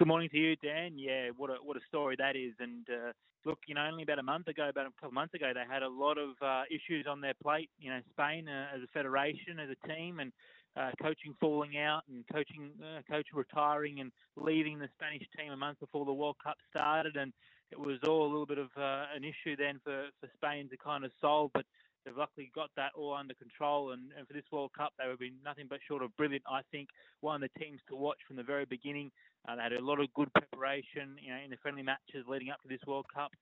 Good 0.00 0.08
morning 0.08 0.30
to 0.30 0.38
you, 0.38 0.56
Dan. 0.56 0.96
Yeah, 0.96 1.28
what 1.36 1.50
a 1.50 1.56
what 1.62 1.76
a 1.76 1.80
story 1.86 2.16
that 2.16 2.34
is, 2.34 2.54
and 2.58 2.88
uh, 2.88 3.12
look, 3.44 3.58
you 3.66 3.74
know, 3.74 3.84
only 3.84 4.02
about 4.02 4.18
a 4.18 4.22
month 4.22 4.48
ago, 4.48 4.66
about 4.70 4.86
a 4.86 4.90
couple 4.92 5.08
of 5.08 5.12
months 5.12 5.34
ago, 5.34 5.52
they 5.52 5.60
had 5.70 5.82
a 5.82 5.90
lot 5.90 6.16
of 6.16 6.30
uh, 6.40 6.62
issues 6.70 7.04
on 7.06 7.20
their 7.20 7.34
plate. 7.42 7.68
You 7.78 7.90
know, 7.90 8.00
Spain 8.08 8.48
uh, 8.48 8.74
as 8.74 8.80
a 8.82 8.86
federation, 8.94 9.60
as 9.60 9.68
a 9.68 9.86
team, 9.86 10.20
and 10.20 10.32
uh, 10.74 10.92
coaching 11.02 11.34
falling 11.38 11.76
out, 11.76 12.04
and 12.08 12.24
coaching 12.32 12.70
uh, 12.80 13.02
coach 13.12 13.26
retiring 13.34 14.00
and 14.00 14.10
leaving 14.36 14.78
the 14.78 14.88
Spanish 14.94 15.28
team 15.36 15.52
a 15.52 15.56
month 15.58 15.78
before 15.80 16.06
the 16.06 16.14
World 16.14 16.36
Cup 16.42 16.56
started, 16.70 17.16
and 17.16 17.34
it 17.70 17.78
was 17.78 17.98
all 18.08 18.22
a 18.22 18.30
little 18.30 18.46
bit 18.46 18.56
of 18.56 18.70
uh, 18.78 19.04
an 19.14 19.22
issue 19.22 19.54
then 19.54 19.80
for 19.84 20.06
for 20.18 20.30
Spain 20.34 20.70
to 20.70 20.78
kind 20.78 21.04
of 21.04 21.10
solve, 21.20 21.50
but. 21.52 21.66
They've 22.02 22.16
luckily 22.16 22.50
got 22.54 22.70
that 22.76 22.92
all 22.96 23.14
under 23.14 23.34
control, 23.34 23.90
and, 23.92 24.10
and 24.16 24.26
for 24.26 24.32
this 24.32 24.44
World 24.50 24.70
Cup, 24.76 24.94
they 24.98 25.04
have 25.06 25.18
been 25.18 25.36
nothing 25.44 25.66
but 25.68 25.80
short 25.86 26.02
of 26.02 26.16
brilliant. 26.16 26.42
I 26.50 26.62
think 26.70 26.88
one 27.20 27.42
of 27.42 27.50
the 27.52 27.60
teams 27.60 27.78
to 27.90 27.94
watch 27.94 28.16
from 28.26 28.36
the 28.36 28.42
very 28.42 28.64
beginning. 28.64 29.10
Uh, 29.48 29.56
they 29.56 29.62
had 29.62 29.72
a 29.72 29.84
lot 29.84 30.00
of 30.00 30.12
good 30.14 30.32
preparation, 30.32 31.16
you 31.20 31.30
know, 31.30 31.40
in 31.42 31.50
the 31.50 31.56
friendly 31.62 31.82
matches 31.82 32.26
leading 32.28 32.50
up 32.50 32.60
to 32.62 32.68
this 32.68 32.80
World 32.86 33.06
Cup, 33.12 33.32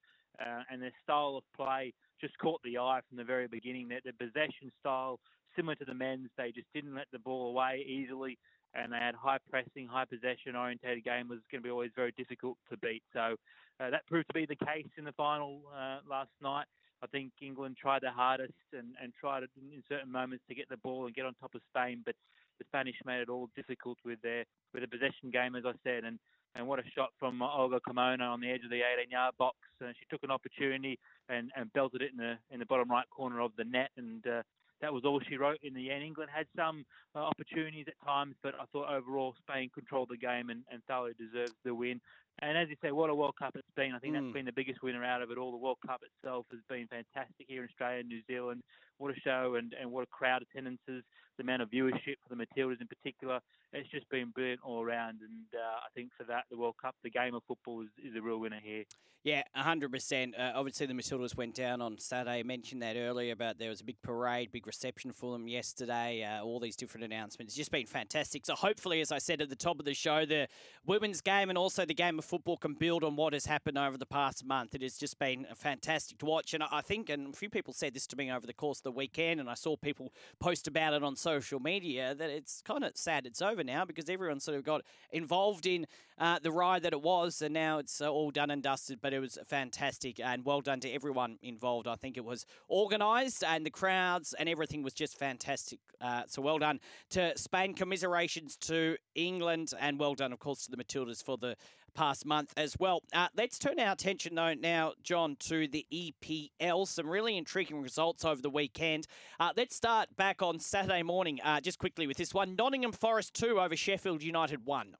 uh, 0.40 0.62
and 0.70 0.80
their 0.80 0.92
style 1.02 1.36
of 1.36 1.44
play 1.56 1.92
just 2.20 2.36
caught 2.38 2.60
the 2.62 2.78
eye 2.78 3.00
from 3.08 3.18
the 3.18 3.24
very 3.24 3.48
beginning. 3.48 3.88
Their, 3.88 4.00
their 4.04 4.12
possession 4.12 4.70
style, 4.80 5.18
similar 5.56 5.74
to 5.76 5.84
the 5.84 5.94
men's, 5.94 6.30
they 6.36 6.52
just 6.52 6.68
didn't 6.74 6.94
let 6.94 7.06
the 7.12 7.18
ball 7.18 7.50
away 7.50 7.84
easily, 7.86 8.38
and 8.74 8.92
they 8.92 8.98
had 8.98 9.14
high 9.14 9.38
pressing, 9.50 9.86
high 9.86 10.04
possession 10.04 10.54
orientated 10.54 11.04
game 11.04 11.28
was 11.28 11.40
going 11.50 11.62
to 11.62 11.66
be 11.66 11.70
always 11.70 11.90
very 11.96 12.12
difficult 12.16 12.56
to 12.70 12.76
beat. 12.78 13.02
So 13.12 13.36
uh, 13.80 13.90
that 13.90 14.06
proved 14.06 14.28
to 14.28 14.34
be 14.34 14.46
the 14.46 14.64
case 14.64 14.86
in 14.96 15.04
the 15.04 15.12
final 15.12 15.62
uh, 15.74 15.98
last 16.08 16.30
night. 16.42 16.66
I 17.02 17.06
think 17.06 17.32
England 17.40 17.76
tried 17.80 18.02
their 18.02 18.12
hardest 18.12 18.58
and, 18.72 18.88
and 19.02 19.12
tried 19.14 19.44
in 19.44 19.82
certain 19.88 20.10
moments 20.10 20.44
to 20.48 20.54
get 20.54 20.68
the 20.68 20.76
ball 20.78 21.06
and 21.06 21.14
get 21.14 21.26
on 21.26 21.34
top 21.40 21.54
of 21.54 21.60
Spain, 21.70 22.02
but 22.04 22.16
the 22.58 22.64
Spanish 22.66 22.96
made 23.04 23.20
it 23.20 23.28
all 23.28 23.48
difficult 23.56 23.98
with 24.04 24.20
their 24.22 24.44
with 24.74 24.84
a 24.84 24.88
possession 24.88 25.30
game, 25.32 25.54
as 25.54 25.64
I 25.66 25.72
said, 25.84 26.04
and 26.04 26.18
and 26.54 26.66
what 26.66 26.78
a 26.78 26.82
shot 26.94 27.10
from 27.18 27.40
Olga 27.42 27.80
Carmona 27.86 28.22
on 28.22 28.40
the 28.40 28.50
edge 28.50 28.64
of 28.64 28.70
the 28.70 28.80
18-yard 28.80 29.34
box. 29.38 29.56
Uh, 29.82 29.88
she 29.98 30.06
took 30.10 30.22
an 30.24 30.30
opportunity 30.30 30.98
and, 31.28 31.50
and 31.54 31.72
belted 31.72 32.02
it 32.02 32.10
in 32.10 32.16
the 32.16 32.34
in 32.50 32.58
the 32.58 32.66
bottom 32.66 32.90
right 32.90 33.08
corner 33.10 33.40
of 33.40 33.52
the 33.56 33.64
net, 33.64 33.90
and 33.96 34.26
uh, 34.26 34.42
that 34.80 34.92
was 34.92 35.04
all 35.04 35.20
she 35.28 35.36
wrote 35.36 35.58
in 35.62 35.74
the 35.74 35.90
end. 35.90 36.02
England 36.02 36.30
had 36.34 36.46
some 36.56 36.84
uh, 37.14 37.20
opportunities 37.20 37.86
at 37.88 38.06
times, 38.06 38.34
but 38.42 38.54
I 38.54 38.64
thought 38.72 38.92
overall 38.92 39.34
Spain 39.38 39.70
controlled 39.74 40.08
the 40.10 40.16
game 40.16 40.50
and, 40.50 40.62
and 40.70 40.82
thoroughly 40.84 41.12
deserves 41.18 41.54
the 41.64 41.74
win. 41.74 42.00
And 42.40 42.56
as 42.56 42.68
you 42.68 42.76
say, 42.80 42.92
what 42.92 43.10
a 43.10 43.14
World 43.14 43.34
Cup 43.36 43.56
it's 43.56 43.66
been. 43.74 43.94
I 43.94 43.98
think 43.98 44.14
mm. 44.14 44.22
that's 44.22 44.32
been 44.32 44.46
the 44.46 44.52
biggest 44.52 44.82
winner 44.82 45.04
out 45.04 45.22
of 45.22 45.32
it 45.32 45.38
all. 45.38 45.50
The 45.50 45.56
World 45.56 45.78
Cup 45.84 46.00
itself 46.06 46.46
has 46.52 46.60
been 46.68 46.86
fantastic 46.86 47.46
here 47.48 47.62
in 47.62 47.68
Australia 47.68 48.00
and 48.00 48.08
New 48.08 48.22
Zealand. 48.28 48.62
What 48.98 49.12
a 49.12 49.20
show 49.20 49.56
and, 49.58 49.74
and 49.80 49.90
what 49.90 50.04
a 50.04 50.06
crowd 50.06 50.42
attendances, 50.42 51.02
the 51.38 51.42
amount 51.42 51.62
of 51.62 51.70
viewership 51.70 52.16
for 52.22 52.34
the 52.34 52.36
Matildas 52.36 52.80
in 52.80 52.86
particular. 52.86 53.40
It's 53.72 53.90
just 53.90 54.08
been 54.08 54.30
brilliant 54.30 54.60
all 54.64 54.82
around. 54.82 55.20
And 55.20 55.46
uh, 55.54 55.78
I 55.84 55.88
think 55.94 56.10
for 56.16 56.24
that, 56.24 56.44
the 56.50 56.56
World 56.56 56.76
Cup, 56.80 56.94
the 57.02 57.10
game 57.10 57.34
of 57.34 57.42
football 57.46 57.82
is, 57.82 57.88
is 58.02 58.16
a 58.16 58.22
real 58.22 58.38
winner 58.38 58.60
here. 58.62 58.84
Yeah, 59.24 59.42
100%. 59.56 60.38
Uh, 60.38 60.52
obviously, 60.54 60.86
the 60.86 60.94
Matildas 60.94 61.36
went 61.36 61.54
down 61.54 61.82
on 61.82 61.98
Saturday. 61.98 62.38
I 62.38 62.42
mentioned 62.44 62.82
that 62.82 62.96
earlier 62.96 63.32
about 63.32 63.58
there 63.58 63.68
was 63.68 63.80
a 63.80 63.84
big 63.84 64.00
parade, 64.00 64.52
big 64.52 64.66
reception 64.66 65.12
for 65.12 65.32
them 65.32 65.48
yesterday, 65.48 66.22
uh, 66.22 66.44
all 66.44 66.60
these 66.60 66.76
different 66.76 67.04
announcements. 67.04 67.50
It's 67.50 67.56
just 67.56 67.72
been 67.72 67.86
fantastic. 67.86 68.46
So, 68.46 68.54
hopefully, 68.54 69.00
as 69.00 69.10
I 69.10 69.18
said 69.18 69.42
at 69.42 69.50
the 69.50 69.56
top 69.56 69.80
of 69.80 69.84
the 69.84 69.92
show, 69.92 70.24
the 70.24 70.46
women's 70.86 71.20
game 71.20 71.48
and 71.48 71.58
also 71.58 71.84
the 71.84 71.94
game 71.94 72.18
of 72.18 72.24
football 72.24 72.56
can 72.56 72.74
build 72.74 73.02
on 73.02 73.16
what 73.16 73.32
has 73.32 73.44
happened 73.44 73.76
over 73.76 73.98
the 73.98 74.06
past 74.06 74.46
month. 74.46 74.76
It 74.76 74.82
has 74.82 74.96
just 74.96 75.18
been 75.18 75.46
fantastic 75.56 76.18
to 76.18 76.26
watch. 76.26 76.54
And 76.54 76.62
I 76.62 76.80
think, 76.80 77.10
and 77.10 77.34
a 77.34 77.36
few 77.36 77.50
people 77.50 77.74
said 77.74 77.94
this 77.94 78.06
to 78.08 78.16
me 78.16 78.30
over 78.30 78.46
the 78.46 78.54
course 78.54 78.78
of 78.78 78.84
the 78.84 78.92
weekend, 78.92 79.40
and 79.40 79.50
I 79.50 79.54
saw 79.54 79.76
people 79.76 80.12
post 80.38 80.68
about 80.68 80.94
it 80.94 81.02
on 81.02 81.16
social 81.16 81.58
media, 81.58 82.14
that 82.14 82.30
it's 82.30 82.62
kind 82.62 82.84
of 82.84 82.92
sad 82.96 83.26
it's 83.26 83.42
over 83.42 83.57
now 83.66 83.84
because 83.84 84.08
everyone 84.08 84.40
sort 84.40 84.56
of 84.56 84.64
got 84.64 84.82
involved 85.10 85.66
in 85.66 85.86
uh, 86.18 86.38
the 86.42 86.50
ride 86.50 86.82
that 86.82 86.92
it 86.92 87.02
was, 87.02 87.42
and 87.42 87.54
now 87.54 87.78
it's 87.78 88.00
uh, 88.00 88.10
all 88.10 88.30
done 88.30 88.50
and 88.50 88.62
dusted. 88.62 89.00
But 89.00 89.12
it 89.12 89.20
was 89.20 89.38
fantastic, 89.46 90.20
and 90.20 90.44
well 90.44 90.60
done 90.60 90.80
to 90.80 90.90
everyone 90.90 91.38
involved. 91.42 91.86
I 91.86 91.96
think 91.96 92.16
it 92.16 92.24
was 92.24 92.44
organised, 92.70 93.44
and 93.44 93.64
the 93.64 93.70
crowds 93.70 94.34
and 94.38 94.48
everything 94.48 94.82
was 94.82 94.94
just 94.94 95.18
fantastic. 95.18 95.78
Uh, 96.00 96.22
so 96.26 96.42
well 96.42 96.58
done 96.58 96.80
to 97.10 97.36
Spain. 97.36 97.74
Commiserations 97.74 98.56
to 98.56 98.96
England, 99.14 99.72
and 99.80 99.98
well 99.98 100.14
done, 100.14 100.32
of 100.32 100.38
course, 100.38 100.64
to 100.64 100.70
the 100.70 100.76
Matildas 100.76 101.22
for 101.22 101.36
the 101.36 101.56
past 101.98 102.24
month 102.24 102.54
as 102.56 102.76
well. 102.78 103.02
Uh, 103.12 103.26
let's 103.36 103.58
turn 103.58 103.80
our 103.80 103.92
attention, 103.92 104.36
though, 104.36 104.54
now, 104.54 104.92
Jon, 105.02 105.34
to 105.40 105.66
the 105.66 105.84
EPL. 105.92 106.86
Some 106.86 107.10
really 107.10 107.36
intriguing 107.36 107.82
results 107.82 108.24
over 108.24 108.40
the 108.40 108.48
weekend. 108.48 109.08
Uh, 109.40 109.50
let's 109.56 109.74
start 109.74 110.16
back 110.16 110.40
on 110.40 110.60
Saturday 110.60 111.02
morning, 111.02 111.40
uh, 111.42 111.60
just 111.60 111.80
quickly 111.80 112.06
with 112.06 112.16
this 112.16 112.32
one. 112.32 112.54
Nottingham 112.54 112.92
Forest 112.92 113.34
2 113.34 113.58
over 113.58 113.74
Sheffield 113.74 114.22
United 114.22 114.64
1. 114.64 114.94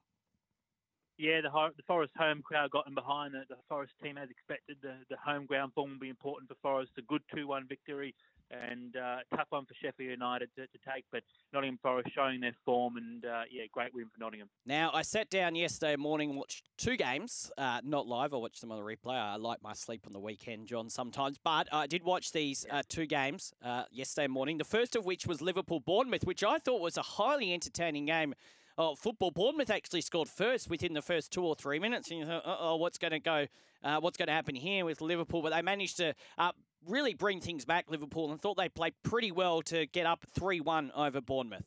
Yeah, 1.18 1.40
the, 1.40 1.50
the 1.76 1.82
Forest 1.87 2.14
home 2.18 2.42
crowd 2.42 2.72
got 2.72 2.88
in 2.88 2.94
behind 2.94 3.32
the, 3.32 3.44
the 3.48 3.56
Forest 3.68 3.92
team 4.02 4.18
as 4.18 4.28
expected. 4.28 4.78
The, 4.82 4.94
the 5.08 5.16
home 5.24 5.46
ground 5.46 5.74
form 5.74 5.92
will 5.92 5.98
be 6.00 6.08
important 6.08 6.48
for 6.48 6.56
Forest. 6.61 6.90
A 6.98 7.02
good 7.02 7.22
2 7.32 7.46
1 7.46 7.66
victory 7.68 8.12
and 8.50 8.96
uh, 8.96 9.18
tough 9.34 9.46
one 9.50 9.64
for 9.66 9.74
Sheffield 9.74 10.11
United 10.11 10.48
to, 10.56 10.62
to, 10.66 10.78
take, 10.92 11.04
but 11.12 11.22
Nottingham 11.52 11.78
Forest 11.82 12.11
showing 12.14 12.40
their 12.40 12.54
form 12.64 12.96
and 12.96 13.24
uh, 13.24 13.42
yeah, 13.50 13.64
great 13.72 13.94
win 13.94 14.06
for 14.06 14.20
Nottingham. 14.20 14.48
Now, 14.66 14.90
I 14.92 15.02
sat 15.02 15.30
down 15.30 15.54
yesterday 15.54 15.96
morning, 15.96 16.37
watched 16.37 16.64
two 16.76 16.96
games, 16.96 17.50
uh, 17.58 17.80
not 17.84 18.06
live. 18.06 18.32
I 18.32 18.37
watched 18.37 18.61
them 18.61 18.72
on 18.72 18.78
the 18.78 18.84
replay. 18.84 19.16
I 19.16 19.37
like 19.37 19.62
my 19.62 19.74
sleep 19.74 20.04
on 20.06 20.12
the 20.12 20.20
weekend, 20.20 20.66
John, 20.66 20.88
sometimes, 20.88 21.38
but 21.42 21.68
I 21.72 21.87
did 21.87 22.04
watch 22.04 22.32
these 22.32 22.66
uh, 22.70 22.82
two 22.88 23.06
games 23.06 23.52
uh, 23.62 23.84
yesterday 23.90 24.28
morning. 24.28 24.58
The 24.58 24.64
first 24.64 24.96
of 24.96 25.04
which 25.04 25.26
was 25.26 25.40
Liverpool 25.40 25.80
Bournemouth, 25.80 26.24
which 26.24 26.42
I 26.42 26.58
thought 26.58 26.80
was 26.80 26.96
a 26.96 27.02
highly 27.02 27.52
entertaining 27.52 28.06
game. 28.06 28.34
Oh, 28.80 28.94
football. 28.94 29.32
Bournemouth 29.32 29.70
actually 29.70 30.02
scored 30.02 30.28
first 30.28 30.70
within 30.70 30.92
the 30.92 31.03
first 31.03 31.32
two 31.32 31.42
or 31.44 31.57
three 31.57 31.80
minutes, 31.80 32.11
and 32.11 32.20
you 32.20 32.26
thought, 32.26 32.42
oh, 32.46 32.76
what's 32.76 32.96
going 32.96 33.11
to 33.11 33.18
go? 33.18 33.46
Uh, 33.82 33.99
what's 33.99 34.16
going 34.16 34.28
to 34.28 34.32
happen 34.32 34.55
here 34.55 34.84
with 34.84 35.01
Liverpool? 35.01 35.42
But 35.42 35.53
they 35.53 35.62
managed 35.62 35.96
to 35.96 36.14
uh, 36.38 36.53
really 36.87 37.14
bring 37.14 37.41
things 37.41 37.64
back, 37.64 37.87
Liverpool, 37.89 38.31
and 38.31 38.41
thought 38.41 38.57
they 38.57 38.68
played 38.68 38.95
pretty 39.03 39.33
well 39.33 39.62
to 39.62 39.87
get 39.87 40.07
up 40.07 40.24
3 40.35 40.61
1 40.61 40.93
over 40.95 41.20
Bournemouth. 41.20 41.66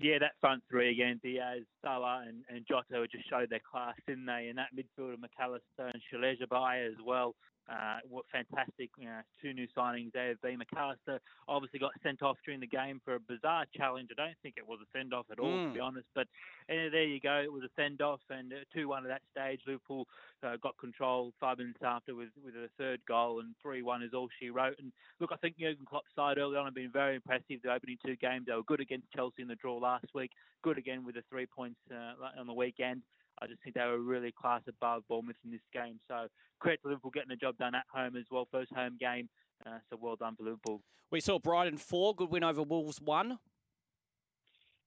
Yeah, 0.00 0.18
that 0.18 0.32
front 0.40 0.62
three 0.68 0.90
again, 0.90 1.20
Diaz, 1.22 1.62
Salah, 1.80 2.24
and, 2.26 2.42
and 2.48 2.66
Jota 2.66 3.06
just 3.06 3.28
showed 3.30 3.48
their 3.48 3.60
class, 3.60 3.94
didn't 4.08 4.26
they? 4.26 4.48
And 4.48 4.58
that 4.58 4.74
midfielder, 4.74 5.20
Mac 5.20 5.30
Allister 5.38 5.62
and 5.78 6.02
Szoboszlai 6.12 6.88
as 6.88 6.94
well. 7.04 7.36
Uh, 7.66 7.96
what 8.10 8.26
fantastic, 8.30 8.90
you 8.98 9.06
know, 9.06 9.20
two 9.40 9.54
new 9.54 9.66
signings 9.74 10.12
there 10.12 10.28
have 10.28 10.40
been. 10.42 10.58
Mac 10.58 10.68
Allister 10.76 11.18
obviously 11.48 11.78
got 11.78 11.92
sent 12.02 12.22
off 12.22 12.36
during 12.44 12.60
the 12.60 12.66
game 12.66 13.00
for 13.02 13.14
a 13.14 13.20
bizarre 13.20 13.64
challenge. 13.74 14.10
I 14.12 14.22
don't 14.22 14.36
think 14.42 14.56
it 14.58 14.68
was 14.68 14.80
a 14.82 14.88
send 14.98 15.14
off 15.14 15.24
at 15.32 15.38
all, 15.38 15.48
Mm. 15.48 15.68
to 15.68 15.74
be 15.74 15.80
honest. 15.80 16.06
But 16.14 16.26
uh, 16.68 16.90
there 16.92 17.04
you 17.04 17.20
go. 17.20 17.40
It 17.42 17.50
was 17.50 17.62
a 17.62 17.70
send 17.74 18.02
off 18.02 18.20
and 18.28 18.52
uh, 18.52 18.56
2 18.74 18.88
1 18.88 19.04
at 19.06 19.08
that 19.08 19.22
stage. 19.30 19.60
Liverpool 19.66 20.06
uh, 20.42 20.56
got 20.62 20.76
control 20.76 21.32
five 21.40 21.56
minutes 21.56 21.80
after 21.82 22.14
with, 22.14 22.28
with 22.44 22.54
a 22.54 22.68
third 22.76 23.00
goal, 23.08 23.40
and 23.40 23.54
3 23.62 23.80
1 23.80 24.02
is 24.02 24.12
all 24.12 24.28
she 24.38 24.50
wrote. 24.50 24.76
And 24.78 24.92
look, 25.18 25.30
I 25.32 25.36
think 25.36 25.56
Jurgen 25.58 25.86
Klopp's 25.86 26.14
side 26.14 26.36
early 26.36 26.58
on 26.58 26.66
have 26.66 26.74
been 26.74 26.90
very 26.90 27.14
impressive. 27.16 27.62
The 27.62 27.72
opening 27.72 27.96
two 28.04 28.16
games, 28.16 28.44
they 28.46 28.52
were 28.52 28.62
good 28.64 28.80
against 28.80 29.10
Chelsea 29.12 29.40
in 29.40 29.48
the 29.48 29.54
draw 29.54 29.78
last 29.78 30.06
week, 30.14 30.32
good 30.62 30.76
again 30.76 31.02
with 31.02 31.14
the 31.14 31.22
three 31.30 31.46
points 31.46 31.80
uh, 31.90 32.12
on 32.38 32.46
the 32.46 32.52
weekend. 32.52 33.00
I 33.42 33.46
just 33.46 33.62
think 33.62 33.74
they 33.74 33.84
were 33.84 33.98
really 33.98 34.32
class 34.32 34.62
above 34.68 35.02
Bournemouth 35.08 35.36
in 35.44 35.50
this 35.50 35.60
game. 35.72 35.98
So 36.08 36.26
credit 36.60 36.80
to 36.82 36.88
Liverpool 36.88 37.10
getting 37.10 37.30
the 37.30 37.36
job 37.36 37.56
done 37.58 37.74
at 37.74 37.84
home 37.92 38.16
as 38.16 38.24
well, 38.30 38.48
first 38.50 38.72
home 38.72 38.96
game. 38.98 39.28
Uh, 39.66 39.78
so 39.90 39.98
well 40.00 40.16
done 40.16 40.36
for 40.36 40.44
Liverpool. 40.44 40.80
We 41.10 41.20
saw 41.20 41.38
Brighton 41.38 41.78
four, 41.78 42.14
good 42.14 42.30
win 42.30 42.44
over 42.44 42.62
Wolves 42.62 43.00
one. 43.00 43.38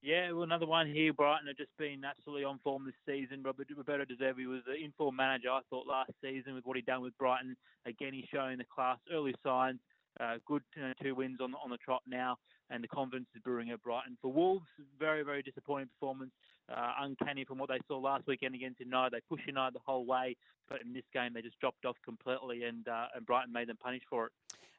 Yeah, 0.01 0.31
well, 0.31 0.43
another 0.43 0.67
one 0.67 0.87
here. 0.87 1.11
Brighton 1.11 1.47
have 1.47 1.57
just 1.57 1.75
been 1.77 2.03
absolutely 2.05 2.43
on 2.43 2.59
form 2.63 2.85
this 2.85 2.93
season. 3.05 3.41
Robert, 3.43 3.67
Roberto 3.75 4.05
De 4.05 4.15
Zerbi 4.15 4.45
was 4.45 4.61
the 4.65 4.75
inform 4.75 5.15
manager, 5.15 5.49
I 5.49 5.61
thought, 5.69 5.87
last 5.87 6.11
season 6.21 6.53
with 6.53 6.65
what 6.65 6.75
he'd 6.77 6.85
done 6.85 7.01
with 7.01 7.17
Brighton. 7.17 7.55
Again, 7.85 8.13
he's 8.13 8.27
showing 8.31 8.59
the 8.59 8.65
class, 8.65 8.99
early 9.11 9.33
signs. 9.43 9.79
Uh, 10.19 10.37
good 10.45 10.63
uh, 10.83 10.93
two 11.01 11.13
wins 11.13 11.39
on 11.41 11.53
on 11.63 11.69
the 11.69 11.77
trot 11.77 12.01
now, 12.07 12.37
and 12.69 12.83
the 12.83 12.87
confidence 12.87 13.27
is 13.35 13.41
brewing 13.43 13.69
at 13.69 13.81
Brighton. 13.83 14.17
For 14.21 14.31
Wolves, 14.31 14.65
very 14.97 15.23
very 15.23 15.43
disappointing 15.43 15.89
performance, 15.99 16.31
uh, 16.75 16.93
uncanny 17.01 17.45
from 17.45 17.57
what 17.57 17.69
they 17.69 17.79
saw 17.87 17.97
last 17.97 18.25
weekend 18.27 18.55
against 18.55 18.79
United. 18.79 19.13
They 19.13 19.21
pushed 19.29 19.47
United 19.47 19.75
the 19.75 19.81
whole 19.85 20.05
way, 20.05 20.35
but 20.69 20.81
in 20.81 20.93
this 20.93 21.05
game 21.13 21.33
they 21.33 21.41
just 21.41 21.59
dropped 21.59 21.85
off 21.85 21.95
completely, 22.03 22.63
and 22.63 22.87
uh, 22.87 23.07
and 23.15 23.25
Brighton 23.25 23.53
made 23.53 23.69
them 23.69 23.77
punish 23.77 24.03
for 24.09 24.27
it. 24.27 24.31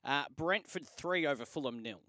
Uh, 0.05 0.25
Brentford 0.37 0.87
three 0.87 1.27
over 1.27 1.45
Fulham 1.45 1.83
nil. 1.83 2.01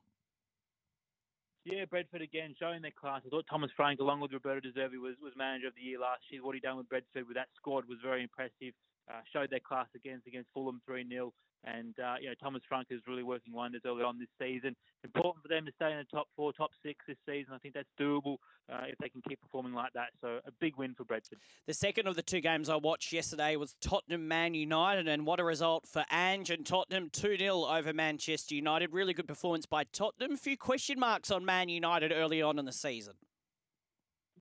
Yeah, 1.65 1.85
Brentford 1.85 2.21
again 2.21 2.55
showing 2.57 2.81
their 2.81 2.95
class. 2.99 3.21
I 3.25 3.29
thought 3.29 3.45
Thomas 3.49 3.69
Frank, 3.75 3.99
along 3.99 4.21
with 4.21 4.31
Roberto 4.31 4.61
De 4.61 4.71
Zerbi, 4.71 4.97
was, 4.97 5.15
was 5.21 5.33
manager 5.35 5.67
of 5.67 5.75
the 5.75 5.81
year 5.81 5.99
last 5.99 6.21
year. 6.31 6.43
What 6.43 6.55
he 6.55 6.61
done 6.61 6.77
with 6.77 6.89
Brentford 6.89 7.27
with 7.27 7.35
that 7.35 7.49
squad 7.55 7.85
was 7.85 7.99
very 8.01 8.23
impressive. 8.23 8.73
Uh, 9.09 9.21
showed 9.33 9.49
their 9.49 9.59
class 9.59 9.87
against 9.95 10.27
against 10.27 10.49
Fulham 10.53 10.81
3 10.85 11.07
0. 11.07 11.33
And, 11.65 11.93
uh, 11.99 12.15
you 12.21 12.29
know, 12.29 12.35
Thomas 12.41 12.61
Frank 12.67 12.87
is 12.89 13.01
really 13.07 13.23
working 13.23 13.53
wonders 13.53 13.81
early 13.85 14.03
on 14.03 14.17
this 14.17 14.29
season. 14.41 14.75
Important 15.03 15.43
for 15.43 15.49
them 15.49 15.65
to 15.65 15.71
stay 15.75 15.91
in 15.91 15.97
the 15.97 16.05
top 16.05 16.27
four, 16.35 16.53
top 16.53 16.71
six 16.85 16.99
this 17.07 17.17
season. 17.27 17.53
I 17.53 17.57
think 17.57 17.73
that's 17.73 17.89
doable 17.99 18.37
uh, 18.71 18.83
if 18.87 18.97
they 18.99 19.09
can 19.09 19.21
keep 19.27 19.41
performing 19.41 19.73
like 19.73 19.91
that. 19.93 20.09
So 20.21 20.39
a 20.45 20.51
big 20.61 20.77
win 20.77 20.93
for 20.95 21.03
Brentford. 21.03 21.39
The 21.67 21.73
second 21.73 22.07
of 22.07 22.15
the 22.15 22.21
two 22.21 22.39
games 22.39 22.69
I 22.69 22.77
watched 22.77 23.11
yesterday 23.11 23.55
was 23.55 23.75
Tottenham 23.81 24.27
Man 24.27 24.53
United, 24.53 25.07
and 25.07 25.25
what 25.25 25.39
a 25.39 25.43
result 25.43 25.85
for 25.87 26.05
Ange 26.11 26.49
and 26.49 26.65
Tottenham 26.65 27.09
2 27.11 27.37
0 27.37 27.65
over 27.65 27.93
Manchester 27.93 28.55
United. 28.55 28.93
Really 28.93 29.13
good 29.13 29.27
performance 29.27 29.65
by 29.65 29.83
Tottenham. 29.83 30.33
A 30.33 30.37
few 30.37 30.57
question 30.57 30.99
marks 30.99 31.29
on 31.29 31.43
Man 31.43 31.67
United 31.67 32.11
early 32.11 32.41
on 32.41 32.57
in 32.57 32.65
the 32.65 32.71
season. 32.71 33.15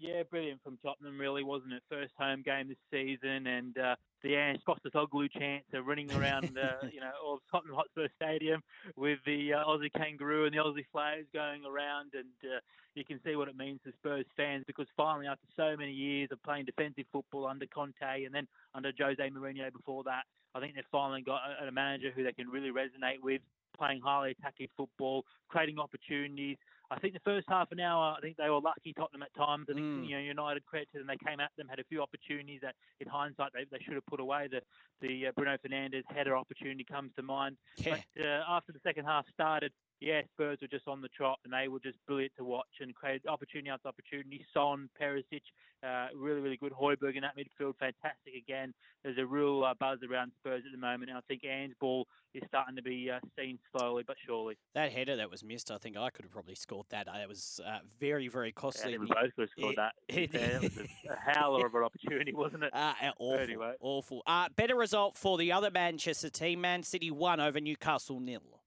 Yeah, 0.01 0.23
brilliant 0.31 0.63
from 0.63 0.79
Tottenham, 0.85 1.19
really, 1.19 1.43
wasn't 1.43 1.73
it? 1.73 1.83
First 1.89 2.13
home 2.17 2.43
game 2.43 2.69
this 2.69 2.79
season, 2.89 3.49
and 3.49 3.77
uh, 3.77 3.97
the 4.23 4.37
Ange 4.37 4.61
Postecoglou 4.67 5.29
chants 5.33 5.67
are 5.75 5.83
running 5.83 6.13
around, 6.13 6.57
uh, 6.57 6.87
you 6.93 7.01
know, 7.01 7.11
all 7.25 7.41
Tottenham 7.51 7.75
Hotspur 7.75 8.07
Stadium 8.15 8.63
with 8.97 9.19
the 9.27 9.55
uh, 9.55 9.65
Aussie 9.65 9.93
kangaroo 9.93 10.45
and 10.47 10.55
the 10.55 10.59
Aussie 10.59 10.87
flags 10.93 11.27
going 11.35 11.65
around, 11.65 12.13
and 12.15 12.31
uh, 12.45 12.61
you 12.95 13.05
can 13.05 13.19
see 13.25 13.35
what 13.35 13.49
it 13.49 13.57
means 13.57 13.81
to 13.85 13.93
Spurs 13.93 14.27
fans 14.37 14.63
because 14.69 14.87
finally, 14.97 15.27
after 15.27 15.47
so 15.57 15.77
many 15.77 15.93
years 15.93 16.29
of 16.31 16.41
playing 16.45 16.67
defensive 16.67 17.07
football 17.13 17.47
under 17.47 17.67
Conte 17.67 18.25
and 18.25 18.33
then 18.33 18.47
under 18.75 18.93
Jose 18.97 19.31
Mourinho 19.31 19.73
before 19.73 20.05
that, 20.05 20.23
I 20.55 20.61
think 20.61 20.77
they've 20.77 20.85
finally 20.93 21.23
got 21.23 21.41
a, 21.61 21.67
a 21.67 21.73
manager 21.73 22.13
who 22.15 22.23
they 22.23 22.33
can 22.33 22.49
really 22.49 22.71
resonate 22.71 23.21
with, 23.23 23.41
playing 23.77 24.01
highly 24.05 24.31
attacking 24.39 24.69
football, 24.77 25.25
creating 25.49 25.79
opportunities. 25.79 26.57
I 26.91 26.99
think 26.99 27.13
the 27.13 27.21
first 27.21 27.47
half 27.49 27.71
an 27.71 27.81
hour, 27.81 28.15
I 28.17 28.21
think 28.21 28.37
they 28.39 28.49
were 28.49 28.61
lucky 28.61 28.95
Tottenham 28.95 29.23
at 29.23 29.35
times. 29.35 29.67
I 29.69 29.75
think 29.75 29.85
Mm. 29.85 30.09
you 30.09 30.17
know 30.17 30.23
United 30.23 30.65
credit 30.65 30.89
to 30.93 30.99
them. 30.99 31.07
They 31.07 31.19
came 31.19 31.39
at 31.39 31.51
them, 31.57 31.69
had 31.69 31.79
a 31.79 31.85
few 31.85 32.01
opportunities 32.03 32.61
that, 32.63 32.75
in 33.01 33.09
hindsight, 33.09 33.53
they, 33.53 33.65
they 33.71 33.79
should 33.85 33.95
have 33.95 34.07
put 34.07 34.21
away. 34.21 34.49
The 34.51 34.63
the 35.01 35.27
uh, 35.29 35.33
Bruno 35.37 35.57
Fernandes 35.59 36.05
header 36.09 36.37
opportunity 36.37 36.85
comes 36.85 37.13
to 37.17 37.23
mind. 37.23 37.57
Yeah. 37.77 37.99
But 38.17 38.25
uh, 38.25 38.45
after 38.49 38.73
the 38.73 38.81
second 38.83 39.05
half 39.05 39.27
started, 39.33 39.73
yeah, 40.01 40.23
Spurs 40.33 40.59
were 40.63 40.69
just 40.69 40.87
on 40.89 41.01
the 41.01 41.09
trot 41.09 41.39
and 41.45 41.53
they 41.53 41.69
were 41.69 41.81
just 41.81 41.99
brilliant 42.07 42.33
to 42.37 42.45
watch 42.45 42.69
and 42.81 42.95
created 42.95 43.27
opportunity 43.27 43.71
after 43.71 43.89
opportunity. 43.89 44.45
Son, 44.55 44.89
Perisic, 45.01 45.43
uh, 45.83 46.09
really, 46.15 46.41
really 46.41 46.57
good. 46.57 46.73
Højbjerg 46.73 47.17
in 47.17 47.23
that 47.23 47.37
midfield, 47.37 47.75
fantastic 47.79 48.35
again. 48.37 48.75
There's 49.05 49.19
a 49.19 49.27
real 49.27 49.65
uh, 49.65 49.75
buzz 49.79 49.99
around 50.09 50.33
Spurs 50.41 50.63
at 50.67 50.73
the 50.73 50.79
moment, 50.79 51.09
and 51.11 51.17
I 51.19 51.21
think 51.29 51.45
Ange's 51.45 51.77
ball 51.81 52.07
is 52.35 52.43
starting 52.49 52.75
to 52.77 52.83
be 52.83 53.11
uh, 53.11 53.21
seen 53.39 53.59
slowly 53.73 54.03
but 54.07 54.17
surely. 54.27 54.57
That 54.75 54.91
header 54.93 55.17
that 55.17 55.31
was 55.31 55.43
missed, 55.45 55.71
I 55.71 55.79
think 55.79 55.97
I 55.97 56.11
could 56.11 56.25
have 56.25 56.33
probably 56.33 56.57
scored 56.57 56.87
that. 56.91 57.07
Uh, 57.09 57.19
It 57.23 57.29
was 57.29 57.61
uh, 57.65 57.79
very, 58.01 58.27
very 58.29 58.49
Yeah, 58.49 58.53
I 58.57 58.61
costly. 58.61 58.91
think 58.93 59.01
we 59.03 59.07
both 59.07 59.35
could 59.37 59.43
have 59.43 59.51
scored 59.57 59.73
it- 59.73 59.77
that. 59.77 59.93
to 60.09 60.23
it- 60.23 60.33
That 60.33 60.63
was 60.63 60.79
a, 60.79 61.13
a 61.13 61.17
howler 61.35 61.67
of 61.67 61.75
an 61.75 61.83
opportunity, 61.85 62.33
wasn't 62.35 62.65
it? 62.65 62.75
Uh, 62.75 62.95
uh, 63.03 63.11
awful, 63.19 63.39
Anyway. 63.39 63.75
awful. 63.81 64.23
Uh, 64.27 64.49
better 64.57 64.75
result 64.77 65.17
for 65.17 65.39
the 65.39 65.53
other 65.53 65.71
Manchester 65.71 66.29
team. 66.31 66.61
Man 66.61 66.83
City 66.83 67.11
won 67.11 67.41
over 67.41 67.61
Newcastle 67.61 68.19
nil. 68.21 68.58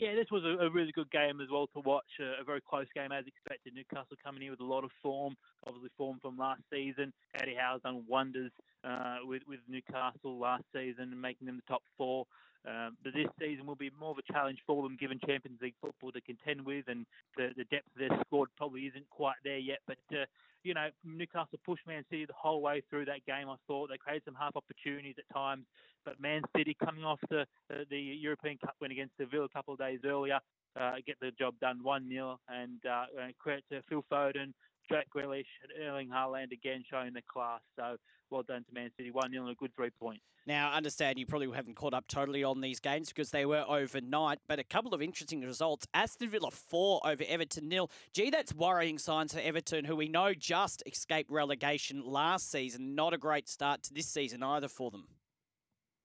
Yeah, 0.00 0.14
this 0.14 0.30
was 0.30 0.44
a, 0.44 0.64
a 0.64 0.70
really 0.70 0.92
good 0.92 1.10
game 1.10 1.40
as 1.40 1.48
well 1.50 1.66
to 1.74 1.80
watch. 1.80 2.08
A, 2.20 2.40
a 2.40 2.44
very 2.44 2.60
close 2.60 2.86
game 2.94 3.12
as 3.12 3.24
expected. 3.26 3.74
Newcastle 3.74 4.16
coming 4.22 4.42
in 4.42 4.50
with 4.50 4.60
a 4.60 4.64
lot 4.64 4.84
of 4.84 4.90
form, 5.02 5.34
obviously 5.66 5.90
form 5.96 6.18
from 6.20 6.36
last 6.36 6.62
season. 6.72 7.12
Eddie 7.40 7.56
Howe's 7.58 7.82
done 7.82 8.04
wonders 8.08 8.52
uh, 8.84 9.18
with 9.24 9.42
with 9.48 9.60
Newcastle 9.68 10.38
last 10.38 10.64
season 10.74 11.18
making 11.20 11.46
them 11.46 11.56
the 11.56 11.72
top 11.72 11.82
four. 11.96 12.26
Um, 12.66 12.96
but 13.02 13.14
this 13.14 13.28
season 13.38 13.64
will 13.64 13.76
be 13.76 13.90
more 13.98 14.10
of 14.10 14.18
a 14.18 14.32
challenge 14.32 14.58
for 14.66 14.82
them, 14.82 14.96
given 14.98 15.20
Champions 15.24 15.60
League 15.62 15.78
football 15.80 16.10
to 16.10 16.20
contend 16.20 16.66
with, 16.66 16.86
and 16.88 17.06
the, 17.36 17.50
the 17.56 17.64
depth 17.64 17.86
of 17.94 18.00
their 18.00 18.18
squad 18.26 18.48
probably 18.56 18.82
isn't 18.82 19.08
quite 19.08 19.36
there 19.44 19.58
yet. 19.58 19.78
But 19.86 20.02
uh, 20.10 20.26
you 20.66 20.74
know, 20.74 20.88
Newcastle 21.04 21.60
pushed 21.64 21.86
Man 21.86 22.04
City 22.10 22.26
the 22.26 22.32
whole 22.34 22.60
way 22.60 22.82
through 22.90 23.04
that 23.04 23.24
game. 23.24 23.48
I 23.48 23.54
thought 23.68 23.88
they 23.88 23.96
created 23.96 24.22
some 24.24 24.34
half 24.34 24.56
opportunities 24.56 25.14
at 25.16 25.32
times, 25.32 25.64
but 26.04 26.20
Man 26.20 26.42
City 26.56 26.76
coming 26.84 27.04
off 27.04 27.20
the 27.30 27.42
uh, 27.42 27.84
the 27.88 27.98
European 27.98 28.58
Cup 28.58 28.74
win 28.80 28.90
against 28.90 29.16
Seville 29.16 29.44
a 29.44 29.48
couple 29.48 29.74
of 29.74 29.78
days 29.78 30.00
earlier, 30.04 30.40
uh, 30.78 30.94
get 31.06 31.16
the 31.20 31.30
job 31.38 31.54
done 31.60 31.82
1 31.82 32.08
0. 32.08 32.38
And 32.48 32.80
uh, 32.84 32.90
uh, 32.90 33.28
credit 33.38 33.64
to 33.70 33.82
Phil 33.88 34.04
Foden, 34.10 34.52
Jack 34.88 35.06
Grealish, 35.14 35.44
and 35.62 35.86
Erling 35.86 36.08
Haaland 36.08 36.52
again 36.52 36.82
showing 36.88 37.12
the 37.12 37.22
class. 37.22 37.60
So 37.76 37.96
well 38.30 38.42
done 38.42 38.64
to 38.64 38.74
Man 38.74 38.90
City, 38.96 39.10
1 39.10 39.30
0 39.30 39.42
and 39.44 39.52
a 39.52 39.54
good 39.54 39.74
three 39.74 39.90
points. 40.00 40.22
Now, 40.46 40.70
I 40.70 40.76
understand 40.76 41.18
you 41.18 41.26
probably 41.26 41.50
haven't 41.50 41.74
caught 41.74 41.92
up 41.92 42.06
totally 42.06 42.44
on 42.44 42.60
these 42.60 42.78
games 42.78 43.08
because 43.08 43.30
they 43.32 43.46
were 43.46 43.64
overnight, 43.68 44.38
but 44.46 44.60
a 44.60 44.64
couple 44.64 44.94
of 44.94 45.02
interesting 45.02 45.40
results. 45.40 45.88
Aston 45.92 46.28
Villa 46.28 46.52
4 46.52 47.00
over 47.04 47.24
Everton 47.26 47.68
nil. 47.68 47.90
Gee, 48.12 48.30
that's 48.30 48.54
worrying 48.54 48.98
signs 48.98 49.34
for 49.34 49.40
Everton, 49.40 49.84
who 49.84 49.96
we 49.96 50.08
know 50.08 50.34
just 50.34 50.84
escaped 50.86 51.30
relegation 51.32 52.04
last 52.04 52.48
season. 52.50 52.94
Not 52.94 53.12
a 53.12 53.18
great 53.18 53.48
start 53.48 53.82
to 53.84 53.94
this 53.94 54.06
season 54.06 54.44
either 54.44 54.68
for 54.68 54.92
them. 54.92 55.08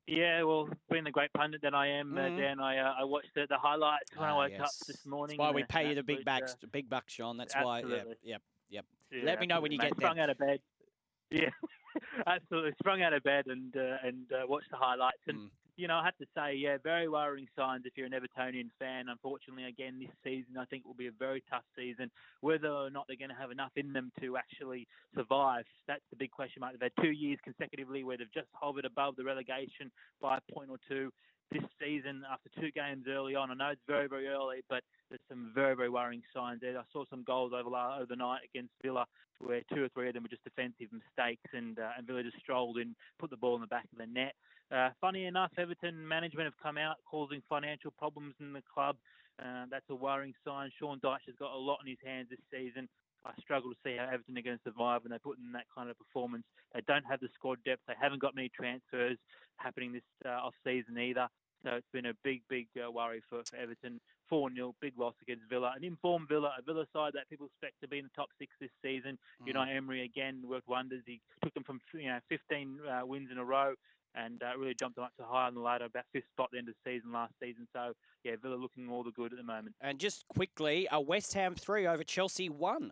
Yeah, 0.08 0.42
well, 0.42 0.68
being 0.90 1.04
the 1.04 1.12
great 1.12 1.32
pundit 1.34 1.62
that 1.62 1.76
I 1.76 1.88
am, 1.88 2.12
Mhm. 2.14 2.18
uh, 2.34 2.42
Dan, 2.42 2.60
I 2.60 2.80
uh, 2.80 2.96
I 3.00 3.04
watched 3.04 3.34
the, 3.36 3.46
the 3.48 3.58
highlights 3.60 4.16
when 4.16 4.28
I 4.28 4.32
Ah, 4.32 4.38
woke 4.38 4.60
up 4.60 4.72
this 4.88 5.06
morning. 5.06 5.38
That's 5.38 5.48
why 5.48 5.52
we 5.52 5.64
uh, 5.64 5.68
pay 5.70 5.90
you 5.90 5.96
the 5.96 6.04
big 6.04 6.26
bucks, 6.26 6.58
uh, 6.64 6.68
big 6.72 6.90
bucks, 6.90 7.14
Sean. 7.14 7.38
That's 7.38 7.54
why. 7.56 7.80
Yeah, 7.82 7.86
absolutely. 7.86 8.16
Yep. 8.72 8.86
Yeah, 9.12 9.24
Let 9.26 9.40
me 9.40 9.46
know 9.46 9.62
when 9.62 9.72
you 9.72 9.78
absolutely, 9.78 10.00
get 10.00 10.00
mate. 10.00 10.06
Sprung 10.06 10.20
out 10.20 10.30
of 10.30 10.38
bed. 10.38 10.60
Yeah, 11.34 11.50
absolutely. 12.28 12.72
Sprung 12.80 13.02
out 13.04 13.14
of 13.14 13.24
bed 13.24 13.46
and 13.48 13.74
uh, 13.78 13.98
and 14.04 14.26
uh, 14.34 14.46
watched 14.48 14.70
the 14.70 14.76
highlights. 14.76 15.22
And 15.28 15.38
Mm. 15.38 15.50
you 15.78 15.88
know, 15.88 15.96
I 15.96 16.04
have 16.04 16.18
to 16.18 16.26
say, 16.36 16.56
yeah, 16.56 16.76
very 16.84 17.08
worrying 17.08 17.48
signs 17.56 17.86
if 17.86 17.94
you're 17.96 18.06
an 18.06 18.12
Evertonian 18.12 18.70
fan. 18.78 19.08
Unfortunately, 19.08 19.64
again, 19.64 19.98
this 19.98 20.10
season 20.26 20.58
I 20.58 20.66
think 20.66 20.86
will 20.86 20.94
be 20.94 21.08
a 21.08 21.12
very 21.18 21.42
tough 21.50 21.64
season. 21.74 22.12
Whether 22.42 22.68
or 22.68 22.90
not 22.90 23.06
they're 23.08 23.16
going 23.16 23.30
to 23.30 23.36
have 23.36 23.50
enough 23.52 23.72
in 23.78 23.94
them 23.94 24.12
to 24.20 24.36
actually 24.36 24.88
survive, 25.16 25.64
that's 25.88 26.04
the 26.10 26.18
big 26.18 26.32
question 26.32 26.60
mark. 26.60 26.74
They've 26.74 26.92
had 26.94 27.02
two 27.02 27.12
years 27.12 27.40
consecutively 27.46 28.04
where 28.04 28.18
they've 28.18 28.34
just 28.34 28.50
hovered 28.52 28.84
above 28.84 29.16
the 29.16 29.24
relegation 29.24 29.90
by 30.22 30.38
a 30.38 30.54
point 30.54 30.70
or 30.70 30.78
two. 30.90 31.12
This 31.52 31.64
season, 31.84 32.24
after 32.32 32.50
two 32.62 32.72
games 32.72 33.06
early 33.10 33.36
on, 33.36 33.52
I 33.52 33.56
know 33.56 33.70
it's 33.72 33.82
very, 33.86 34.08
very 34.08 34.28
early, 34.28 34.64
but 34.70 34.84
there's 35.10 35.20
some 35.28 35.52
very, 35.54 35.76
very 35.76 35.90
worrying 35.90 36.24
signs 36.34 36.62
there. 36.62 36.78
I 36.78 36.84
saw 36.94 37.04
some 37.10 37.24
goals 37.24 37.52
over 37.54 37.70
the 38.08 38.16
night 38.16 38.42
against 38.48 38.72
Villa, 38.82 39.06
where 39.40 39.62
two 39.74 39.84
or 39.84 39.90
three 39.90 40.08
of 40.08 40.14
them 40.14 40.24
were 40.24 40.30
just 40.30 40.46
defensive 40.46 40.88
mistakes, 40.94 41.44
and 41.52 41.78
uh, 41.78 41.98
and 41.98 42.08
Villa 42.08 42.24
just 42.24 42.40
strolled 42.40 42.78
in, 42.78 42.96
put 43.20 43.30
the 43.30 43.38
ball 43.38 43.56
in 43.56 43.62
the 43.62 43.68
back 43.68 43.84
of 43.92 43.98
the 43.98 44.08
net. 44.08 44.34
Uh, 44.72 44.90
funny 45.02 45.26
enough, 45.26 45.52
Everton 45.58 46.08
management 46.08 46.46
have 46.46 46.64
come 46.64 46.78
out 46.78 46.96
causing 47.10 47.42
financial 47.50 47.92
problems 47.92 48.36
in 48.40 48.54
the 48.54 48.64
club. 48.74 48.96
Uh, 49.38 49.66
that's 49.70 49.90
a 49.90 49.96
worrying 49.96 50.34
sign. 50.48 50.72
Sean 50.80 51.00
Dyche 51.00 51.28
has 51.28 51.36
got 51.38 51.52
a 51.52 51.58
lot 51.58 51.80
on 51.82 51.88
his 51.88 52.00
hands 52.06 52.28
this 52.30 52.40
season. 52.50 52.88
I 53.26 53.32
struggle 53.42 53.70
to 53.70 53.78
see 53.84 53.98
how 53.98 54.06
Everton 54.06 54.38
are 54.38 54.42
going 54.42 54.58
to 54.58 54.64
survive 54.64 55.04
when 55.04 55.12
they 55.12 55.20
put 55.20 55.38
in 55.38 55.52
that 55.52 55.66
kind 55.76 55.90
of 55.90 55.98
performance. 55.98 56.44
They 56.74 56.82
don't 56.88 57.04
have 57.04 57.20
the 57.20 57.30
squad 57.36 57.60
depth. 57.66 57.82
They 57.88 57.94
haven't 58.00 58.22
got 58.22 58.36
many 58.36 58.50
transfers 58.50 59.18
happening 59.58 59.94
this 59.94 60.08
uh, 60.26 60.30
off 60.30 60.56
season 60.66 60.98
either. 60.98 61.28
So 61.64 61.72
it's 61.76 61.88
been 61.94 62.08
a 62.08 62.14
big, 62.24 62.42
big 62.50 62.68
uh, 62.76 62.92
worry 62.92 63.22
for, 63.30 63.42
for 63.50 63.58
Everton. 63.58 64.00
4 64.30 64.50
0, 64.56 64.74
big 64.82 64.94
loss 64.98 65.14
against 65.22 65.44
Villa. 65.50 65.74
An 65.76 65.84
informed 65.84 66.30
Villa, 66.30 66.54
a 66.58 66.62
Villa 66.62 66.86
side 66.94 67.12
that 67.14 67.30
people 67.30 67.48
expect 67.48 67.76
to 67.82 67.88
be 67.88 68.00
in 68.00 68.06
the 68.06 68.16
top 68.16 68.30
six 68.40 68.52
this 68.62 68.72
season. 68.82 69.18
Mm. 69.44 69.48
You 69.48 69.54
know, 69.54 69.62
Emery 69.62 70.04
again 70.06 70.42
worked 70.48 70.70
wonders. 70.70 71.04
He 71.06 71.20
took 71.44 71.54
them 71.54 71.64
from 71.64 71.82
you 71.94 72.08
know 72.08 72.20
15 72.30 72.80
uh, 72.90 73.06
wins 73.06 73.30
in 73.32 73.38
a 73.38 73.44
row 73.44 73.74
and 74.16 74.42
uh, 74.44 74.58
really 74.58 74.74
jumped 74.74 74.96
them 74.96 75.06
up 75.06 75.16
to 75.18 75.24
high 75.24 75.48
on 75.48 75.56
the 75.56 75.62
ladder, 75.62 75.86
about 75.86 76.04
fifth 76.14 76.26
spot 76.34 76.46
at 76.46 76.52
the 76.52 76.58
end 76.58 76.70
of 76.70 76.76
the 76.84 76.92
season 76.92 77.12
last 77.12 77.34
season. 77.42 77.68
So 77.74 77.94
yeah, 78.24 78.34
Villa 78.42 78.56
looking 78.56 78.90
all 78.90 79.04
the 79.04 79.12
good 79.12 79.32
at 79.32 79.38
the 79.38 79.44
moment. 79.44 79.76
And 79.82 80.00
just 80.00 80.28
quickly, 80.28 80.88
a 80.92 81.00
West 81.00 81.34
Ham 81.34 81.56
three 81.56 81.88
over 81.88 82.04
Chelsea 82.04 82.50
one. 82.50 82.92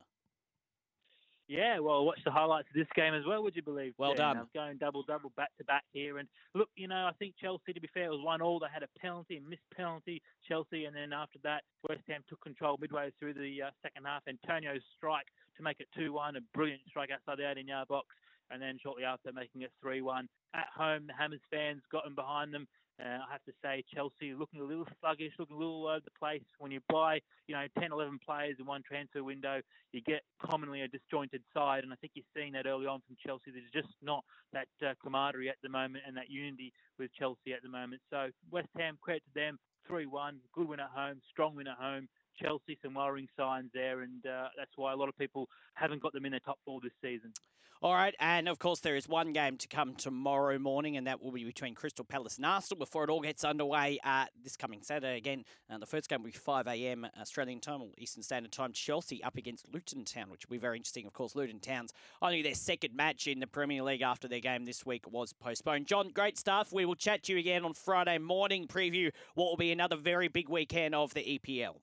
Yeah, 1.50 1.80
well, 1.80 2.06
watch 2.06 2.20
the 2.24 2.30
highlights 2.30 2.68
of 2.70 2.76
this 2.76 2.88
game 2.96 3.16
as 3.16 3.26
well. 3.26 3.42
Would 3.42 3.56
you 3.56 3.64
believe? 3.64 3.96
Well 3.98 4.14
done. 4.14 4.38
I 4.38 4.42
was 4.42 4.50
going 4.54 4.78
double 4.78 5.02
double 5.02 5.32
back 5.36 5.50
to 5.58 5.64
back 5.64 5.84
here, 5.92 6.20
and 6.20 6.28
look, 6.54 6.70
you 6.76 6.88
know, 6.88 7.10
I 7.10 7.12
think 7.18 7.34
Chelsea. 7.42 7.74
To 7.74 7.82
be 7.82 7.90
fair, 7.92 8.04
it 8.04 8.12
was 8.12 8.22
one 8.24 8.40
all. 8.40 8.60
They 8.60 8.68
had 8.72 8.84
a 8.84 9.00
penalty, 9.00 9.38
a 9.38 9.42
missed 9.42 9.66
penalty, 9.76 10.22
Chelsea, 10.48 10.86
and 10.86 10.96
then 10.96 11.12
after 11.12 11.40
that, 11.42 11.64
West 11.90 12.02
Ham 12.08 12.22
took 12.30 12.40
control 12.42 12.78
midway 12.80 13.10
through 13.18 13.34
the 13.34 13.64
uh, 13.66 13.70
second 13.82 14.06
half. 14.06 14.22
Antonio's 14.30 14.84
strike 14.96 15.26
to 15.58 15.64
make 15.64 15.80
it 15.80 15.88
two 15.98 16.14
one, 16.14 16.36
a 16.36 16.42
brilliant 16.54 16.82
strike 16.88 17.10
outside 17.10 17.40
the 17.40 17.50
18 17.50 17.68
yard 17.68 17.88
box, 17.88 18.06
and 18.52 18.62
then 18.62 18.78
shortly 18.80 19.04
after 19.04 19.32
making 19.34 19.64
it 19.64 19.72
three 19.82 20.04
one 20.04 20.30
at 20.54 20.68
home. 20.78 21.08
The 21.08 21.14
Hammers 21.18 21.42
fans 21.50 21.82
got 21.92 22.04
them 22.04 22.14
behind 22.14 22.54
them. 22.54 22.68
Uh, 23.00 23.24
I 23.24 23.32
have 23.32 23.44
to 23.46 23.54
say, 23.64 23.84
Chelsea 23.96 24.34
looking 24.34 24.60
a 24.60 24.64
little 24.64 24.88
sluggish, 25.00 25.32
looking 25.40 25.56
a 25.56 25.60
little 25.60 25.86
all 25.86 25.88
over 25.88 26.04
the 26.04 26.20
place. 26.20 26.44
When 26.58 26.72
you 26.72 26.82
buy, 26.90 27.20
you 27.48 27.56
know, 27.56 27.66
10, 27.80 27.92
11 27.94 28.20
players 28.26 28.58
in 28.60 28.66
one 28.66 28.84
transfer 28.86 29.24
window, 29.24 29.62
you 29.94 30.02
get 30.02 30.22
commonly 30.44 30.82
a 30.82 30.88
disjointed 30.88 31.42
side, 31.54 31.84
and 31.84 31.94
I 31.94 31.96
think 31.98 32.14
you're 32.16 32.28
seeing 32.36 32.52
that 32.54 32.66
early 32.66 32.88
on 32.88 33.00
from 33.08 33.16
Chelsea. 33.26 33.52
There's 33.52 33.72
just 33.74 33.96
not 34.02 34.24
that 34.52 34.68
uh, 34.86 34.94
camaraderie 35.02 35.50
at 35.50 35.56
the 35.64 35.70
moment 35.70 36.04
and 36.08 36.18
that 36.18 36.30
unity 36.30 36.74
with 36.98 37.12
Chelsea 37.18 37.54
at 37.54 37.64
the 37.64 37.70
moment. 37.70 38.02
So 38.10 38.28
West 38.52 38.70
Ham, 38.78 38.98
credit 39.02 39.24
to 39.34 39.40
them, 39.40 39.58
3-1, 39.90 40.38
good 40.54 40.68
win 40.68 40.80
at 40.80 40.90
home, 40.94 41.22
strong 41.32 41.56
win 41.56 41.68
at 41.68 41.78
home. 41.78 42.08
Chelsea, 42.42 42.78
some 42.84 42.94
worrying 42.94 43.28
signs 43.38 43.70
there, 43.74 44.02
and 44.02 44.26
uh, 44.26 44.48
that's 44.58 44.72
why 44.76 44.94
a 44.94 44.96
lot 44.96 45.10
of 45.10 45.18
people 45.18 45.48
haven't 45.74 46.02
got 46.02 46.14
them 46.14 46.26
in 46.26 46.32
their 46.32 46.40
top 46.40 46.60
four 46.66 46.80
this 46.82 46.92
season. 47.02 47.34
All 47.82 47.94
right, 47.94 48.14
and 48.20 48.50
of 48.50 48.60
course 48.60 48.82
there 48.82 48.98
is 48.98 49.08
one 49.08 49.32
game 49.32 49.56
to 49.56 49.68
come 49.70 49.96
tomorrow 49.96 50.60
morning, 50.60 50.98
and 50.98 51.08
that 51.08 51.22
will 51.22 51.32
be 51.32 51.46
between 51.46 51.76
Crystal 51.76 52.04
Palace 52.04 52.36
and 52.36 52.46
Arsenal 52.46 52.78
before 52.78 53.06
it 53.06 53.10
all 53.10 53.22
gets 53.22 53.46
underway 53.46 54.00
uh, 54.04 54.26
this 54.44 54.58
coming 54.58 54.82
Saturday. 54.84 55.16
Again, 55.16 55.46
uh, 55.70 55.78
the 55.78 55.86
first 55.86 56.10
game 56.10 56.22
will 56.22 56.30
be 56.30 56.34
5 56.34 56.68
a.m. 56.68 57.08
Australian 57.22 57.62
time, 57.62 57.82
or 57.82 57.88
Eastern 57.98 58.22
Standard 58.22 58.52
Time. 58.52 58.74
Chelsea 58.74 59.24
up 59.24 59.38
against 59.38 59.74
Luton 59.74 60.04
Town, 60.04 60.30
which 60.30 60.46
will 60.46 60.56
be 60.56 60.60
very 60.60 60.76
interesting. 60.76 61.08
Of 61.08 61.14
course, 61.14 61.38
Luton 61.38 61.62
Town's 61.62 61.94
only 62.22 62.42
their 62.42 62.54
second 62.54 62.94
match 62.94 63.28
in 63.28 63.40
the 63.40 63.48
Premier 63.48 63.82
League 63.82 64.02
after 64.02 64.28
their 64.28 64.42
game 64.42 64.66
this 64.66 64.86
week 64.86 65.10
was 65.10 65.32
postponed. 65.32 65.88
Jon, 65.88 66.10
great 66.10 66.38
stuff. 66.38 66.74
We 66.74 66.84
will 66.84 66.96
chat 66.96 67.24
to 67.24 67.32
you 67.32 67.40
again 67.40 67.64
on 67.64 67.74
Friday 67.76 68.18
morning. 68.18 68.68
Preview 68.68 69.14
what 69.36 69.46
will 69.46 69.56
be 69.56 69.72
another 69.72 69.96
very 69.96 70.28
big 70.28 70.50
weekend 70.50 70.94
of 70.94 71.14
the 71.14 71.40
EPL. 71.40 71.78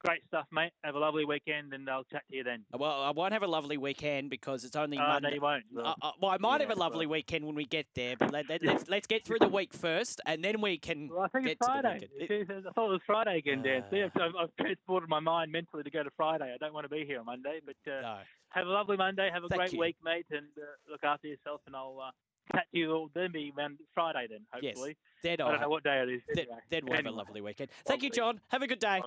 Great 0.00 0.20
stuff, 0.28 0.46
mate. 0.52 0.70
Have 0.84 0.94
a 0.94 0.98
lovely 0.98 1.24
weekend, 1.24 1.72
and 1.74 1.90
I'll 1.90 2.04
chat 2.04 2.22
to 2.30 2.36
you 2.36 2.44
then. 2.44 2.64
Well, 2.72 3.02
I 3.02 3.10
won't 3.10 3.32
have 3.32 3.42
a 3.42 3.48
lovely 3.48 3.78
weekend 3.78 4.30
because 4.30 4.62
it's 4.64 4.76
only 4.76 4.96
Oh, 4.96 5.00
Monday. 5.00 5.30
no, 5.30 5.34
you 5.34 5.40
won't. 5.40 5.64
Uh, 5.76 5.92
uh, 6.00 6.12
well, 6.20 6.30
I 6.30 6.38
might 6.38 6.60
Yeah, 6.60 6.68
have 6.68 6.76
a 6.76 6.80
lovely 6.80 7.06
well. 7.06 7.14
weekend 7.14 7.44
when 7.44 7.56
we 7.56 7.64
get 7.64 7.86
there, 7.96 8.14
but 8.16 8.30
let, 8.30 8.48
let, 8.48 8.62
let's 8.62 8.88
let's 8.88 9.06
get 9.08 9.24
through 9.24 9.40
the 9.40 9.48
week 9.48 9.74
first, 9.74 10.20
and 10.24 10.44
then 10.44 10.60
we 10.60 10.78
can 10.78 11.08
Well, 11.08 11.22
I 11.22 11.28
think 11.28 11.46
get 11.46 11.52
it's 11.52 11.66
to 11.66 11.72
Friday. 11.72 12.08
It- 12.16 12.48
I 12.48 12.70
thought 12.72 12.86
it 12.86 12.92
was 12.92 13.00
Friday 13.06 13.38
again, 13.38 13.62
Dan. 13.62 13.84
See, 13.90 14.02
Uh. 14.02 14.06
I've, 14.14 14.22
I've- 14.22 14.38
I've 14.38 14.56
transported 14.64 15.08
my 15.08 15.18
mind 15.20 15.50
mentally 15.50 15.82
to 15.82 15.90
go 15.90 16.04
to 16.04 16.10
Friday. 16.16 16.52
I 16.54 16.58
don't 16.58 16.72
want 16.72 16.84
to 16.84 16.88
be 16.88 17.04
here 17.04 17.18
on 17.18 17.26
Monday, 17.26 17.58
but 17.66 17.76
uh, 17.92 18.00
No. 18.00 18.18
have 18.50 18.66
a 18.68 18.70
lovely 18.70 18.96
Monday. 18.96 19.28
Have 19.32 19.42
a 19.42 19.48
Thank 19.48 19.58
great 19.62 19.72
you. 19.72 19.80
week, 19.80 19.96
mate, 20.04 20.26
and 20.30 20.46
uh, 20.58 20.62
look 20.88 21.02
after 21.02 21.26
yourself. 21.26 21.60
And 21.66 21.74
I'll 21.74 21.98
uh, 22.00 22.10
chat 22.54 22.66
to 22.72 22.78
you 22.78 22.92
all 22.92 23.10
then 23.14 23.32
be 23.32 23.52
around 23.58 23.78
Friday 23.94 24.28
then, 24.30 24.46
hopefully. 24.52 24.90
Yes. 24.90 24.96
Then, 25.24 25.44
I 25.44 25.50
don't 25.50 25.60
know 25.60 25.68
what 25.68 25.82
day 25.82 26.00
it 26.02 26.08
is. 26.08 26.22
then, 26.28 26.44
Anyway, 26.46 26.58
then 26.70 26.86
we'll 26.86 26.96
have 26.96 27.06
a 27.06 27.10
lovely 27.10 27.40
weekend. 27.40 27.70
Thank 27.84 28.04
you, 28.04 28.10
Jon. 28.10 28.40
Have 28.50 28.62
a 28.62 28.68
good 28.68 28.78
day. 28.78 29.02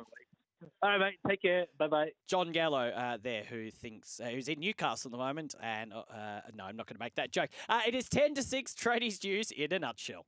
All 0.84 0.90
right, 0.90 1.00
mate. 1.00 1.20
Take 1.28 1.42
care. 1.42 1.66
Bye 1.78 1.88
bye. 1.88 2.12
Jon 2.28 2.52
Gallo 2.52 2.90
uh, 2.90 3.18
there, 3.22 3.44
who 3.44 3.72
thinks 3.72 4.20
uh, 4.20 4.28
who's 4.28 4.48
in 4.48 4.60
Newcastle 4.60 5.10
at 5.10 5.12
the 5.12 5.18
moment, 5.18 5.56
and 5.62 5.94
uh, 5.94 6.04
uh, 6.14 6.42
no, 6.56 6.66
I'm 6.66 6.76
not 6.76 6.88
going 6.88 6.98
to 6.98 7.04
make 7.04 7.16
that 7.16 7.32
joke. 7.32 7.50
Uh, 7.68 7.82
it 7.88 7.96
is 7.96 8.08
ten 8.10 8.34
to 8.36 8.44
six. 8.44 8.74
Tradies 8.74 9.24
news 9.24 9.52
in 9.52 9.74
a 9.74 9.80
nutshell. 9.80 10.26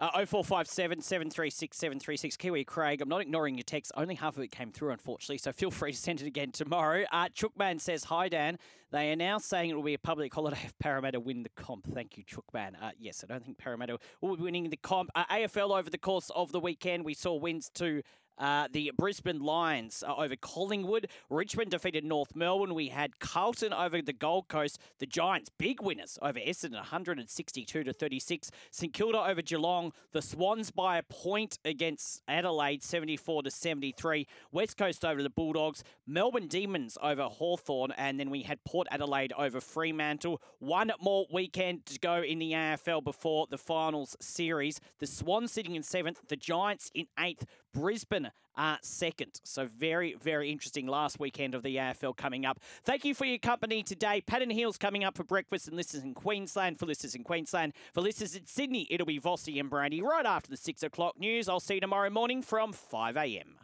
Uh, 0.00 0.24
0457 0.24 1.00
736 1.00 1.76
736. 1.76 2.36
Kiwi 2.36 2.64
Craig, 2.64 3.00
I'm 3.00 3.08
not 3.08 3.20
ignoring 3.20 3.56
your 3.56 3.64
text. 3.64 3.90
Only 3.96 4.14
half 4.14 4.36
of 4.36 4.42
it 4.44 4.52
came 4.52 4.70
through, 4.70 4.92
unfortunately, 4.92 5.38
so 5.38 5.52
feel 5.52 5.72
free 5.72 5.90
to 5.90 5.98
send 5.98 6.20
it 6.20 6.26
again 6.26 6.52
tomorrow. 6.52 7.04
Uh, 7.10 7.28
Chookman 7.28 7.80
says, 7.80 8.04
Hi, 8.04 8.28
Dan. 8.28 8.58
They 8.92 9.10
are 9.10 9.16
now 9.16 9.38
saying 9.38 9.70
it 9.70 9.74
will 9.74 9.82
be 9.82 9.94
a 9.94 9.98
public 9.98 10.32
holiday 10.32 10.60
if 10.64 10.78
Parramatta 10.78 11.18
win 11.18 11.42
the 11.42 11.50
comp. 11.50 11.92
Thank 11.92 12.16
you, 12.16 12.24
Chookman. 12.24 12.80
Uh, 12.80 12.90
yes, 12.98 13.24
I 13.24 13.32
don't 13.32 13.44
think 13.44 13.58
Parramatta 13.58 13.98
will 14.20 14.36
be 14.36 14.42
winning 14.44 14.70
the 14.70 14.76
comp. 14.76 15.10
Uh, 15.16 15.24
AFL 15.26 15.76
over 15.76 15.90
the 15.90 15.98
course 15.98 16.30
of 16.34 16.52
the 16.52 16.60
weekend, 16.60 17.04
we 17.04 17.14
saw 17.14 17.34
wins 17.34 17.68
to 17.74 18.02
uh, 18.38 18.68
the 18.72 18.92
Brisbane 18.96 19.40
Lions 19.40 20.02
uh, 20.06 20.14
over 20.16 20.36
Collingwood. 20.36 21.08
Richmond 21.30 21.70
defeated 21.70 22.04
North 22.04 22.34
Melbourne. 22.34 22.74
We 22.74 22.88
had 22.88 23.18
Carlton 23.18 23.72
over 23.72 24.00
the 24.00 24.12
Gold 24.12 24.48
Coast. 24.48 24.78
The 24.98 25.06
Giants, 25.06 25.50
big 25.58 25.82
winners 25.82 26.18
over 26.22 26.38
Essendon, 26.38 26.74
162 26.74 27.84
to 27.84 27.92
36. 27.92 28.50
St 28.70 28.92
Kilda 28.92 29.18
over 29.18 29.42
Geelong. 29.42 29.92
The 30.12 30.22
Swans 30.22 30.70
by 30.70 30.98
a 30.98 31.02
point 31.02 31.58
against 31.64 32.22
Adelaide, 32.28 32.82
74 32.82 33.42
to 33.44 33.50
73. 33.50 34.26
West 34.52 34.76
Coast 34.76 35.04
over 35.04 35.22
the 35.22 35.30
Bulldogs. 35.30 35.82
Melbourne 36.06 36.48
Demons 36.48 36.96
over 37.02 37.24
Hawthorn, 37.24 37.92
and 37.96 38.18
then 38.18 38.30
we 38.30 38.42
had 38.42 38.64
Port 38.64 38.86
Adelaide 38.90 39.32
over 39.36 39.60
Fremantle. 39.60 40.40
One 40.58 40.92
more 41.00 41.26
weekend 41.32 41.86
to 41.86 41.98
go 41.98 42.22
in 42.22 42.38
the 42.38 42.52
AFL 42.52 43.04
before 43.04 43.46
the 43.50 43.58
finals 43.58 44.16
series. 44.20 44.80
The 44.98 45.06
Swans 45.06 45.52
sitting 45.52 45.74
in 45.74 45.82
seventh. 45.82 46.20
The 46.28 46.36
Giants 46.36 46.90
in 46.94 47.06
eighth. 47.18 47.44
Brisbane 47.72 48.30
are 48.56 48.78
second. 48.82 49.40
So 49.44 49.66
very, 49.66 50.14
very 50.20 50.50
interesting 50.50 50.86
last 50.86 51.20
weekend 51.20 51.54
of 51.54 51.62
the 51.62 51.76
AFL 51.76 52.16
coming 52.16 52.44
up. 52.44 52.58
Thank 52.84 53.04
you 53.04 53.14
for 53.14 53.24
your 53.24 53.38
company 53.38 53.82
today. 53.82 54.20
Pat 54.20 54.42
and 54.42 54.52
Heels 54.52 54.76
coming 54.76 55.04
up 55.04 55.16
for 55.16 55.24
breakfast 55.24 55.68
and 55.68 55.76
listeners 55.76 56.02
in 56.02 56.14
Queensland. 56.14 56.78
For 56.78 56.86
listeners 56.86 57.14
in 57.14 57.22
Queensland, 57.24 57.72
for 57.92 58.00
listeners 58.00 58.34
in 58.34 58.46
Sydney, 58.46 58.86
it'll 58.90 59.06
be 59.06 59.20
Vossi 59.20 59.60
and 59.60 59.70
Brandy 59.70 60.02
right 60.02 60.26
after 60.26 60.50
the 60.50 60.56
six 60.56 60.82
o'clock 60.82 61.18
news. 61.18 61.48
I'll 61.48 61.60
see 61.60 61.74
you 61.74 61.80
tomorrow 61.80 62.10
morning 62.10 62.42
from 62.42 62.72
5 62.72 63.16
a.m. 63.16 63.58